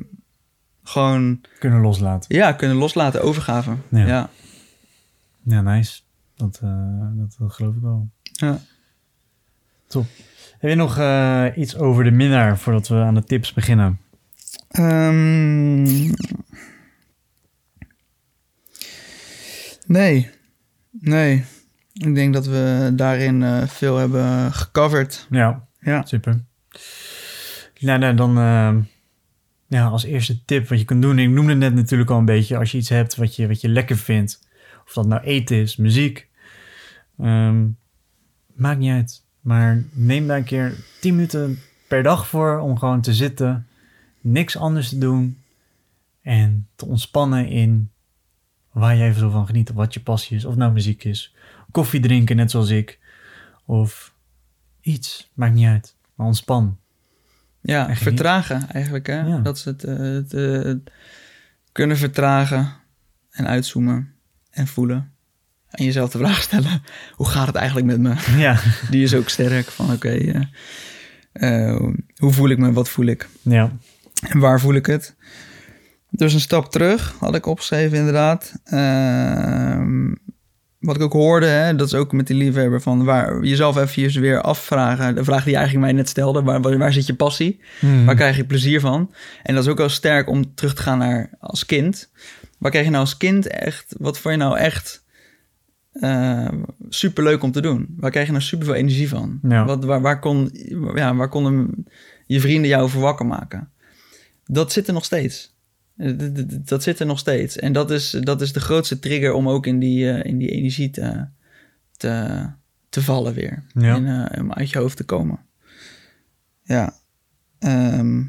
gewoon 0.84 1.42
kunnen 1.60 1.82
loslaten. 1.82 2.36
ja, 2.36 2.52
kunnen 2.52 2.78
loslaten, 2.78 3.22
overgave. 3.22 3.76
Ja. 3.90 4.06
ja. 4.06 4.30
Ja, 5.44 5.62
nice. 5.62 6.02
Dat, 6.36 6.60
dat, 7.16 7.36
dat 7.40 7.54
geloof 7.54 7.76
ik 7.76 7.82
wel. 7.82 8.10
Ja. 8.32 8.60
Top. 9.88 10.06
Heb 10.60 10.70
je 10.70 10.76
nog 10.76 11.00
iets 11.56 11.78
over 11.78 12.04
de 12.04 12.12
minnaar 12.12 12.58
voordat 12.58 12.88
we 12.88 12.96
aan 12.96 13.16
de 13.16 13.24
tips 13.24 13.54
beginnen? 13.54 14.00
Ehm, 14.68 15.84
nee. 19.88 20.30
Nee. 20.92 21.44
Ik 21.94 22.16
denk 22.16 22.34
dat 22.34 22.46
we 22.46 22.92
daarin 22.94 23.44
eh, 23.44 23.68
veel 23.68 23.98
hebben 23.98 24.54
gecoverd. 24.54 25.28
Ja, 25.30 25.68
Ja. 25.80 26.06
super. 26.06 26.44
Nou, 27.80 28.00
nou 28.00 28.16
dan 28.16 28.38
eh, 28.38 28.76
ja, 29.68 29.86
als 29.86 30.04
eerste 30.04 30.46
tip 30.46 30.68
wat 30.68 30.80
je 30.80 30.86
kunt 30.86 31.02
doen. 31.02 31.20
Ik 31.20 31.30
noemde 31.30 31.50
het 31.52 31.60
net 31.60 31.74
natuurlijk 31.74 32.10
al 32.10 32.18
een 32.18 32.26
beetje. 32.26 32.58
Als 32.58 32.72
je 32.72 32.78
iets 32.78 32.90
hebt 32.90 33.16
wat 33.16 33.36
je, 33.36 33.48
wat 33.48 33.62
je 33.62 33.70
lekker 33.70 33.98
vindt. 33.98 34.48
Of 34.86 34.94
dat 34.94 35.08
nou 35.08 35.22
eten 35.24 35.58
is, 35.58 35.76
muziek. 35.76 36.28
ehm, 37.20 37.66
maakt 38.56 38.80
niet 38.80 38.92
uit. 38.92 39.24
Maar 39.42 39.84
neem 39.92 40.28
daar 40.28 40.38
een 40.38 40.44
keer 40.44 40.76
10 41.02 41.16
minuten 41.16 41.60
per 41.88 42.04
dag 42.04 42.28
voor 42.28 42.60
om 42.60 42.78
gewoon 42.78 43.02
te 43.02 43.14
zitten. 43.14 43.68
Niks 44.26 44.58
anders 44.58 44.90
te 44.90 44.98
doen. 44.98 45.38
En 46.22 46.68
te 46.76 46.86
ontspannen 46.86 47.48
in 47.48 47.92
waar 48.72 48.98
jij 48.98 49.14
zo 49.14 49.30
van 49.30 49.46
geniet. 49.46 49.70
Of 49.70 49.76
wat 49.76 49.94
je 49.94 50.00
passie 50.00 50.38
is. 50.38 50.46
Of 50.46 50.56
nou 50.56 50.74
muziek 50.74 51.04
is. 51.04 51.36
Koffie 51.72 52.00
drinken, 52.00 52.36
net 52.36 52.52
zoals 52.52 52.70
ik. 52.70 53.00
Of 53.66 54.14
iets. 54.82 55.32
Maakt 55.34 55.54
niet 55.54 55.68
uit. 55.68 55.96
Maar 56.16 56.28
ontspan. 56.28 56.78
Ja, 57.62 57.96
vertragen 57.96 58.70
eigenlijk. 58.70 59.08
Hè? 59.08 59.22
Ja. 59.22 59.38
Dat 59.38 59.58
is 59.58 59.66
het, 59.66 59.84
eh, 59.84 59.98
het 59.98 60.34
eh, 60.34 60.52
het 60.52 60.92
kunnen 61.72 61.98
vertragen 61.98 62.74
en 63.30 63.48
uitzoomen 63.48 64.14
en 64.50 64.68
voelen. 64.68 65.12
En 65.70 65.86
jezelf 65.86 66.12
de 66.12 66.18
vraag 66.18 66.42
stellen, 66.42 66.82
hoe 67.20 67.28
gaat 67.28 67.48
het 67.48 67.56
eigenlijk 67.56 67.88
met 67.88 68.00
me? 68.00 68.16
Ja. 68.44 68.60
Die 68.90 69.04
is 69.04 69.14
ook 69.14 69.30
sterk 69.30 69.66
van 69.66 69.92
oké, 69.92 70.48
eh, 71.32 71.76
hoe 72.16 72.32
voel 72.32 72.50
ik 72.50 72.58
me, 72.58 72.74
wat 72.74 72.90
voel 72.90 73.06
ik? 73.06 73.30
Ja. 73.42 73.72
En 74.22 74.40
waar 74.40 74.60
voel 74.60 74.74
ik 74.74 74.86
het? 74.86 75.16
Dus 76.10 76.34
een 76.34 76.40
stap 76.40 76.72
terug 76.72 77.16
had 77.20 77.36
ik 77.36 77.46
opgeschreven 77.46 77.98
inderdaad. 77.98 78.54
Ehm, 78.64 80.14
wat 80.80 80.96
ik 80.96 81.02
ook 81.02 81.14
hoorde, 81.14 81.46
hè, 81.46 81.76
dat 81.76 81.88
is 81.88 81.94
ook 81.94 82.12
met 82.12 82.28
die 82.28 82.36
liefhebber 82.36 82.82
van 82.82 83.04
waar 83.04 83.44
jezelf 83.44 83.78
even 83.78 84.22
weer 84.22 84.42
afvragen. 84.42 85.16
De 85.16 85.24
vraag 85.24 85.44
die 85.44 85.52
je 85.52 85.58
eigenlijk 85.58 85.88
mij 85.88 85.96
net 85.96 86.10
stelde, 86.10 86.44
waar, 86.44 86.62
waar, 86.62 86.78
waar 86.78 86.94
zit 86.94 87.06
je 87.06 87.16
passie? 87.16 87.60
Mhm. 87.82 88.06
Waar 88.06 88.16
krijg 88.16 88.38
je 88.38 88.46
plezier 88.46 88.80
van? 88.80 89.14
En 89.44 89.56
dat 89.56 89.64
is 89.64 89.70
ook 89.70 89.78
wel 89.78 89.90
sterk 89.90 90.30
om 90.30 90.56
terug 90.56 90.74
te 90.74 90.82
gaan 90.82 90.98
naar 90.98 91.30
als 91.40 91.66
kind. 91.66 92.12
Waar 92.58 92.72
krijg 92.72 92.86
je 92.86 92.92
nou 92.92 93.04
als 93.04 93.18
kind 93.18 93.48
echt, 93.48 93.96
wat 93.98 94.20
vond 94.20 94.34
je 94.34 94.40
nou 94.40 94.58
echt 94.58 95.04
super 96.00 96.52
superleuk 96.90 97.44
om 97.44 97.52
te 97.52 97.62
doen? 97.62 97.96
Waar 97.98 98.12
krijg 98.12 98.26
je 98.26 98.32
nou 98.32 98.44
super 98.44 98.66
veel 98.66 98.76
energie 98.76 99.10
van? 99.10 99.40
Ja. 99.48 99.66
Wat, 99.66 99.84
waar, 99.84 100.02
waar, 100.02 100.20
kon, 100.20 100.50
ja, 100.96 101.16
waar 101.16 101.30
konden 101.30 101.86
je 102.26 102.40
vrienden 102.40 102.70
jou 102.70 102.90
voor 102.90 103.02
wakker 103.02 103.26
maken? 103.26 103.70
Dat 104.46 104.72
zit 104.72 104.88
er 104.88 104.94
nog 104.94 105.06
steeds. 105.06 105.56
Eh, 105.98 106.14
Dat 106.50 106.84
zit 106.84 107.00
er 107.00 107.06
nog 107.06 107.20
steeds. 107.20 107.58
En 107.58 107.74
dat 107.74 107.92
is, 107.92 108.10
dat 108.10 108.42
is 108.42 108.54
de 108.54 108.60
grootste 108.60 109.00
trigger 109.00 109.34
om 109.34 109.50
ook 109.50 109.66
in 109.66 109.80
die, 109.80 110.12
eh, 110.12 110.32
in 110.32 110.38
die 110.38 110.50
energie 110.50 110.90
te, 110.90 111.26
te, 111.98 112.46
te 112.90 113.02
vallen 113.02 113.34
weer. 113.34 113.64
Ja. 113.74 113.96
En, 113.96 114.30
eh, 114.30 114.42
om 114.42 114.54
uit 114.54 114.70
je 114.70 114.78
hoofd 114.78 114.98
te 114.98 115.04
komen. 115.04 115.40
Ja. 116.64 116.94
Ehm, 117.60 118.24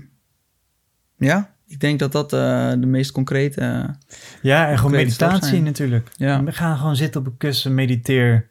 ja, 1.16 1.54
ik 1.66 1.80
denk 1.80 1.98
dat 1.98 2.12
dat 2.12 2.30
de 2.30 2.86
meest 2.86 3.12
concrete... 3.12 3.94
Ja, 4.42 4.68
en 4.68 4.76
gewoon 4.76 4.92
meditatie 4.92 5.62
natuurlijk. 5.62 6.10
Ja. 6.16 6.44
We 6.44 6.52
gaan 6.52 6.76
gewoon 6.76 6.96
zitten 6.96 7.20
op 7.20 7.26
een 7.26 7.36
kussen, 7.36 7.74
mediteer 7.74 8.48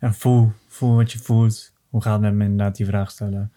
en 0.00 0.14
voel, 0.14 0.52
voel 0.68 0.94
wat 0.94 1.12
je 1.12 1.18
voelt. 1.18 1.72
Hoe 1.88 2.02
gaat 2.02 2.12
het 2.12 2.22
met 2.22 2.34
me 2.34 2.44
inderdaad 2.44 2.76
die 2.76 2.86
vraag 2.86 3.10
stellen? 3.10 3.52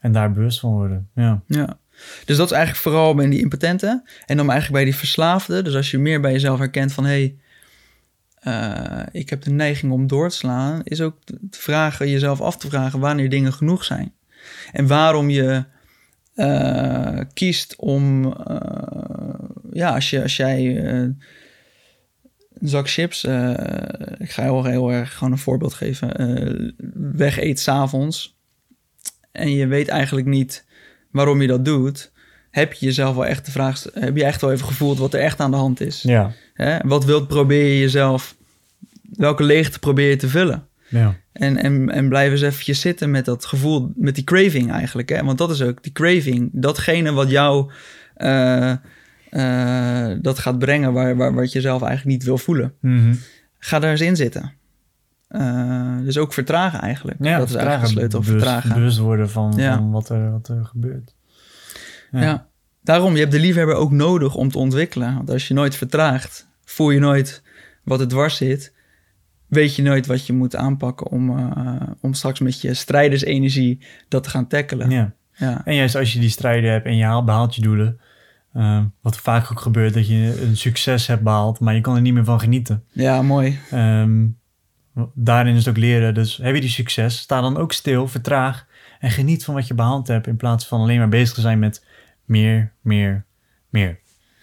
En 0.00 0.12
daar 0.12 0.32
bewust 0.32 0.60
van 0.60 0.72
worden. 0.72 1.08
Ja. 1.14 1.42
Ja. 1.46 1.78
Dus 2.24 2.36
dat 2.36 2.46
is 2.46 2.52
eigenlijk 2.52 2.82
vooral 2.82 3.14
bij 3.14 3.28
die 3.28 3.40
impotenten. 3.40 4.02
En 4.26 4.36
dan 4.36 4.50
eigenlijk 4.50 4.82
bij 4.82 4.84
die 4.84 4.98
verslaafden. 4.98 5.64
Dus 5.64 5.74
als 5.74 5.90
je 5.90 5.98
meer 5.98 6.20
bij 6.20 6.32
jezelf 6.32 6.58
herkent 6.58 6.92
van... 6.92 7.04
hé, 7.04 7.34
hey, 8.40 9.08
ik 9.12 9.30
heb 9.30 9.42
de 9.42 9.50
neiging 9.50 9.92
om 9.92 10.06
door 10.06 10.28
te 10.28 10.36
slaan... 10.36 10.80
is 10.84 11.00
ook 11.00 11.18
te 11.50 11.60
vragen, 11.60 12.10
jezelf 12.10 12.40
af 12.40 12.56
te 12.56 12.68
vragen 12.68 13.00
wanneer 13.00 13.28
dingen 13.28 13.52
genoeg 13.52 13.84
zijn. 13.84 14.12
En 14.72 14.86
waarom 14.86 15.30
je 15.30 15.64
eh, 16.34 17.20
kiest 17.34 17.76
om... 17.76 18.32
eh, 18.32 19.34
ja, 19.72 19.94
als, 19.94 20.10
je, 20.10 20.22
als 20.22 20.36
jij 20.36 20.84
eh, 20.84 20.92
een 20.94 22.68
zak 22.68 22.90
chips... 22.90 23.24
eh, 23.24 23.50
ik 24.18 24.30
ga 24.30 24.42
heel, 24.42 24.64
heel 24.64 24.92
erg 24.92 25.14
gewoon 25.14 25.32
een 25.32 25.38
voorbeeld 25.38 25.74
geven... 25.74 26.16
eh 26.16 26.72
weg 27.16 27.40
eet 27.40 27.60
s'avonds... 27.60 28.36
en 29.32 29.50
je 29.50 29.66
weet 29.66 29.88
eigenlijk 29.88 30.26
niet 30.26 30.64
waarom 31.14 31.40
je 31.40 31.46
dat 31.46 31.64
doet, 31.64 32.12
heb 32.50 32.72
je 32.72 32.86
jezelf 32.86 33.14
wel 33.14 33.26
echt 33.26 33.44
de 33.44 33.50
vraag, 33.50 33.84
heb 33.92 34.16
je 34.16 34.24
echt 34.24 34.40
wel 34.40 34.52
even 34.52 34.66
gevoeld 34.66 34.98
wat 34.98 35.14
er 35.14 35.20
echt 35.20 35.40
aan 35.40 35.50
de 35.50 35.56
hand 35.56 35.80
is. 35.80 36.02
Ja. 36.02 36.32
Hè? 36.54 36.78
Wat 36.84 37.04
wilt 37.04 37.28
probeer 37.28 37.64
je 37.64 37.78
jezelf, 37.78 38.36
welke 39.16 39.42
leegte 39.42 39.78
probeer 39.78 40.10
je 40.10 40.16
te 40.16 40.28
vullen? 40.28 40.66
Ja. 40.88 41.16
En, 41.32 41.56
en, 41.56 41.90
en 41.90 42.08
blijf 42.08 42.30
eens 42.30 42.42
eventjes 42.42 42.80
zitten 42.80 43.10
met 43.10 43.24
dat 43.24 43.44
gevoel, 43.44 43.92
met 43.96 44.14
die 44.14 44.24
craving 44.24 44.70
eigenlijk. 44.72 45.08
Hè? 45.08 45.24
Want 45.24 45.38
dat 45.38 45.50
is 45.50 45.62
ook 45.62 45.82
die 45.82 45.92
craving, 45.92 46.50
datgene 46.52 47.12
wat 47.12 47.30
jou 47.30 47.70
eh, 48.14 48.70
eh, 49.30 50.18
dat 50.20 50.38
gaat 50.38 50.58
brengen 50.58 50.92
waar, 50.92 51.16
waar, 51.16 51.34
wat 51.34 51.52
je 51.52 51.60
zelf 51.60 51.82
eigenlijk 51.82 52.16
niet 52.16 52.26
wil 52.26 52.38
voelen. 52.38 52.74
Mhm. 52.80 53.14
Ga 53.58 53.78
daar 53.78 53.90
eens 53.90 54.00
in 54.00 54.16
zitten. 54.16 54.52
Eh, 55.34 55.96
dus 56.04 56.18
ook 56.18 56.32
vertragen 56.32 56.80
eigenlijk. 56.80 57.16
ja 57.20 57.38
dat 57.38 57.48
is 57.48 57.54
eigenlijk 57.54 57.86
de 57.86 57.92
sleutel, 57.92 58.20
bewust, 58.20 58.44
vertragen. 58.44 58.74
Bewust 58.74 58.98
worden 58.98 59.30
van, 59.30 59.52
Ja. 59.56 59.76
van 59.76 59.90
wat, 59.90 60.08
er, 60.08 60.30
wat 60.30 60.48
er 60.48 60.64
gebeurt. 60.64 61.14
Ja. 62.10 62.46
Daarom, 62.82 63.12
je 63.12 63.18
hebt 63.18 63.32
de 63.32 63.40
liefhebber 63.40 63.74
ook 63.74 63.90
nodig 63.90 64.34
om 64.34 64.50
te 64.50 64.58
ontwikkelen. 64.58 65.14
Want 65.14 65.30
als 65.30 65.48
je 65.48 65.54
nooit 65.54 65.76
vertraagt, 65.76 66.48
voel 66.64 66.90
je 66.90 67.00
nooit 67.00 67.42
wat 67.84 68.00
er 68.00 68.08
dwars 68.08 68.36
zit. 68.36 68.72
weet 69.46 69.76
je 69.76 69.82
nooit 69.82 70.06
wat 70.06 70.26
je 70.26 70.32
moet 70.32 70.56
aanpakken 70.56 71.10
om, 71.10 71.52
om 72.00 72.14
straks 72.14 72.40
met 72.40 72.60
je 72.60 72.74
strijdersenergie 72.74 73.86
dat 74.08 74.22
te 74.22 74.30
gaan 74.30 74.46
tackelen. 74.46 74.90
Ja. 74.90 75.12
ja. 75.32 75.64
En 75.64 75.74
juist 75.74 75.94
als 75.94 76.12
je 76.12 76.20
die 76.20 76.28
strijden 76.28 76.70
hebt 76.70 76.86
en 76.86 76.96
je 76.96 77.04
haalt, 77.04 77.24
behaalt 77.24 77.54
je 77.54 77.62
doelen, 77.62 78.00
wat 79.00 79.16
vaak 79.16 79.50
ook 79.52 79.60
gebeurt, 79.60 79.94
dat 79.94 80.08
je 80.08 80.42
een 80.42 80.56
succes 80.56 81.06
hebt 81.06 81.22
behaald, 81.22 81.60
maar 81.60 81.74
je 81.74 81.80
kan 81.80 81.94
er 81.94 82.00
niet 82.00 82.14
meer 82.14 82.24
van 82.24 82.40
genieten. 82.40 82.84
Ja, 82.92 83.22
mooi. 83.22 83.58
Um, 83.72 84.42
daarin 85.14 85.54
is 85.54 85.64
het 85.64 85.68
ook 85.68 85.80
leren. 85.80 86.14
Dus 86.14 86.36
heb 86.36 86.54
je 86.54 86.60
die 86.60 86.70
succes, 86.70 87.18
sta 87.18 87.40
dan 87.40 87.56
ook 87.56 87.72
stil, 87.72 88.08
vertraag 88.08 88.66
en 89.00 89.10
geniet 89.10 89.44
van 89.44 89.54
wat 89.54 89.66
je 89.66 89.74
behaald 89.74 90.08
hebt 90.08 90.26
in 90.26 90.36
plaats 90.36 90.66
van 90.66 90.80
alleen 90.80 90.98
maar 90.98 91.08
bezig 91.08 91.34
te 91.34 91.40
zijn 91.40 91.58
met 91.58 91.84
meer, 92.24 92.72
meer, 92.80 93.24
meer. 93.68 93.98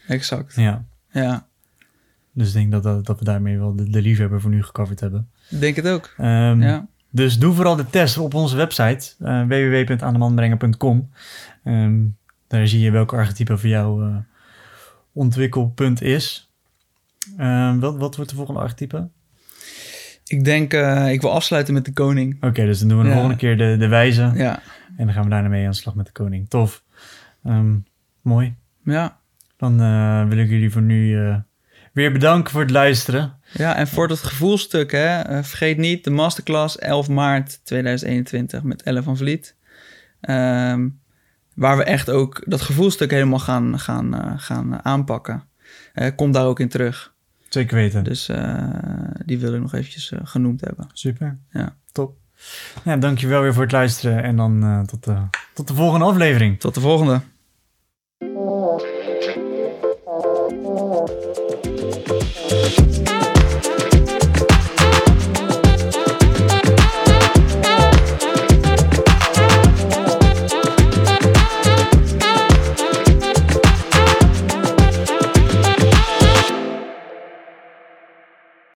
Exact. 0.07 0.55
Ja. 0.55 0.85
Ja. 1.11 1.47
Dus 2.33 2.47
ik 2.47 2.53
denk 2.53 2.71
dat, 2.71 2.83
dat, 2.83 3.05
dat 3.05 3.19
we 3.19 3.25
daarmee 3.25 3.57
wel 3.57 3.75
de, 3.75 3.89
de 3.89 4.01
liefhebber 4.01 4.41
voor 4.41 4.49
nu 4.49 4.63
gecoverd 4.63 4.99
hebben. 4.99 5.29
Denk 5.49 5.75
het 5.75 5.87
ook. 5.87 6.13
Um, 6.17 6.61
ja. 6.61 6.87
Dus 7.09 7.39
doe 7.39 7.53
vooral 7.53 7.75
de 7.75 7.89
test 7.89 8.17
op 8.17 8.33
onze 8.33 8.55
website 8.55 9.13
uh, 9.19 9.45
www.aandemanbrengen.com. 9.45 11.09
Um, 11.65 12.17
daar 12.47 12.67
zie 12.67 12.79
je 12.79 12.91
welke 12.91 13.15
archetype 13.15 13.57
voor 13.57 13.69
jou 13.69 14.05
uh, 14.05 14.15
ontwikkelpunt 15.11 16.01
is. 16.01 16.51
Um, 17.39 17.79
wat, 17.79 17.97
wat 17.97 18.15
wordt 18.15 18.29
de 18.29 18.37
volgende 18.37 18.59
archetype? 18.59 19.09
Ik 20.31 20.43
denk, 20.43 20.73
uh, 20.73 21.11
ik 21.11 21.21
wil 21.21 21.31
afsluiten 21.31 21.73
met 21.73 21.85
de 21.85 21.93
koning. 21.93 22.43
Oké, 22.43 22.65
dus 22.65 22.79
dan 22.79 22.87
doen 22.87 22.97
we 22.97 23.03
de 23.03 23.09
Ja. 23.09 23.15
volgende 23.15 23.37
keer 23.37 23.57
de, 23.57 23.75
de 23.79 23.87
wijze. 23.87 24.31
Ja. 24.35 24.59
En 24.97 25.05
dan 25.05 25.13
gaan 25.13 25.23
we 25.23 25.29
daarna 25.29 25.49
mee 25.49 25.63
aan 25.65 25.71
de 25.71 25.77
slag 25.77 25.95
met 25.95 26.05
de 26.05 26.11
koning. 26.11 26.49
Tof. 26.49 26.83
Ehm, 27.43 27.75
mooi. 28.21 28.55
Ja. 28.83 29.17
Dan 29.57 29.81
eh, 29.81 30.27
wil 30.27 30.37
ik 30.37 30.49
jullie 30.49 30.71
voor 30.71 30.81
nu 30.81 31.19
eh, 31.27 31.35
weer 31.93 32.11
bedanken 32.11 32.51
voor 32.51 32.61
het 32.61 32.69
luisteren. 32.71 33.33
Ja, 33.53 33.75
en 33.75 33.87
voor 33.87 34.07
dat 34.07 34.19
gevoelstuk, 34.19 34.91
hè, 34.91 35.19
eh, 35.19 35.43
vergeet 35.43 35.77
niet 35.77 36.03
de 36.03 36.09
masterclass 36.09 36.77
11 36.79 37.09
maart 37.09 37.65
2021 37.65 38.63
met 38.63 38.81
Elle 38.83 39.03
van 39.03 39.17
Vliet. 39.17 39.55
Ehm, 40.21 40.87
waar 41.55 41.77
we 41.77 41.83
echt 41.83 42.09
ook 42.09 42.43
dat 42.45 42.61
gevoelstuk 42.61 43.11
helemaal 43.11 43.39
gaan, 43.39 43.79
gaan, 43.79 44.13
eh, 44.21 44.33
gaan 44.35 44.85
aanpakken. 44.85 45.43
Eh 45.93 46.07
komt 46.15 46.33
daar 46.33 46.45
ook 46.45 46.59
in 46.59 46.69
terug. 46.69 47.13
Zeker 47.53 47.75
weten. 47.75 48.03
Dus 48.03 48.29
eh, 48.29 48.65
die 49.25 49.39
wil 49.39 49.53
ik 49.53 49.61
nog 49.61 49.73
eventjes 49.73 50.11
eh, 50.11 50.19
genoemd 50.23 50.61
hebben. 50.61 50.87
Super. 50.93 51.39
Ja. 51.49 51.75
Top. 51.91 52.17
Ja, 52.83 52.97
dankjewel 52.97 53.41
weer 53.41 53.53
voor 53.53 53.63
het 53.63 53.71
luisteren. 53.71 54.23
En 54.23 54.35
dan 54.35 54.63
eh, 54.63 54.81
tot, 54.81 55.03
de, 55.03 55.17
tot 55.53 55.67
de 55.67 55.73
volgende 55.73 56.05
aflevering. 56.05 56.59
Tot 56.59 56.73
de 56.73 56.79
volgende. 56.79 57.21